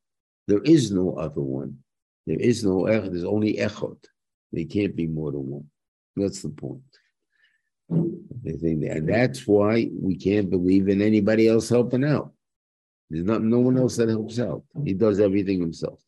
There 0.48 0.62
is 0.64 0.92
no 0.92 1.14
other 1.14 1.42
one. 1.42 1.78
There 2.26 2.40
is 2.40 2.64
no 2.64 2.84
echad. 2.84 3.12
There's 3.12 3.24
only 3.24 3.56
echad. 3.56 3.98
There 4.52 4.66
can't 4.66 4.96
be 4.96 5.08
more 5.08 5.32
than 5.32 5.50
one. 5.50 5.70
That's 6.16 6.42
the 6.42 6.50
point. 6.50 6.82
And 7.90 9.10
that's 9.10 9.48
why 9.48 9.90
we 9.94 10.16
can't 10.16 10.50
believe 10.50 10.90
in 10.90 11.02
anybody 11.02 11.48
else 11.48 11.70
helping 11.70 12.04
out. 12.04 12.34
There's 13.10 13.26
not 13.26 13.42
no 13.42 13.60
one 13.60 13.78
else 13.78 13.96
that 13.96 14.10
helps 14.10 14.40
out. 14.40 14.64
He 14.84 14.94
does 14.94 15.20
everything 15.20 15.62
himself. 15.62 16.02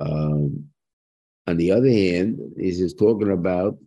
Um, 0.00 0.66
on 1.46 1.56
the 1.56 1.72
other 1.72 1.88
hand, 1.88 2.38
he's 2.58 2.78
just 2.78 2.98
talking 2.98 3.30
about 3.30 3.78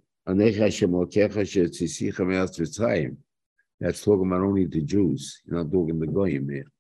that's 3.82 4.03
talking 4.03 4.27
about 4.27 4.41
only 4.41 4.65
the 4.65 4.84
Jews. 4.84 5.41
You're 5.45 5.57
not 5.57 5.71
talking 5.71 5.99
the 5.99 6.05
Goyim 6.05 6.47
here. 6.47 6.71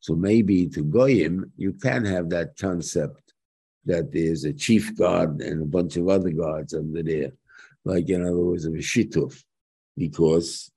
So 0.00 0.14
maybe 0.14 0.68
to 0.68 0.84
Goyim, 0.84 1.50
you 1.56 1.72
can 1.72 2.04
have 2.04 2.28
that 2.30 2.56
concept 2.58 3.32
that 3.86 4.12
there's 4.12 4.44
a 4.44 4.52
chief 4.52 4.94
god 4.96 5.40
and 5.40 5.62
a 5.62 5.66
bunch 5.66 5.96
of 5.96 6.08
other 6.08 6.30
gods 6.30 6.74
under 6.74 7.02
there, 7.02 7.32
like 7.84 8.10
in 8.10 8.22
other 8.22 8.36
words, 8.36 8.66
a 8.66 8.70
shituf, 8.70 9.42
because 9.96 10.70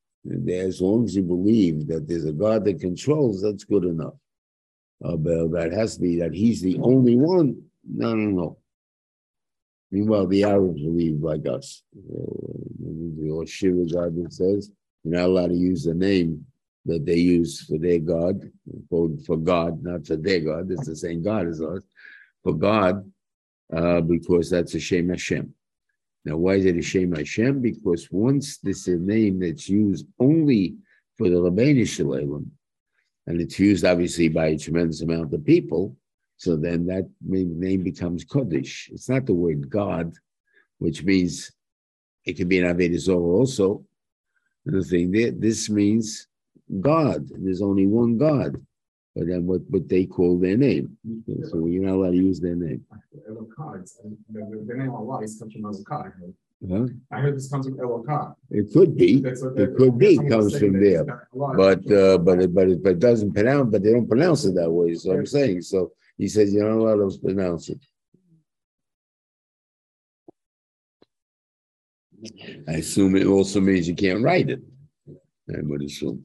as 0.49 0.82
long 0.82 1.03
as 1.03 1.15
you 1.15 1.24
believe 1.24 1.88
that 1.88 2.07
there's 2.07 2.26
a 2.26 2.32
god 2.32 2.63
that 2.63 2.80
controls, 2.80 3.41
that's 3.41 3.65
good 3.65 3.84
enough. 3.84 4.13
Uh, 5.03 5.17
but 5.17 5.51
that 5.51 5.74
has 5.74 5.95
to 5.95 6.01
be 6.01 6.20
that 6.20 6.34
he's 6.34 6.61
the 6.61 6.78
only 6.82 7.17
one. 7.17 7.61
No, 7.84 8.13
no, 8.15 8.30
no. 8.30 8.57
Meanwhile, 9.91 10.28
the 10.28 10.43
Arabs 10.43 10.82
believe 10.82 11.20
like 11.22 11.47
us. 11.47 11.84
The 11.93 13.45
Shiva 13.47 13.86
God 13.91 14.15
that 14.15 14.34
says 14.34 14.72
you're 15.04 15.16
not 15.16 15.26
allowed 15.26 15.47
to 15.47 15.56
use 15.56 15.84
the 15.84 15.93
name 15.93 16.45
that 16.86 17.06
they 17.06 17.16
use 17.16 17.62
for 17.66 17.78
their 17.78 18.00
God, 18.00 18.41
for, 18.89 19.10
for 19.26 19.38
God, 19.38 19.84
not 19.84 20.08
for 20.08 20.16
their 20.16 20.39
God. 20.39 20.72
It's 20.72 20.88
the 20.88 20.95
same 20.95 21.22
God 21.22 21.47
as 21.47 21.62
us, 21.62 21.84
for 22.43 22.54
God, 22.54 23.10
uh, 23.76 24.02
because 24.02 24.50
that's 24.50 24.76
a 24.76 24.80
Shem 24.80 25.10
Hashem. 25.10 25.54
Now, 26.26 26.38
why 26.38 26.56
is 26.56 26.66
it 26.66 26.78
a 26.78 26.82
Shem 26.82 27.14
Hashem? 27.14 27.62
Because 27.62 28.10
once 28.12 28.58
this 28.58 28.88
is 28.88 28.95
a 28.95 28.97
name 28.97 29.39
that's 29.39 29.70
used 29.70 30.06
only 30.20 30.76
for 31.18 31.30
the 31.30 31.36
Rabbeinu 31.36 31.88
Shalom, 31.88 32.52
and 33.28 33.41
it's 33.41 33.60
used 33.60 33.86
obviously 33.86 34.28
by 34.28 34.47
a 34.47 34.58
tremendous 34.58 35.02
amount 35.02 35.34
of 35.34 35.45
people, 35.45 35.95
so 36.38 36.56
then 36.56 36.86
that 36.88 37.08
name 37.22 37.84
becomes 37.84 38.26
Kodesh. 38.26 38.89
It's 38.91 39.10
not 39.10 39.26
the 39.26 39.34
word 39.34 39.70
God, 39.70 40.14
which 40.78 41.04
means 41.04 41.52
it 42.26 42.38
can 42.38 42.47
be 42.47 42.60
an 42.60 42.76
Avodah 42.76 43.18
also. 43.18 43.86
The 44.72 44.84
thing 44.84 45.11
there, 45.11 45.32
this 45.32 45.70
means 45.70 46.28
God. 46.80 47.28
There's 47.30 47.61
only 47.61 47.88
one 47.88 48.17
God. 48.17 48.55
But 49.15 49.28
then 49.28 49.47
what, 49.47 49.61
what 49.70 49.89
they 49.89 50.05
call 50.05 50.39
their 50.39 50.55
name. 50.55 50.95
So 51.49 51.65
you're 51.65 51.84
not 51.84 51.95
allowed 51.95 52.11
to 52.11 52.17
use 52.17 52.39
their 52.39 52.55
name. 52.55 52.86
The, 53.26 54.65
the 54.67 54.76
name 54.76 54.91
Allah 54.91 55.24
is 55.24 55.38
comes 55.39 55.53
from 55.53 55.63
Elokah. 55.63 56.13
Huh? 56.70 56.88
I 57.11 57.20
heard 57.22 57.36
this 57.36 57.49
comes 57.49 57.65
from 57.67 57.78
Elokah. 57.78 58.36
It 58.51 58.72
could 58.72 58.95
be. 58.95 59.24
It 59.26 59.76
could 59.78 59.97
be 59.97 60.17
comes 60.30 60.57
from 60.57 60.80
there. 60.80 61.28
But 61.34 61.91
uh, 61.91 62.17
but 62.20 62.41
it, 62.41 62.53
but 62.53 62.70
it, 62.70 62.84
but 62.84 62.91
it 62.93 62.99
doesn't 62.99 63.34
pronounce. 63.34 63.72
But 63.72 63.84
they 63.84 63.91
don't 63.91 64.07
pronounce 64.07 64.45
it 64.45 64.55
that 64.55 64.70
way. 64.70 64.93
So 64.93 65.11
I'm 65.11 65.26
saying. 65.26 65.63
So 65.63 65.91
he 66.17 66.28
says 66.28 66.53
you're 66.53 66.70
not 66.70 66.78
allowed 66.78 67.11
to 67.11 67.20
pronounce 67.20 67.70
it. 67.70 67.80
I 72.67 72.74
assume 72.74 73.15
it 73.15 73.26
also 73.28 73.59
means 73.61 73.88
you 73.88 73.95
can't 73.95 74.24
write 74.24 74.49
it. 74.49 74.61
I 75.49 75.59
would 75.63 75.84
assume. 75.84 76.24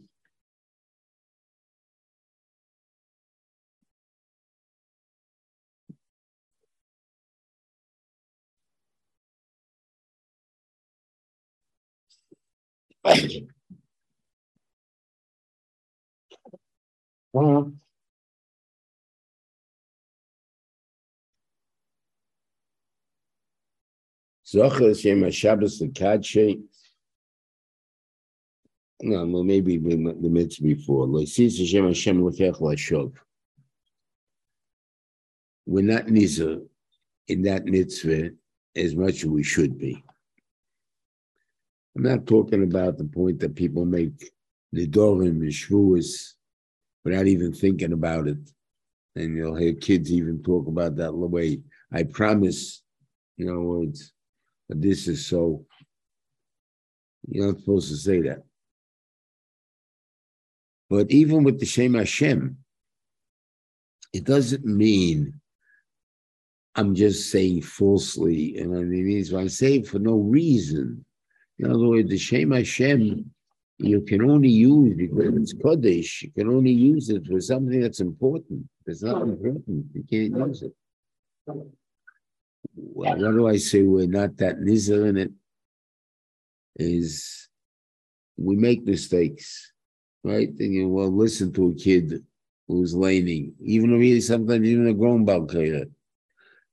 Well, 17.32 17.72
Zocher 24.54 24.98
Shem 24.98 25.28
Shabbos 25.30 25.80
Lekadshe. 25.80 26.62
No, 29.02 29.26
well, 29.26 29.42
maybe 29.42 29.76
the, 29.78 29.96
mitzvah 29.96 30.62
before. 30.62 31.06
Loisis 31.06 31.58
Hashem 31.58 31.86
Hashem 31.86 32.22
Lekech 32.22 32.60
Lashov. 32.60 33.12
We're 35.66 35.84
not 35.84 36.06
nizer 36.06 36.64
in 37.26 37.42
that 37.42 37.64
mitzvah 37.64 38.30
as 38.76 38.94
much 38.94 39.24
as 39.24 39.26
we 39.26 39.42
should 39.42 39.78
be. 39.78 40.02
I'm 41.96 42.02
not 42.02 42.26
talking 42.26 42.62
about 42.62 42.98
the 42.98 43.04
point 43.04 43.40
that 43.40 43.54
people 43.54 43.84
make 43.84 44.30
the 44.72 44.86
Dorim 44.86 45.42
and 45.42 45.50
Shvuas 45.50 46.32
without 47.04 47.26
even 47.26 47.52
thinking 47.52 47.92
about 47.92 48.28
it. 48.28 48.38
And 49.16 49.36
you'll 49.36 49.56
hear 49.56 49.74
kids 49.74 50.12
even 50.12 50.42
talk 50.42 50.66
about 50.66 50.96
that 50.96 51.12
way. 51.12 51.60
I 51.92 52.02
promise, 52.02 52.82
you 53.36 53.46
know, 53.46 53.82
it's, 53.88 54.13
this 54.68 55.08
is 55.08 55.26
so. 55.26 55.64
You're 57.28 57.46
not 57.46 57.60
supposed 57.60 57.88
to 57.90 57.96
say 57.96 58.20
that. 58.22 58.42
But 60.90 61.10
even 61.10 61.42
with 61.42 61.58
the 61.58 61.66
Shem 61.66 61.94
Hashem, 61.94 62.58
it 64.12 64.24
doesn't 64.24 64.64
mean 64.64 65.40
I'm 66.76 66.94
just 66.94 67.30
saying 67.30 67.62
falsely. 67.62 68.58
And 68.58 68.76
I 68.76 68.80
mean, 68.82 69.24
when 69.30 69.44
I 69.44 69.46
say 69.46 69.82
for 69.82 69.98
no 69.98 70.16
reason, 70.16 71.04
in 71.58 71.70
other 71.70 71.86
words, 71.86 72.10
the 72.10 72.18
Shem 72.18 72.50
Hashem, 72.50 73.30
you 73.78 74.00
can 74.02 74.22
only 74.30 74.48
use 74.48 74.94
because 74.96 75.34
it's 75.34 75.54
Kodesh, 75.54 76.22
you 76.22 76.30
can 76.32 76.48
only 76.48 76.70
use 76.70 77.10
it 77.10 77.26
for 77.26 77.40
something 77.40 77.80
that's 77.80 78.00
important. 78.00 78.68
It's 78.86 79.02
not 79.02 79.22
important, 79.22 79.86
you 79.94 80.04
can't 80.08 80.46
use 80.48 80.62
it. 80.62 80.72
What 82.74 83.18
do 83.18 83.48
I 83.48 83.56
say? 83.56 83.82
We're 83.82 84.06
not 84.06 84.36
that 84.38 84.58
nizar 84.58 85.08
in 85.08 85.16
it. 85.16 85.30
Is 86.76 87.48
we 88.36 88.56
make 88.56 88.84
mistakes, 88.84 89.72
right? 90.24 90.50
You 90.58 90.88
well 90.88 91.14
listen 91.14 91.52
to 91.52 91.68
a 91.68 91.74
kid 91.74 92.24
who's 92.66 92.94
laning, 92.94 93.54
even 93.60 93.92
if 93.92 94.00
really 94.00 94.20
sometimes 94.20 94.66
even 94.66 94.88
a 94.88 94.94
grown 94.94 95.24
balkayer. 95.24 95.88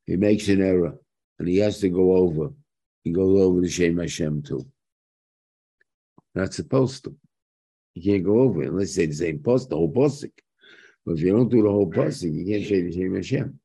He 0.06 0.16
makes 0.16 0.48
an 0.48 0.62
error 0.62 0.98
and 1.38 1.48
he 1.48 1.58
has 1.58 1.80
to 1.82 1.90
go 1.90 2.16
over. 2.16 2.52
He 3.04 3.12
goes 3.12 3.40
over 3.40 3.62
to 3.62 3.70
Shem 3.70 3.98
Hashem 3.98 4.42
too. 4.42 4.66
Not 6.34 6.54
supposed 6.54 7.04
to. 7.04 7.16
You 7.94 8.14
can't 8.14 8.26
go 8.26 8.40
over 8.40 8.64
it 8.64 8.70
unless 8.70 8.98
you 8.98 9.04
say 9.04 9.06
the 9.08 9.14
same 9.14 9.40
post, 9.40 9.70
the 9.70 9.76
whole 9.76 9.92
posik. 9.92 10.32
But 11.06 11.14
if 11.14 11.22
you 11.22 11.34
don't 11.34 11.50
do 11.50 11.62
the 11.62 11.70
whole 11.70 11.92
posik, 11.92 12.34
you 12.34 12.46
can't 12.46 12.68
say 12.68 12.82
the 12.82 12.92
Shem 12.92 13.16
Hashem. 13.16 13.60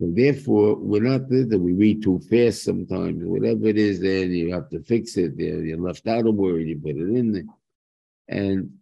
So 0.00 0.12
therefore, 0.14 0.76
we're 0.76 1.02
not 1.02 1.28
there 1.28 1.44
that 1.46 1.58
we 1.58 1.72
read 1.72 2.02
too 2.02 2.20
fast 2.30 2.62
sometimes. 2.62 3.24
Whatever 3.24 3.66
it 3.66 3.76
is, 3.76 4.00
then 4.00 4.30
you 4.30 4.52
have 4.52 4.68
to 4.70 4.80
fix 4.80 5.16
it. 5.16 5.36
You 5.36 5.76
left 5.76 6.06
out 6.06 6.26
a 6.26 6.30
word, 6.30 6.68
you 6.68 6.78
put 6.78 6.90
it 6.96 7.16
in 7.16 7.32
there. 7.32 7.42
And 8.28 8.74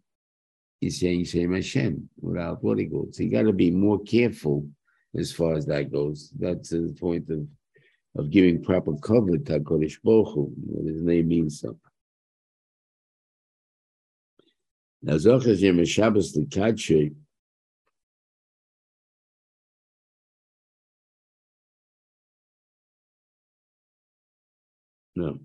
he's 0.80 1.00
saying 1.00 1.24
Shem 1.24 1.54
Hashem 1.54 2.10
without 2.20 2.62
what 2.62 2.78
he 2.78 2.84
goes. 2.84 3.16
So 3.16 3.22
you 3.22 3.30
got 3.30 3.44
to 3.44 3.52
be 3.52 3.70
more 3.70 3.98
careful 4.02 4.68
as 5.16 5.32
far 5.32 5.54
as 5.54 5.64
that 5.66 5.90
goes. 5.90 6.30
That's 6.38 6.68
the 6.68 6.94
point 7.00 7.30
of, 7.30 7.46
of 8.16 8.30
giving 8.30 8.62
proper 8.62 8.94
cover 8.98 9.38
to 9.38 9.60
HaKadosh 9.60 10.02
Baruch 10.04 10.34
Hu, 10.34 10.52
what 10.66 10.92
his 10.92 11.02
name 11.02 11.28
means 11.28 11.60
something. 11.60 11.80
Now, 15.02 15.14
Zochas 15.14 15.60
Yom 15.60 15.82
Shabbos 15.84 16.32
the 16.32 16.44
No, 25.16 25.38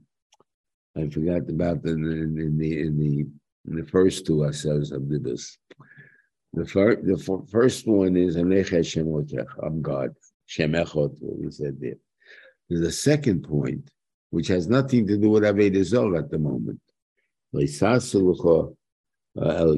I 0.98 1.08
forgot 1.08 1.50
about 1.50 1.82
the 1.82 1.92
in, 1.92 2.38
in 2.38 2.58
the 2.58 2.82
in 2.82 3.00
the 3.00 3.20
in 3.70 3.76
the 3.78 3.86
first 3.86 4.26
two 4.26 4.44
ourselves 4.44 4.92
of 4.92 5.08
this. 5.08 5.58
The 6.54 6.66
first 6.66 7.06
the 7.06 7.48
first 7.50 7.88
one 7.88 8.18
is 8.18 8.36
I'm 9.64 9.82
God. 9.82 10.14
Shem 10.46 10.74
what 10.74 11.12
we 11.22 11.50
said 11.50 11.78
there. 11.80 11.96
There's 12.70 12.82
a 12.82 12.92
second 12.92 13.44
point, 13.44 13.90
which 14.32 14.50
has 14.50 14.68
nothing 14.68 15.08
to 15.08 15.18
do 15.18 15.30
with 15.30 15.44
Avodah 15.44 15.84
Zorah 15.86 16.20
at 16.20 16.30
the 16.30 16.38
moment. 16.38 16.82
Uh, 19.38 19.78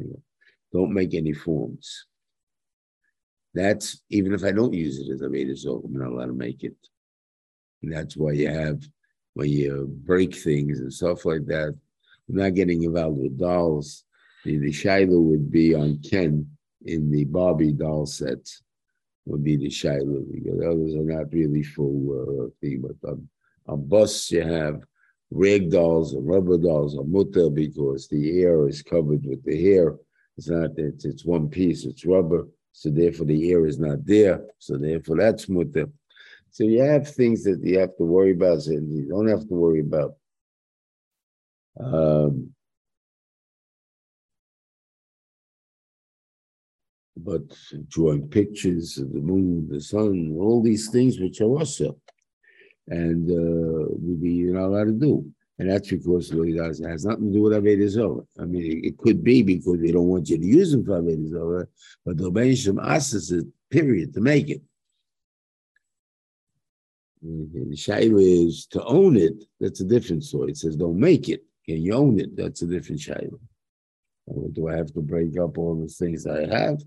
no, 0.00 0.22
don't 0.72 0.94
make 0.94 1.14
any 1.14 1.34
forms. 1.34 2.06
That's 3.54 4.02
even 4.10 4.34
if 4.34 4.44
I 4.44 4.52
don't 4.52 4.74
use 4.74 4.98
it 4.98 5.12
as 5.12 5.22
a 5.22 5.28
Veda 5.28 5.56
Zog, 5.56 5.84
I'm 5.84 5.98
not 5.98 6.12
allowed 6.12 6.26
to 6.26 6.32
make 6.32 6.64
it. 6.64 6.76
And 7.82 7.92
that's 7.92 8.16
why 8.16 8.32
you 8.32 8.48
have 8.48 8.82
when 9.34 9.48
you 9.48 9.88
break 10.04 10.34
things 10.34 10.80
and 10.80 10.92
stuff 10.92 11.24
like 11.24 11.46
that. 11.46 11.74
I'm 12.28 12.36
not 12.36 12.54
getting 12.54 12.82
involved 12.82 13.18
with 13.18 13.38
dolls. 13.38 14.04
The, 14.44 14.58
the 14.58 14.70
shaila 14.70 15.20
would 15.20 15.50
be 15.50 15.74
on 15.74 16.00
Ken 16.08 16.46
in 16.84 17.10
the 17.10 17.24
Barbie 17.24 17.72
doll 17.72 18.06
set 18.06 18.48
would 19.26 19.44
be 19.44 19.56
the 19.56 19.68
shaila 19.68 20.24
because 20.32 20.60
others 20.60 20.94
are 20.94 21.04
not 21.04 21.32
really 21.32 21.62
full 21.62 22.46
uh, 22.46 22.50
thing. 22.60 22.82
But 22.82 23.08
on, 23.08 23.28
on 23.66 23.88
bus 23.88 24.30
you 24.30 24.42
have 24.42 24.82
rag 25.30 25.70
dolls 25.70 26.14
or 26.14 26.22
rubber 26.22 26.58
dolls 26.58 26.96
or 26.96 27.04
mutter 27.04 27.50
because 27.50 28.08
the 28.08 28.40
air 28.40 28.68
is 28.68 28.82
covered 28.82 29.24
with 29.26 29.44
the 29.44 29.62
hair. 29.62 29.96
It's 30.36 30.48
not 30.48 30.70
it's, 30.76 31.04
it's 31.04 31.24
one 31.24 31.48
piece, 31.48 31.84
it's 31.84 32.04
rubber. 32.04 32.46
So 32.78 32.90
therefore 32.90 33.26
the 33.26 33.50
air 33.50 33.66
is 33.66 33.80
not 33.80 34.06
there. 34.06 34.40
So 34.58 34.76
therefore 34.76 35.16
that's 35.16 35.48
mutter. 35.48 35.88
So 36.52 36.62
you 36.62 36.80
have 36.80 37.08
things 37.08 37.42
that 37.42 37.60
you 37.60 37.80
have 37.80 37.96
to 37.96 38.04
worry 38.04 38.30
about 38.30 38.64
and 38.66 38.96
you 38.96 39.08
don't 39.08 39.26
have 39.26 39.48
to 39.48 39.54
worry 39.54 39.80
about. 39.80 40.14
Um, 41.80 42.50
but 47.16 47.42
drawing 47.88 48.28
pictures 48.28 48.96
of 48.98 49.12
the 49.12 49.22
moon, 49.22 49.68
the 49.68 49.80
sun, 49.80 50.36
all 50.38 50.62
these 50.62 50.88
things 50.88 51.18
which 51.18 51.40
are 51.40 51.46
also 51.46 51.98
and 52.86 53.28
uh, 53.28 53.88
we 54.00 54.30
you're 54.30 54.54
not 54.54 54.66
allowed 54.66 54.84
to 54.84 54.92
do. 54.92 55.32
And 55.58 55.70
that's 55.70 55.90
because 55.90 56.30
it 56.30 56.88
has 56.88 57.04
nothing 57.04 57.32
to 57.32 57.32
do 57.32 57.42
with 57.42 57.52
Avodah 57.52 57.88
Zorah. 57.88 58.22
I 58.38 58.44
mean, 58.44 58.62
it, 58.62 58.88
it, 58.88 58.98
could 58.98 59.24
be 59.24 59.42
because 59.42 59.80
they 59.80 59.90
don't 59.90 60.06
want 60.06 60.28
you 60.28 60.38
to 60.38 60.46
use 60.46 60.70
them 60.70 60.84
for 60.84 61.00
Avodah 61.00 61.30
Zorah, 61.30 61.66
but 62.06 62.16
the 62.16 62.30
Rebbeinu 62.30 62.80
asks 62.84 63.32
it, 63.32 63.44
period, 63.68 64.14
to 64.14 64.20
make 64.20 64.50
it. 64.50 64.62
Mm-hmm. 67.26 67.70
The 67.70 67.76
shaila 67.76 68.46
is 68.46 68.66
to 68.66 68.84
own 68.84 69.16
it. 69.16 69.44
That's 69.58 69.80
a 69.80 69.84
different 69.84 70.24
story. 70.24 70.52
It 70.52 70.58
says 70.58 70.76
don't 70.76 70.98
make 70.98 71.28
it. 71.28 71.44
Can 71.66 71.82
you 71.82 71.94
own 71.94 72.20
it? 72.20 72.36
That's 72.36 72.62
a 72.62 72.66
different 72.66 73.00
shaila. 73.00 73.38
Do 74.52 74.68
I 74.68 74.76
have 74.76 74.92
to 74.92 75.00
break 75.00 75.38
up 75.38 75.58
all 75.58 75.74
the 75.74 75.88
things 75.88 76.26
I 76.26 76.46
have? 76.46 76.80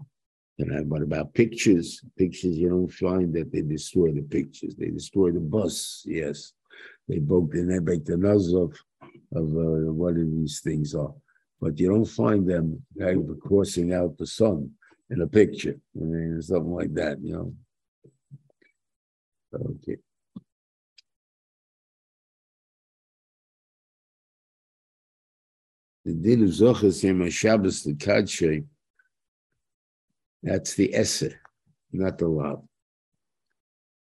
And 0.60 0.78
I, 0.78 0.82
what 0.82 1.02
about 1.02 1.34
pictures? 1.34 2.02
Pictures, 2.18 2.58
you 2.58 2.70
don't 2.70 2.92
find 2.92 3.34
that 3.34 3.52
they 3.52 3.62
destroy 3.62 4.12
the 4.12 4.22
pictures. 4.22 4.76
They 4.76 4.90
destroy 4.90 5.32
the 5.32 5.40
bus, 5.40 6.04
yes. 6.06 6.54
They 7.12 7.20
broke 7.20 7.52
the, 7.52 7.82
break 7.84 8.06
the 8.06 8.16
nose 8.16 8.54
of, 8.54 8.72
of 9.36 9.44
uh, 9.44 9.92
what 9.92 10.16
these 10.16 10.62
things 10.62 10.96
are. 10.96 11.14
But 11.60 11.78
you 11.78 11.90
don't 11.90 12.06
find 12.06 12.48
them 12.48 12.82
crossing 13.42 13.92
out 13.92 14.18
the 14.18 14.26
sun 14.26 14.72
in 15.10 15.22
a 15.22 15.28
picture, 15.28 15.76
I 15.98 16.04
mean, 16.06 16.42
something 16.42 16.72
like 16.72 16.94
that, 16.94 17.22
you 17.22 17.34
know. 17.34 17.54
Okay. 19.54 19.98
The 26.06 26.14
din 26.14 26.44
of 26.44 26.50
Zochas 26.52 27.04
Yom 27.04 27.30
Shabbos 27.30 27.84
the 27.84 27.94
Kadshay, 27.94 28.64
that's 30.42 30.76
the 30.76 30.96
Esser, 30.96 31.42
not 31.92 32.18
the 32.18 32.30
Lav. 32.30 32.64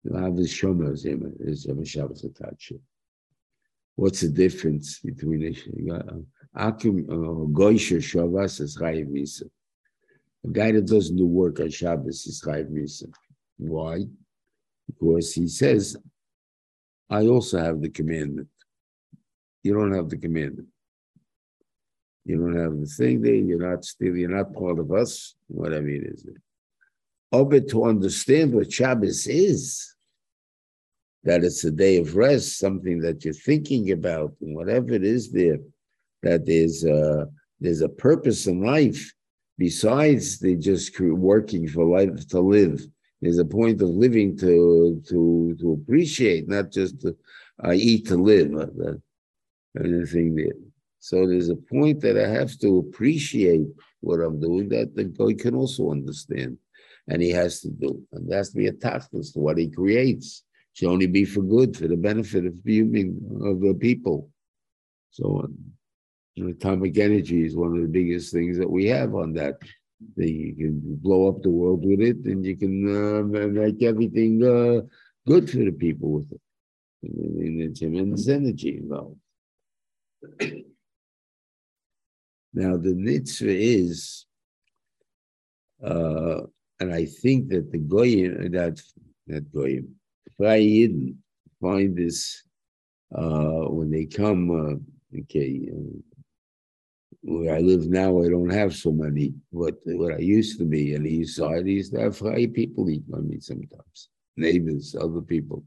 The 0.06 0.14
Lav 0.14 0.40
is 0.40 0.54
Shomer 0.54 0.94
is 0.94 1.66
Yom 1.66 1.84
Shabbos 1.84 2.22
the 2.22 2.30
Kadshay. 2.30 2.80
What's 3.96 4.22
the 4.22 4.30
difference 4.30 5.00
between 5.00 5.56
Akim 6.56 7.06
uh, 7.10 7.14
Goysher 7.54 7.98
is 7.98 8.78
Chayiv 8.78 9.08
Misa? 9.10 9.50
A 10.44 10.48
guy 10.50 10.72
that 10.72 10.88
doesn't 10.88 11.16
do 11.16 11.28
work 11.28 11.60
on 11.60 11.70
Shabbos 11.70 12.26
is 12.26 12.42
Chayiv 12.46 12.70
Misa. 12.72 13.12
Why? 13.58 14.00
Because 14.88 15.34
he 15.34 15.48
says, 15.48 15.98
I 17.10 17.28
also 17.28 17.60
have 17.60 17.82
the 17.82 17.90
commandment. 17.90 18.48
You 19.64 19.74
don't 19.74 19.94
have 19.94 20.10
the 20.10 20.18
commandment. 20.18 20.68
You 22.26 22.38
don't 22.38 22.58
have 22.58 22.80
the 22.80 22.86
thing 22.86 23.22
there. 23.22 23.34
You're 23.34 23.70
not 23.70 23.84
still. 23.84 24.16
You're 24.16 24.30
not 24.30 24.54
part 24.54 24.80
of 24.80 24.92
us. 24.92 25.36
Whatever 25.48 25.90
it 25.90 26.04
is. 26.04 26.26
Oh, 27.32 27.46
but 27.46 27.68
to 27.70 27.86
understand 27.86 28.54
what 28.54 28.72
Shabbos 28.72 29.28
is, 29.28 29.96
that 31.24 31.44
it's 31.44 31.64
a 31.64 31.72
day 31.72 31.98
of 31.98 32.16
rest, 32.16 32.58
something 32.58 33.00
that 33.00 33.24
you're 33.24 33.34
thinking 33.34 33.92
about, 33.92 34.34
and 34.42 34.56
whatever 34.56 34.94
it 34.94 35.04
is 35.04 35.32
there, 35.32 35.60
that 36.24 36.46
there's 36.46 36.84
a, 36.84 37.28
there's 37.60 37.82
a 37.82 37.90
purpose 37.90 38.48
in 38.48 38.64
life 38.64 39.12
besides 39.58 40.40
the 40.40 40.56
just 40.56 41.00
working 41.00 41.68
for 41.68 41.86
life 41.86 42.28
to 42.30 42.40
live. 42.40 42.86
There's 43.22 43.38
a 43.38 43.46
point 43.46 43.82
of 43.82 43.90
living 43.90 44.36
to 44.38 45.00
to 45.10 45.56
to 45.60 45.74
appreciate, 45.74 46.48
not 46.48 46.72
just 46.72 47.02
to 47.02 47.16
uh, 47.64 47.74
eat 47.74 48.08
to 48.08 48.18
live. 48.18 48.52
Uh, 48.56 48.66
the, 48.76 49.02
anything 49.80 50.36
there. 50.36 50.54
So 51.00 51.28
there's 51.28 51.50
a 51.50 51.56
point 51.56 52.02
that 52.02 52.18
I 52.18 52.28
have 52.28 52.58
to 52.60 52.80
appreciate 52.80 53.68
what 54.02 54.20
I'm 54.20 54.40
doing 54.40 54.70
that 54.70 54.96
the 54.96 55.06
guy 55.06 55.34
can 55.34 55.56
also 55.56 55.92
understand. 55.92 56.58
And 57.08 57.22
he 57.22 57.32
has 57.32 57.62
to 57.62 57.70
do. 57.70 58.02
And 58.12 58.30
there 58.30 58.38
has 58.38 58.50
to 58.52 58.58
be 58.58 58.68
a 58.68 58.74
tachlis 58.74 59.34
to 59.34 59.40
what 59.40 59.58
he 59.58 59.68
creates. 59.70 60.44
Should 60.74 60.90
only 60.90 61.08
be 61.08 61.26
for 61.26 61.42
good, 61.42 61.76
for 61.76 61.88
the 61.88 61.98
benefit 61.98 62.46
of 62.46 62.56
human 62.64 63.20
of 63.44 63.60
the 63.60 63.74
people. 63.74 64.30
So 65.12 65.24
on. 65.24 65.58
atomic 66.50 66.98
energy 66.98 67.46
is 67.46 67.56
one 67.56 67.76
of 67.76 67.82
the 67.82 67.90
biggest 67.90 68.32
things 68.32 68.58
that 68.58 68.70
we 68.70 68.86
have 68.88 69.14
on 69.16 69.34
that. 69.34 69.56
that 70.16 70.30
you 70.30 70.56
can 70.56 70.80
blow 70.98 71.28
up 71.30 71.42
the 71.42 71.50
world 71.50 71.86
with 71.86 72.02
it, 72.02 72.18
and 72.26 72.46
you 72.46 72.56
can 72.58 72.76
uh, 72.88 73.22
make 73.48 73.84
everything 73.84 74.44
uh, 74.44 74.82
good 75.28 75.50
for 75.50 75.58
the 75.58 75.72
people 75.72 76.10
with 76.12 76.32
it. 76.32 76.42
And 77.04 77.60
there's 77.60 77.80
tremendous 77.80 78.28
energy 78.28 78.78
involved. 78.78 79.20
Now, 82.54 82.76
the 82.76 82.94
mitzvah 82.94 83.56
is, 83.56 84.26
uh, 85.84 86.42
and 86.82 86.94
I 86.94 87.06
think 87.06 87.48
that 87.50 87.72
the 87.72 87.78
goyim, 87.78 88.52
that 88.52 88.82
that 89.28 89.54
goyim, 89.54 89.96
Yidden 90.42 91.16
find 91.62 91.96
this 91.96 92.44
uh, 93.16 93.66
when 93.70 93.92
they 93.92 94.06
come. 94.06 94.52
Uh, 94.52 95.20
okay, 95.22 95.70
uh, 95.72 96.00
where 97.24 97.56
I 97.56 97.60
live 97.60 97.88
now, 97.88 98.24
I 98.24 98.30
don't 98.30 98.50
have 98.50 98.76
so 98.76 98.92
many, 98.92 99.34
but 99.54 99.76
what 99.86 100.14
I 100.16 100.20
used 100.20 100.58
to 100.58 100.66
be 100.66 100.96
on 100.96 101.04
the 101.04 101.14
east 101.14 101.36
side, 101.36 101.66
I 101.66 101.70
used 101.70 101.94
to 101.94 102.00
have 102.00 102.20
people 102.54 102.90
eat 102.90 103.10
by 103.10 103.20
me 103.20 103.40
sometimes, 103.40 104.10
neighbors, 104.36 104.96
other 105.00 105.22
people. 105.22 105.64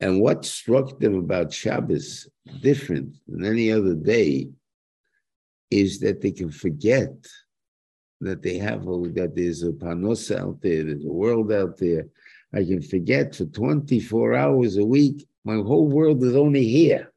And 0.00 0.20
what 0.20 0.44
struck 0.44 0.98
them 0.98 1.14
about 1.14 1.52
Shabbos 1.52 2.28
different 2.60 3.16
than 3.28 3.44
any 3.44 3.70
other 3.70 3.94
day 3.94 4.48
is 5.70 6.00
that 6.00 6.20
they 6.20 6.32
can 6.32 6.50
forget 6.50 7.14
that 8.20 8.42
they 8.42 8.58
have 8.58 8.84
that 8.84 9.32
there's 9.34 9.62
a 9.62 9.70
panos 9.70 10.36
out 10.36 10.60
there, 10.60 10.84
there's 10.84 11.04
a 11.04 11.12
world 11.12 11.52
out 11.52 11.76
there. 11.76 12.06
I 12.54 12.64
can 12.64 12.82
forget 12.82 13.34
for 13.34 13.46
24 13.46 14.34
hours 14.34 14.76
a 14.76 14.84
week, 14.84 15.26
my 15.44 15.54
whole 15.54 15.88
world 15.88 16.22
is 16.22 16.36
only 16.36 16.64
here. 16.64 17.12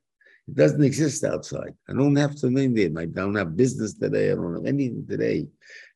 It 0.48 0.56
doesn't 0.56 0.84
exist 0.84 1.24
outside. 1.24 1.74
I 1.90 1.94
don't 1.94 2.16
have 2.16 2.36
to 2.38 2.50
name 2.50 2.78
it. 2.78 2.98
I 2.98 3.06
don't 3.06 3.36
have 3.36 3.58
business 3.58 3.94
today. 3.94 4.32
I 4.32 4.36
don't 4.36 4.56
have 4.56 4.66
anything 4.66 5.06
today. 5.08 5.48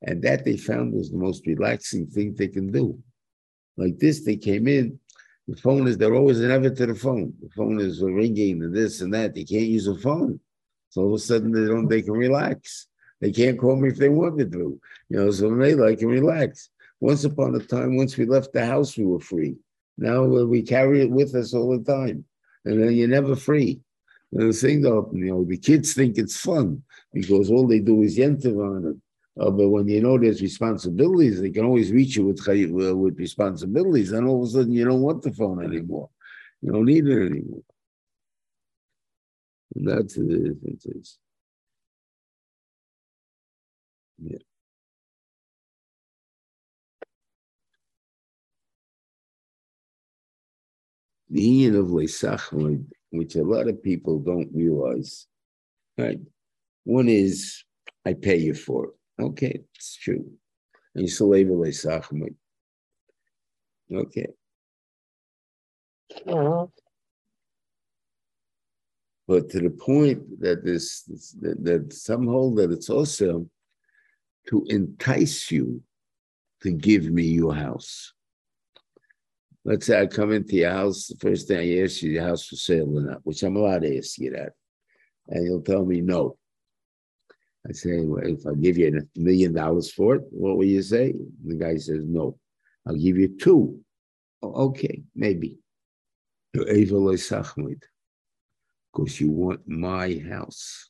And 0.01 0.21
that 0.23 0.43
they 0.43 0.57
found 0.57 0.93
was 0.93 1.11
the 1.11 1.17
most 1.17 1.45
relaxing 1.45 2.07
thing 2.07 2.33
they 2.33 2.47
can 2.47 2.71
do. 2.71 2.97
Like 3.77 3.99
this, 3.99 4.25
they 4.25 4.37
came 4.37 4.67
in. 4.67 4.99
The 5.47 5.55
phone 5.55 5.87
is, 5.87 5.97
they're 5.97 6.15
always 6.15 6.39
never 6.39 6.69
to 6.69 6.85
the 6.85 6.95
phone. 6.95 7.33
The 7.41 7.49
phone 7.49 7.79
is 7.79 8.01
ringing 8.01 8.63
and 8.63 8.75
this 8.75 9.01
and 9.01 9.13
that. 9.13 9.33
They 9.35 9.45
can't 9.45 9.63
use 9.67 9.87
a 9.87 9.95
phone. 9.95 10.39
So 10.89 11.01
all 11.01 11.07
of 11.09 11.13
a 11.13 11.19
sudden 11.19 11.51
they 11.51 11.65
don't, 11.65 11.87
they 11.87 12.01
can 12.01 12.13
relax. 12.13 12.87
They 13.21 13.31
can't 13.31 13.59
call 13.59 13.75
me 13.75 13.89
if 13.89 13.97
they 13.97 14.09
wanted 14.09 14.51
to, 14.53 14.79
you 15.09 15.17
know, 15.17 15.31
so 15.31 15.53
they 15.55 15.75
like 15.75 15.99
can 15.99 16.07
relax. 16.07 16.69
Once 16.99 17.23
upon 17.23 17.55
a 17.55 17.59
time, 17.59 17.95
once 17.95 18.17
we 18.17 18.25
left 18.25 18.51
the 18.53 18.65
house, 18.65 18.97
we 18.97 19.05
were 19.05 19.19
free. 19.19 19.55
Now 19.97 20.23
uh, 20.23 20.45
we 20.45 20.61
carry 20.61 21.01
it 21.01 21.09
with 21.09 21.35
us 21.35 21.53
all 21.53 21.77
the 21.77 21.83
time. 21.83 22.25
And 22.65 22.81
then 22.81 22.93
you're 22.93 23.07
never 23.07 23.35
free. 23.35 23.79
And 24.33 24.49
the 24.49 24.53
thing 24.53 24.81
though, 24.81 25.09
you 25.13 25.25
know, 25.25 25.43
the 25.43 25.57
kids 25.57 25.93
think 25.93 26.17
it's 26.17 26.39
fun 26.39 26.83
because 27.13 27.49
all 27.49 27.67
they 27.67 27.79
do 27.79 28.01
is 28.03 28.17
yenter 28.17 28.55
on 28.57 28.91
it. 28.91 28.97
Uh, 29.41 29.49
but 29.49 29.69
when 29.69 29.87
you 29.87 30.01
know 30.01 30.17
there's 30.17 30.41
responsibilities, 30.41 31.39
they 31.41 31.49
can 31.49 31.65
always 31.65 31.91
reach 31.91 32.17
you 32.17 32.25
with 32.25 32.39
uh, 32.47 32.95
with 32.95 33.17
responsibilities. 33.17 34.11
And 34.11 34.27
all 34.27 34.43
of 34.43 34.49
a 34.49 34.51
sudden, 34.51 34.73
you 34.73 34.83
don't 34.85 35.01
want 35.01 35.21
the 35.21 35.31
phone 35.33 35.63
anymore. 35.63 36.09
You 36.61 36.73
don't 36.73 36.85
need 36.85 37.07
it 37.07 37.31
anymore. 37.31 37.61
And 39.75 39.87
that's 39.87 40.15
the 40.15 40.23
differences. 40.23 41.17
Yeah. 44.21 44.48
The 51.29 51.41
union 51.41 51.75
of 51.75 51.87
Leisachmoid, 51.87 52.85
which 53.11 53.35
a 53.35 53.43
lot 53.43 53.67
of 53.67 53.83
people 53.83 54.19
don't 54.19 54.49
realize, 54.53 55.27
right? 55.97 56.19
One 56.85 57.07
is, 57.07 57.63
I 58.05 58.13
pay 58.13 58.37
you 58.37 58.53
for 58.53 58.85
it. 58.85 59.23
Okay, 59.23 59.61
it's 59.75 59.95
true. 59.95 60.25
And 60.95 61.03
you 61.03 61.09
still 61.09 61.35
able 61.35 61.57
Leisachmoid. 61.57 62.35
Okay. 63.91 64.27
Uh-huh 66.25 66.67
but 69.29 69.47
to 69.47 69.59
the 69.59 69.69
point 69.69 70.41
that 70.41 70.65
this, 70.65 71.03
this 71.03 71.33
that, 71.39 71.63
that 71.63 71.93
some 71.93 72.25
hold 72.25 72.57
that 72.57 72.71
it's 72.71 72.89
also 72.89 73.47
to 74.47 74.65
entice 74.69 75.51
you 75.51 75.83
to 76.63 76.71
give 76.71 77.03
me 77.11 77.25
your 77.25 77.53
house. 77.53 78.11
Let's 79.69 79.85
say 79.85 80.01
I 80.01 80.07
come 80.07 80.31
into 80.31 80.55
your 80.55 80.71
house, 80.71 81.05
the 81.05 81.15
first 81.17 81.47
thing 81.47 81.59
I 81.59 81.83
ask 81.83 82.01
you, 82.01 82.09
your 82.09 82.23
house 82.23 82.47
for 82.47 82.55
sale 82.55 82.89
or 82.97 83.01
not, 83.01 83.19
which 83.23 83.43
I'm 83.43 83.55
allowed 83.55 83.83
to 83.83 83.99
ask 83.99 84.17
you 84.17 84.31
that. 84.31 84.53
And 85.27 85.45
you'll 85.45 85.61
tell 85.61 85.85
me 85.85 86.01
no. 86.01 86.39
I 87.67 87.73
say, 87.73 87.99
well, 87.99 88.25
if 88.25 88.47
I 88.47 88.55
give 88.55 88.79
you 88.79 88.87
a 88.87 89.19
million 89.19 89.53
dollars 89.53 89.93
for 89.93 90.15
it, 90.15 90.23
what 90.31 90.57
will 90.57 90.65
you 90.65 90.81
say? 90.81 91.13
The 91.45 91.53
guy 91.53 91.77
says, 91.77 92.01
no. 92.03 92.39
I'll 92.87 92.95
give 92.95 93.17
you 93.17 93.37
two. 93.37 93.79
Oh, 94.41 94.69
okay, 94.69 95.03
maybe 95.15 95.59
because 96.51 96.81
you 99.21 99.29
want 99.29 99.67
my 99.67 100.19
house. 100.27 100.89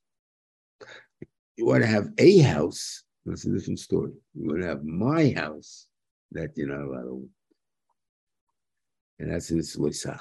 You 1.57 1.65
want 1.65 1.81
to 1.81 1.87
have 1.87 2.07
a 2.17 2.37
house, 2.37 3.03
that's 3.25 3.43
a 3.43 3.51
different 3.51 3.79
story. 3.79 4.13
You 4.35 4.47
want 4.47 4.61
to 4.61 4.67
have 4.67 4.85
my 4.85 5.33
house, 5.35 5.87
that 6.31 6.51
you're 6.55 6.69
not 6.69 6.87
allowed 6.87 7.03
to. 7.03 7.29
And 9.19 9.31
that's 9.31 9.49
this 9.49 9.75
Loisach. 9.75 10.19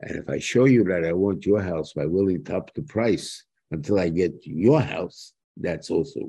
And 0.00 0.16
if 0.16 0.28
I 0.28 0.38
show 0.38 0.66
you 0.66 0.84
that 0.84 1.04
I 1.04 1.12
want 1.12 1.46
your 1.46 1.60
house 1.60 1.92
by 1.92 2.06
willing 2.06 2.44
to 2.44 2.56
up 2.56 2.72
the 2.74 2.82
price 2.82 3.44
until 3.70 3.98
I 3.98 4.10
get 4.10 4.34
your 4.44 4.80
house, 4.80 5.32
that's 5.56 5.90
also. 5.90 6.20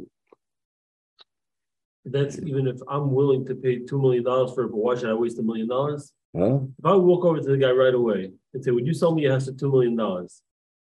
That's 2.05 2.39
even 2.39 2.67
if 2.67 2.79
I'm 2.87 3.11
willing 3.11 3.45
to 3.45 3.55
pay 3.55 3.79
two 3.79 4.01
million 4.01 4.23
dollars 4.23 4.53
for 4.55 4.63
it, 4.63 4.69
but 4.69 4.77
why 4.77 4.95
should 4.95 5.09
I 5.09 5.13
waste 5.13 5.37
a 5.37 5.43
million 5.43 5.67
dollars? 5.67 6.11
Huh? 6.35 6.59
If 6.79 6.85
I 6.85 6.95
walk 6.95 7.25
over 7.25 7.39
to 7.39 7.47
the 7.47 7.57
guy 7.57 7.71
right 7.71 7.93
away 7.93 8.31
and 8.53 8.63
say, 8.63 8.71
would 8.71 8.87
you 8.87 8.93
sell 8.93 9.13
me 9.13 9.25
a 9.25 9.33
house 9.33 9.45
for 9.45 9.53
two 9.53 9.71
million 9.71 9.95
dollars? 9.95 10.41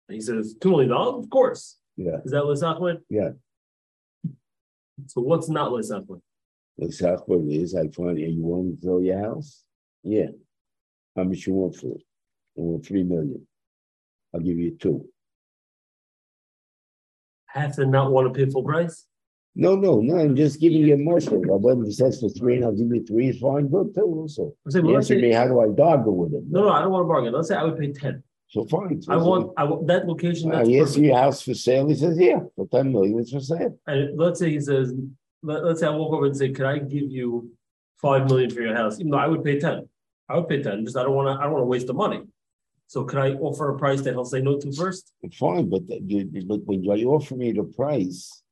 And 0.09 0.15
he 0.15 0.21
says, 0.21 0.55
two 0.59 0.71
million 0.71 0.89
dollars? 0.89 1.23
Of 1.23 1.30
course. 1.30 1.78
Yeah. 1.95 2.17
Is 2.26 2.32
that 2.32 2.45
Les 2.45 2.61
Ahmed? 2.61 2.99
Yeah. 3.09 3.30
So 5.07 5.21
what's 5.21 5.49
not 5.49 5.71
Les 5.71 5.91
Ahmed? 5.91 6.21
What 6.78 6.89
it 6.89 7.53
is, 7.53 7.76
I 7.76 7.88
find 7.88 8.19
you 8.19 8.43
want 8.43 8.82
to 8.82 8.86
sell 8.86 9.01
your 9.01 9.19
house? 9.19 9.64
Yeah. 10.06 10.28
How 11.16 11.24
much 11.24 11.47
you 11.47 11.53
want 11.53 11.76
for 11.76 11.88
it? 11.88 12.03
I 12.58 12.62
want 12.62 12.86
three 12.86 13.03
million. 13.03 13.45
I'll 14.34 14.39
give 14.39 14.58
you 14.58 14.78
two. 14.80 15.08
Have 17.47 17.76
to 17.76 17.86
not 17.86 18.12
want 18.12 18.32
to 18.32 18.38
pay 18.38 18.49
full 18.51 18.64
price? 18.64 19.06
No, 19.56 19.76
no, 19.76 20.01
no, 20.01 20.18
I'm 20.20 20.36
just 20.36 20.60
giving 20.60 20.80
you 20.80 20.93
a 20.93 20.97
motion. 20.97 21.41
When 21.45 21.86
he 21.86 21.91
says 21.91 22.20
for 22.20 22.30
three 22.30 22.58
and 22.58 22.66
I'll 22.66 22.74
give 22.74 22.93
you 22.93 23.06
three, 23.06 23.32
fine, 23.39 23.68
good 23.70 23.95
too, 23.95 24.01
also. 24.01 24.53
Saying, 24.68 24.86
well, 24.86 24.95
let's 24.95 25.08
say, 25.08 25.22
me, 25.22 25.32
how 25.32 25.47
do 25.47 25.62
I 25.62 25.68
bargain 25.68 26.18
with 26.18 26.34
him? 26.34 26.45
no, 26.49 26.64
no, 26.64 26.70
I 26.70 26.82
don't 26.82 26.91
want 26.91 27.03
to 27.03 27.08
bargain. 27.08 27.34
Let's 27.34 27.47
say 27.47 27.56
I 27.56 27.64
would 27.64 27.80
pay 27.80 27.93
ten. 27.93 28.22
So 28.49 28.66
fine. 28.66 29.01
I 29.08 29.16
want, 29.16 29.53
I 29.58 29.64
want 29.64 29.88
that 29.88 30.08
location. 30.08 30.53
Uh, 30.53 30.64
yes, 30.64 30.97
your 30.97 31.18
house 31.18 31.41
for 31.41 31.53
sale. 31.53 31.88
He 31.88 31.95
says, 31.95 32.20
yeah, 32.20 32.39
for 32.56 32.68
ten 32.68 32.91
million, 32.91 33.18
it's 33.20 33.32
for 33.32 33.39
sale. 33.39 33.80
And 33.88 34.20
let's 34.20 34.39
say 34.39 34.51
he 34.51 34.60
says, 34.60 34.93
let, 35.41 35.64
let's 35.64 35.80
say 35.80 35.88
I 35.88 35.91
walk 35.91 36.14
over 36.14 36.26
and 36.26 36.36
say, 36.36 36.49
can 36.49 36.66
I 36.66 36.80
give 36.80 37.10
you 37.10 37.49
five 38.01 38.26
million 38.30 38.49
for 38.49 38.62
your 38.62 38.76
house? 38.76 38.99
Even 38.99 39.12
though 39.12 39.18
I 39.18 39.28
would 39.28 39.43
pay 39.43 39.58
ten. 39.58 39.88
I 40.30 40.36
would 40.36 40.47
pay 40.47 40.61
ten, 40.61 40.84
just 40.86 40.97
I 40.97 41.03
don't 41.03 41.15
want 41.15 41.28
to, 41.28 41.39
I 41.39 41.43
don't 41.43 41.53
want 41.53 41.63
to 41.63 41.67
waste 41.67 41.88
the 41.88 41.93
money. 41.93 42.21
So 42.88 43.03
can 43.03 43.19
I 43.19 43.34
offer 43.34 43.69
a 43.69 43.78
price 43.78 44.01
that 44.01 44.13
he'll 44.13 44.26
say 44.26 44.41
no 44.41 44.59
to 44.59 44.71
first? 44.71 45.11
Fine, 45.34 45.69
but 45.69 45.84
you, 45.89 46.30
but 46.45 46.63
when 46.65 46.84
you 46.84 47.11
offer 47.11 47.36
me 47.36 47.51
the 47.51 47.63
price, 47.63 48.43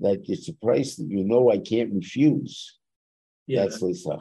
that 0.00 0.22
it's 0.28 0.48
a 0.48 0.54
price 0.54 0.96
that 0.96 1.08
you 1.08 1.24
know 1.24 1.50
I 1.50 1.58
can't 1.58 1.92
refuse. 1.92 2.78
Yeah, 3.46 3.62
That's 3.62 3.82
Lisa. 3.82 4.18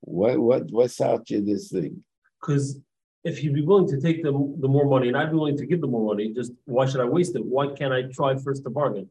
What, 0.00 0.38
what, 0.38 0.70
what's 0.70 1.00
out 1.00 1.26
to 1.26 1.40
this 1.40 1.70
thing? 1.70 2.04
because 2.46 2.78
if 3.24 3.38
he'd 3.38 3.54
be 3.54 3.62
willing 3.62 3.88
to 3.88 4.00
take 4.00 4.22
the, 4.22 4.30
the 4.30 4.68
more 4.68 4.86
money 4.86 5.08
and 5.08 5.16
I'd 5.16 5.30
be 5.30 5.36
willing 5.36 5.56
to 5.56 5.66
give 5.66 5.80
the 5.80 5.86
more 5.86 6.06
money, 6.06 6.32
just 6.32 6.52
why 6.64 6.86
should 6.86 7.00
I 7.00 7.04
waste 7.04 7.34
it? 7.34 7.44
Why 7.44 7.68
can't 7.68 7.92
I 7.92 8.02
try 8.02 8.36
first 8.36 8.62
to 8.64 8.70
bargain? 8.70 9.10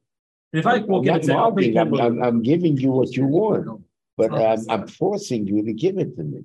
If 0.53 0.65
I 0.65 0.75
I'm 0.75 0.87
walk 0.87 1.05
in 1.05 1.15
and 1.15 1.25
say, 1.25 1.33
I'm, 1.33 1.93
I'm, 1.99 2.23
I'm 2.23 2.41
giving 2.41 2.77
you 2.77 2.91
what 2.91 3.15
you 3.15 3.25
want, 3.25 3.83
but 4.17 4.31
Oh, 4.31 4.37
I'm, 4.37 4.59
um, 4.59 4.65
I'm 4.69 4.87
forcing 4.87 5.45
you 5.47 5.63
to 5.63 5.73
give 5.73 5.97
it 5.97 6.15
to 6.17 6.23
me. 6.23 6.43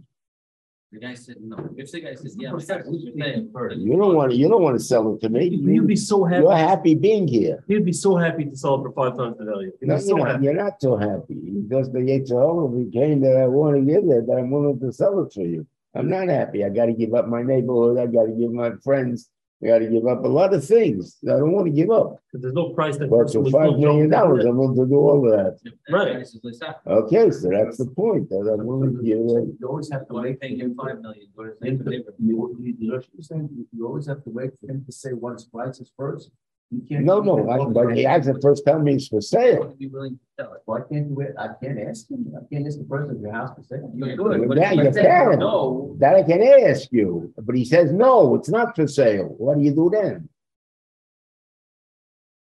The 0.93 0.99
guy 0.99 1.15
said 1.15 1.37
no. 1.41 1.57
If 1.77 1.93
the 1.93 2.01
guy 2.01 2.15
says, 2.17 2.35
yeah, 2.37 2.51
I'm 2.51 2.59
sorry, 2.59 2.83
who's 2.85 3.05
your 3.05 3.15
name? 3.15 3.53
You 3.77 3.97
don't 3.97 4.17
want, 4.17 4.33
to, 4.33 4.37
you 4.37 4.49
don't 4.49 4.61
want 4.61 4.77
to 4.77 4.83
sell 4.85 5.15
it 5.15 5.21
to 5.21 5.29
me. 5.29 5.47
You'd 5.47 5.87
be 5.87 5.95
so 5.95 6.25
happy, 6.25 6.43
You're 6.43 6.57
happy 6.57 6.95
being 6.97 7.29
here. 7.29 7.63
he'd 7.69 7.85
be 7.85 7.93
so 7.93 8.17
happy 8.17 8.45
to 8.45 8.57
sell 8.57 8.75
it 8.75 8.83
for 8.83 8.93
five 8.93 9.17
times 9.17 9.37
the 9.39 9.45
value. 9.45 9.71
He'd 9.79 9.89
No, 9.89 9.99
so 9.99 10.17
you're 10.17 10.27
not, 10.27 10.43
you're 10.43 10.55
not 10.55 10.81
so 10.81 10.97
happy. 10.97 11.35
Because 11.35 11.93
the 11.93 12.01
Yetzirah 12.01 12.91
became 12.91 13.21
that 13.21 13.37
I 13.37 13.47
want 13.47 13.77
to 13.77 13.83
give 13.83 14.03
it, 14.03 14.27
that 14.27 14.37
I'm 14.37 14.51
willing 14.51 14.81
to 14.81 14.93
sell 14.93 15.21
it 15.21 15.33
for 15.33 15.43
you. 15.47 15.65
I'm 15.95 16.09
not 16.11 16.27
happy. 16.29 16.65
I 16.65 16.71
gotta 16.71 16.93
give 16.93 17.15
up 17.15 17.29
my 17.29 17.43
neighborhood. 17.43 17.99
I 17.99 18.07
gotta 18.07 18.33
give 18.33 18.53
my 18.53 18.73
friends. 18.83 19.29
I 19.63 19.67
gotta 19.67 19.87
give 19.89 20.07
up 20.07 20.25
a 20.25 20.29
lot 20.29 20.55
of 20.55 20.65
things 20.65 21.19
that 21.23 21.37
I 21.37 21.39
don't 21.39 21.53
want 21.53 21.67
to 21.67 21.73
give 21.73 21.91
up. 21.91 22.17
Because 22.33 22.41
there's 22.43 22.55
no 22.55 22.71
price 22.71 22.97
that. 22.97 23.11
But 23.11 23.19
person 23.25 23.41
for 23.41 23.45
was 23.45 23.53
five 23.53 23.63
willing 23.63 23.81
to 23.83 23.87
million 23.89 24.15
offer. 24.15 24.27
dollars, 24.29 24.45
I'm 24.47 24.57
willing 24.57 24.77
to 24.77 24.87
do 24.87 24.95
all 24.97 25.27
of 25.27 25.33
that. 25.37 25.73
Right. 25.91 26.19
This 26.19 26.35
is 26.35 26.41
Lisa. 26.43 26.77
Okay, 26.87 27.31
so 27.31 27.51
that's 27.51 27.77
the 27.77 27.85
point, 27.87 28.31
that 28.31 28.49
I'm 28.59 28.65
willing 28.65 28.97
to 28.97 29.03
give 29.03 29.19
it. 29.19 29.57
You 29.61 29.69
always 29.69 29.91
have 29.93 30.09
to 30.09 30.15
wait. 30.15 30.41
paying 30.41 30.61
him 30.61 30.75
five 30.75 31.01
million? 31.03 31.27
What 31.35 31.49
is 31.49 31.57
You, 31.61 31.77
the 31.77 31.85
difference? 31.91 32.17
you, 32.19 32.77
you 32.79 32.89
know 32.89 32.97
what 32.97 33.07
you're 33.13 33.23
saying? 33.23 33.51
You- 33.55 33.67
You 33.77 33.87
always 33.87 34.07
have 34.07 34.25
to 34.25 34.31
wait 34.31 34.53
for 34.59 34.67
him 34.71 34.83
to 34.87 34.93
say 34.93 35.11
what 35.13 35.35
his 35.35 35.45
price 35.45 35.79
is 35.79 35.93
first. 35.95 36.31
You 36.71 36.83
can't. 36.89 37.05
No, 37.05 37.21
no, 37.21 37.49
I- 37.51 37.67
but 37.67 37.97
he 37.97 38.05
has 38.05 38.27
to 38.27 38.41
first 38.41 38.65
tell 38.65 38.79
me 38.79 38.95
it's 38.95 39.09
for 39.09 39.21
sale. 39.21 39.61
would 39.61 39.79
Be 39.79 39.89
willing 39.89 40.13
to 40.13 40.21
sell 40.39 40.53
it. 40.55 40.63
Why 40.67 40.81
can't 40.81 41.09
you 41.09 41.15
wait? 41.17 41.31
I 41.37 41.49
can't 41.61 41.81
ask 41.81 42.09
him. 42.09 42.33
I 42.37 42.43
can't 42.53 42.67
ask 42.67 42.79
the 42.79 42.85
person 42.85 43.17
if 43.17 43.23
your 43.23 43.33
house 43.33 43.51
for 43.57 43.65
sale. 43.65 43.91
You 43.93 44.17
could, 44.17 44.49
but 44.49 44.57
Yeah, 44.57 44.71
if 44.71 44.77
you 44.77 44.87
he 44.87 44.93
said 44.93 45.05
can. 45.05 45.39
no, 45.41 45.97
That 45.99 46.15
I 46.15 46.23
can 46.23 46.43
ask 46.43 46.89
you, 46.93 47.35
but 47.37 47.57
he 47.57 47.65
says, 47.65 47.93
no, 47.93 48.37
it's 48.37 48.49
not 48.49 48.77
for 48.77 48.87
sale. 48.87 49.35
What 49.39 49.59
do 49.59 49.65
you 49.65 49.75
do 49.75 49.91
then? 49.93 50.29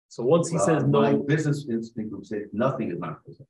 So 0.07 0.23
once 0.23 0.49
he 0.49 0.57
says 0.59 0.83
My 0.83 1.13
no, 1.13 1.17
business 1.23 1.65
instinct 1.67 2.13
would 2.13 2.25
say 2.25 2.43
nothing 2.53 2.91
is 2.91 2.99
not 2.99 3.25
for 3.25 3.33
sale. 3.33 3.47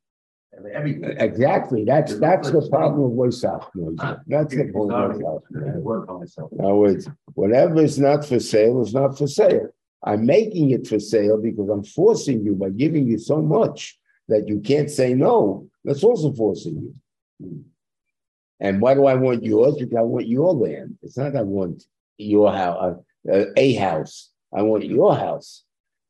And 0.52 0.66
Everything. 0.66 1.04
Exactly, 1.18 1.84
that's, 1.84 2.18
that's 2.18 2.50
the 2.50 2.66
problem 2.68 3.16
with 3.16 3.34
South 3.34 3.68
ah, 3.98 4.18
That's 4.26 4.54
the 4.54 4.72
point 4.72 4.90
Sorry, 4.90 5.08
with 5.08 5.22
South 5.24 5.42
I 5.50 5.58
gotta 5.66 5.78
Work 5.80 6.08
on 6.08 6.20
myself. 6.20 6.50
Now, 6.52 6.84
it's, 6.84 7.08
whatever 7.34 7.82
is 7.82 7.98
not 7.98 8.24
for 8.24 8.40
sale 8.40 8.82
is 8.82 8.94
not 8.94 9.18
for 9.18 9.26
sale. 9.26 9.68
I'm 10.04 10.26
making 10.26 10.70
it 10.70 10.86
for 10.86 11.00
sale 11.00 11.40
because 11.40 11.68
I'm 11.68 11.84
forcing 11.84 12.44
you 12.44 12.54
by 12.54 12.70
giving 12.70 13.06
you 13.06 13.18
so 13.18 13.40
much 13.40 13.98
that 14.28 14.46
you 14.48 14.60
can't 14.60 14.90
say 14.90 15.14
no. 15.14 15.68
That's 15.84 16.04
also 16.04 16.32
forcing 16.32 16.94
you. 17.40 17.64
And 18.60 18.80
why 18.80 18.94
do 18.94 19.06
I 19.06 19.14
want 19.14 19.44
yours? 19.44 19.76
Because 19.76 19.96
I 19.96 20.02
want 20.02 20.28
your 20.28 20.52
land. 20.54 20.98
It's 21.02 21.16
not 21.16 21.36
I 21.36 21.42
want 21.42 21.84
your 22.18 22.52
house, 22.52 22.96
uh, 23.30 23.44
a 23.56 23.74
house. 23.74 24.30
I 24.54 24.62
want 24.62 24.84
your 24.84 25.16
house. 25.16 25.64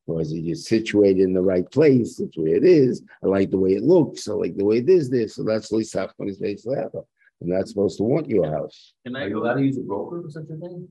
Because 0.07 0.33
it's 0.33 0.69
situated 0.69 1.23
in 1.23 1.33
the 1.33 1.41
right 1.41 1.69
place. 1.71 2.17
That's 2.17 2.37
where 2.37 2.55
it 2.55 2.65
is. 2.65 3.03
I 3.23 3.27
like 3.27 3.51
the 3.51 3.59
way 3.59 3.71
it 3.71 3.83
looks. 3.83 4.29
I 4.29 4.33
like 4.33 4.55
the 4.55 4.65
way 4.65 4.79
it 4.79 4.89
is 4.89 5.09
there. 5.09 5.29
So 5.29 5.45
that's 5.45 5.73
Lisa 5.73 6.01
Hoffman's 6.01 6.37
base 6.37 6.67
level. 6.67 7.09
I'm 7.41 7.49
not 7.49 7.69
supposed 7.69 7.97
to 7.99 8.05
want 8.05 8.29
your 8.29 8.51
house. 8.51 8.93
can 9.05 9.17
I 9.17 9.31
allowed 9.31 9.55
to 9.55 9.63
use 9.63 9.79
a 9.79 9.81
broker 9.81 10.23
for 10.23 10.31
such 10.31 10.45
a 10.45 10.57
thing? 10.57 10.89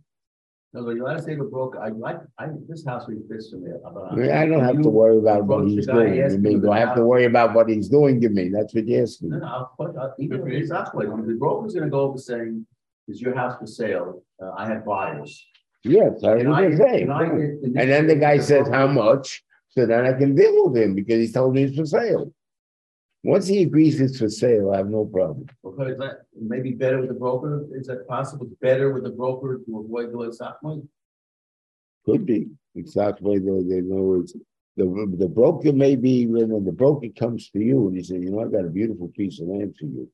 No, 0.73 0.83
but 0.83 0.95
you're 0.95 1.05
allowed 1.05 1.17
to 1.17 1.21
say 1.21 1.35
to 1.35 1.43
broker, 1.43 1.79
I 1.79 1.89
like, 1.89 2.17
I, 2.39 2.47
this 2.67 2.83
house 2.83 3.07
really 3.07 3.21
fits 3.29 3.51
to 3.51 3.57
me. 3.57 3.69
I 3.85 4.41
I 4.41 4.47
don't 4.47 4.63
have 4.63 4.81
to 4.81 4.89
worry 4.89 5.19
about 5.19 5.45
what 5.45 5.67
he's 5.67 5.85
doing. 5.85 6.15
You 6.15 6.37
mean, 6.39 6.61
do 6.61 6.71
I 6.71 6.79
have 6.79 6.95
to 6.95 7.03
worry 7.05 7.25
about 7.25 7.53
what 7.53 7.69
he's 7.69 7.89
doing? 7.89 8.19
to 8.21 8.29
me? 8.29 8.49
that's 8.49 8.73
what 8.73 8.87
you're 8.87 9.03
asking. 9.03 9.29
No, 9.29 9.37
no, 9.37 9.45
I'll 9.45 9.71
put, 9.77 9.95
I'll- 9.95 10.15
even 10.17 10.41
if 10.41 10.47
it's 10.47 10.69
that 10.71 10.95
way, 10.95 11.05
the 11.05 11.35
broker's 11.37 11.75
gonna 11.75 11.91
go 11.91 12.01
over 12.01 12.17
saying, 12.17 12.65
is 13.07 13.21
your 13.21 13.35
house 13.35 13.59
for 13.59 13.67
sale? 13.67 14.23
Uh, 14.41 14.51
I 14.57 14.65
have 14.65 14.83
buyers. 14.83 15.45
Yes, 15.83 16.23
I 16.23 16.37
And 16.37 16.51
I- 16.51 16.67
was 16.67 16.77
saying. 16.77 17.03
and 17.03 17.11
I- 17.11 17.81
And 17.81 17.89
then 17.91 18.07
the 18.07 18.15
guy 18.15 18.39
says, 18.39 18.67
how 18.69 18.87
much? 18.87 19.43
So 19.69 19.85
then 19.85 20.05
I 20.05 20.13
can 20.13 20.33
deal 20.35 20.69
with 20.69 20.81
him 20.81 20.95
because 20.95 21.19
he 21.27 21.31
told 21.31 21.53
me 21.53 21.63
it's 21.63 21.77
for 21.77 21.85
sale. 21.85 22.33
Once 23.23 23.47
he 23.47 23.63
agrees 23.63 24.01
it's 24.01 24.19
for 24.19 24.27
sale, 24.29 24.71
I 24.71 24.77
have 24.77 24.89
no 24.89 25.05
problem. 25.05 25.45
Because 25.63 25.97
that 25.97 26.25
maybe 26.37 26.71
better 26.71 26.99
with 26.99 27.07
the 27.07 27.15
broker, 27.15 27.65
is 27.73 27.87
that 27.87 28.05
possible? 28.07 28.45
It's 28.45 28.55
Better 28.59 28.93
with 28.93 29.03
the 29.03 29.11
broker 29.11 29.61
to 29.65 29.79
avoid 29.79 30.11
the 30.11 30.55
money? 30.61 30.83
Could 32.05 32.25
be. 32.25 32.47
Exactly. 32.75 33.39
They, 33.39 33.63
they 33.63 33.81
know 33.81 34.19
it's, 34.21 34.33
the, 34.75 35.15
the 35.17 35.27
broker 35.27 35.71
may 35.71 35.95
be, 35.95 36.27
when 36.27 36.65
the 36.65 36.71
broker 36.71 37.07
comes 37.17 37.49
to 37.51 37.59
you 37.59 37.87
and 37.87 37.95
he 37.95 38.03
says, 38.03 38.21
you 38.21 38.31
know, 38.31 38.41
I've 38.41 38.51
got 38.51 38.65
a 38.65 38.69
beautiful 38.69 39.07
piece 39.09 39.39
of 39.39 39.47
land 39.47 39.75
for 39.79 39.85
you. 39.85 40.09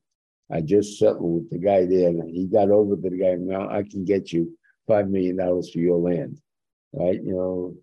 I 0.51 0.61
just 0.61 0.99
settled 0.99 1.33
with 1.33 1.49
the 1.49 1.57
guy 1.57 1.85
there 1.85 2.09
and 2.09 2.29
he 2.29 2.45
got 2.45 2.69
over 2.69 2.95
to 2.95 3.09
the 3.09 3.17
guy, 3.17 3.35
now 3.35 3.69
I 3.69 3.83
can 3.83 4.05
get 4.05 4.31
you 4.31 4.55
five 4.87 5.07
million 5.09 5.37
dollars 5.37 5.71
for 5.71 5.79
your 5.79 5.97
land. 5.97 6.39
Right, 6.91 7.21
you 7.23 7.33
know, 7.33 7.75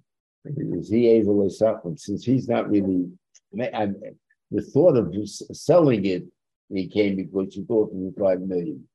is 0.79 0.89
he 0.89 1.09
able 1.09 1.45
to 1.45 1.51
sell, 1.51 1.81
since 1.97 2.25
he's 2.25 2.49
not 2.49 2.69
really, 2.69 3.09
I'm, 3.73 3.97
the 4.51 4.63
thought 4.63 4.97
of 4.97 5.15
selling 5.53 6.05
it, 6.05 6.25
he 6.69 6.89
came 6.89 7.17
because 7.17 7.57
you 7.57 7.65
thought 7.65 7.91
it 7.91 7.95
was 7.95 8.15
five 8.19 8.41
million. 8.41 8.87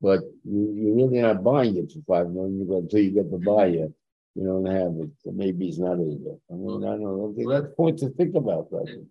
But 0.00 0.20
you, 0.44 0.72
you're 0.74 0.96
really 0.96 1.20
not 1.20 1.44
buying 1.44 1.76
it 1.76 1.92
for 1.92 2.00
five 2.06 2.30
million, 2.30 2.66
until 2.70 2.98
you 2.98 3.12
get 3.12 3.30
the 3.30 3.38
buyer, 3.38 3.88
you 4.34 4.44
don't 4.44 4.66
have 4.66 4.92
it, 5.00 5.10
so 5.22 5.30
maybe 5.30 5.66
he's 5.66 5.78
not 5.78 5.94
able. 5.94 6.40
I 6.50 6.54
mean, 6.54 6.84
I 6.84 6.96
don't 6.96 7.02
know, 7.02 7.34
that's 7.36 7.66
a 7.66 7.76
point 7.76 7.98
to 7.98 8.08
think 8.10 8.34
about 8.34 8.70
that. 8.70 9.06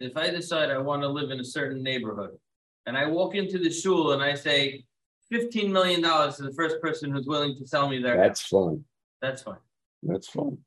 If 0.00 0.16
I 0.16 0.30
decide 0.30 0.70
I 0.70 0.78
want 0.78 1.02
to 1.02 1.08
live 1.08 1.30
in 1.30 1.40
a 1.40 1.44
certain 1.44 1.82
neighborhood 1.82 2.36
and 2.86 2.96
I 2.96 3.06
walk 3.06 3.34
into 3.34 3.58
the 3.58 3.70
shul 3.70 4.12
and 4.12 4.22
I 4.22 4.34
say 4.34 4.84
fifteen 5.30 5.72
million 5.72 6.00
dollars 6.00 6.36
to 6.36 6.44
the 6.44 6.52
first 6.52 6.80
person 6.80 7.10
who's 7.10 7.26
willing 7.26 7.56
to 7.56 7.66
sell 7.66 7.88
me 7.88 8.00
their 8.00 8.16
That's 8.16 8.40
fine, 8.40 8.84
that's 9.20 9.42
fine. 9.42 9.58
that's 10.02 10.28
fine. 10.28 10.58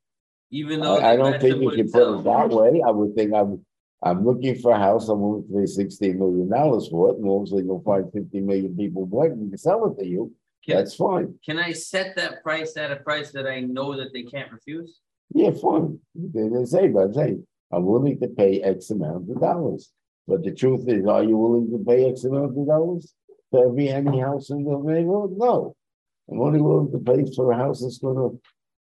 Even 0.50 0.80
though. 0.80 0.98
I, 0.98 1.12
I 1.12 1.16
don't 1.16 1.40
think 1.40 1.60
you 1.60 1.70
can 1.70 1.90
put 1.90 2.18
it 2.18 2.24
that 2.24 2.48
way. 2.50 2.82
I 2.86 2.90
would 2.90 3.14
think 3.14 3.34
I'm, 3.34 3.64
I'm 4.06 4.24
looking 4.24 4.54
for 4.56 4.72
a 4.72 4.78
house, 4.78 5.08
I'm 5.08 5.20
willing 5.20 5.46
to 5.48 5.54
pay 5.54 5.66
sixteen 5.66 6.18
million 6.18 6.48
dollars 6.48 6.88
for 6.88 7.10
it, 7.10 7.16
and 7.18 7.28
obviously 7.28 7.64
you'll 7.64 7.82
find 7.82 8.12
fifty 8.12 8.40
million 8.40 8.76
people 8.76 9.04
wanting 9.04 9.50
to 9.50 9.58
sell 9.58 9.86
it 9.86 10.00
to 10.00 10.06
you. 10.06 10.32
Can, 10.64 10.76
That's 10.76 10.94
fine. 10.94 11.34
can 11.44 11.58
I 11.58 11.72
set 11.72 12.16
that 12.16 12.42
price 12.42 12.76
at 12.76 12.90
a 12.90 12.96
price 12.96 13.30
that 13.32 13.46
I 13.46 13.60
know 13.60 13.96
that 13.96 14.12
they 14.12 14.24
can't 14.24 14.52
refuse? 14.52 15.00
Yeah, 15.34 15.50
fine. 15.50 15.98
They, 16.14 16.48
they 16.48 16.64
say, 16.64 16.88
but 16.88 17.14
hey, 17.14 17.38
I'm 17.72 17.84
willing 17.84 18.18
to 18.20 18.28
pay 18.28 18.62
X 18.62 18.90
amount 18.90 19.30
of 19.30 19.40
dollars. 19.40 19.90
But 20.28 20.42
the 20.44 20.52
truth 20.52 20.84
is, 20.88 21.06
are 21.06 21.22
you 21.22 21.36
willing 21.36 21.70
to 21.70 21.84
pay 21.84 22.08
X 22.08 22.24
amount 22.24 22.58
of 22.58 22.66
dollars 22.66 23.12
for 23.50 23.66
every 23.66 23.88
any 23.88 24.20
house 24.20 24.50
in 24.50 24.64
the 24.64 24.76
neighborhood? 24.78 25.32
No. 25.36 25.74
I'm 26.30 26.40
only 26.40 26.60
willing 26.60 26.90
to 26.92 26.98
pay 26.98 27.24
for 27.34 27.52
a 27.52 27.56
house 27.56 27.82
that's 27.82 27.98
gonna 27.98 28.30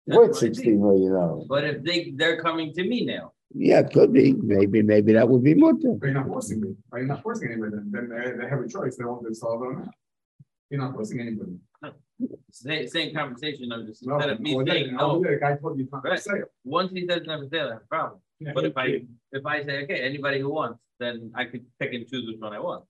That's 0.08 0.18
worth 0.18 0.38
sixteen 0.38 0.82
million 0.82 1.14
dollars. 1.14 1.46
But 1.48 1.64
if 1.66 1.84
they, 1.84 2.14
they're 2.16 2.42
coming 2.42 2.74
to 2.74 2.84
me 2.84 3.06
now, 3.06 3.34
Yeah, 3.54 3.80
it 3.80 3.93
could 3.93 4.12
be. 4.12 4.34
Maybe, 4.34 4.82
maybe 4.82 5.14
that 5.14 5.28
would 5.30 5.43
be 5.43 5.54
more. 5.54 5.74
than- 5.74 5.98
But 6.00 6.08
you're 6.08 6.16
not 6.16 6.28
forcing 6.28 6.62
me, 6.62 6.76
are 6.91 7.00
you 7.00 7.06
not 7.08 7.24
forcing 7.24 7.52
anybody, 7.52 7.72
then, 7.76 7.91
then 7.91 8.10
they, 8.10 8.32
they 8.43 8.50
have 8.50 8.60
a 8.62 8.68
choice, 8.68 8.98
they 8.98 9.06
want 9.06 9.26
to 9.28 9.34
solve 9.36 9.62
it 9.62 9.66
or 9.66 9.74
not. 9.80 9.93
You're 10.70 10.82
not 10.82 10.93
forcing 10.93 11.20
anybody. 11.20 11.58
Same, 12.52 12.88
same 12.88 13.14
conversation, 13.14 13.72
I'm 13.72 13.86
just, 13.86 14.06
No, 14.06 14.16
instead 14.16 14.32
of 14.32 14.39
me 14.39 14.56
well, 14.56 14.66
saying 14.66 14.88
then, 14.88 14.96
no, 14.96 15.12
over 15.12 15.24
there, 15.26 15.36
the 15.36 15.39
guy 15.41 15.56
told 15.58 15.78
you 15.78 15.84
it's 15.84 15.91
not 15.91 16.02
for 16.02 16.10
Right. 16.10 16.20
sale. 16.20 16.46
once 16.64 16.91
he 16.91 17.06
says 17.08 17.22
never 17.28 17.48
sale, 17.50 17.70
that's 17.70 17.84
a 17.84 17.88
problem. 17.88 18.20
Yeah, 18.39 18.52
But 18.56 18.66
if 18.66 18.78
I, 18.78 18.86
you- 18.86 19.08
if 19.32 19.46
I 19.46 19.64
say, 19.64 19.84
okay, 19.84 20.00
anybody 20.02 20.39
who 20.39 20.50
wants, 20.50 20.80
then 21.00 21.32
I 21.36 21.46
could 21.46 21.66
pick 21.80 21.93
and 21.93 22.08
choose 22.08 22.26
which 22.28 22.39
one 22.39 22.54
I 22.54 22.60
want. 22.60 22.86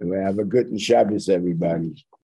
We 0.00 0.16
have 0.16 0.38
a 0.38 0.44
good 0.44 0.66
and 0.68 0.80
Shabbos, 0.80 1.28
everybody. 1.28 2.04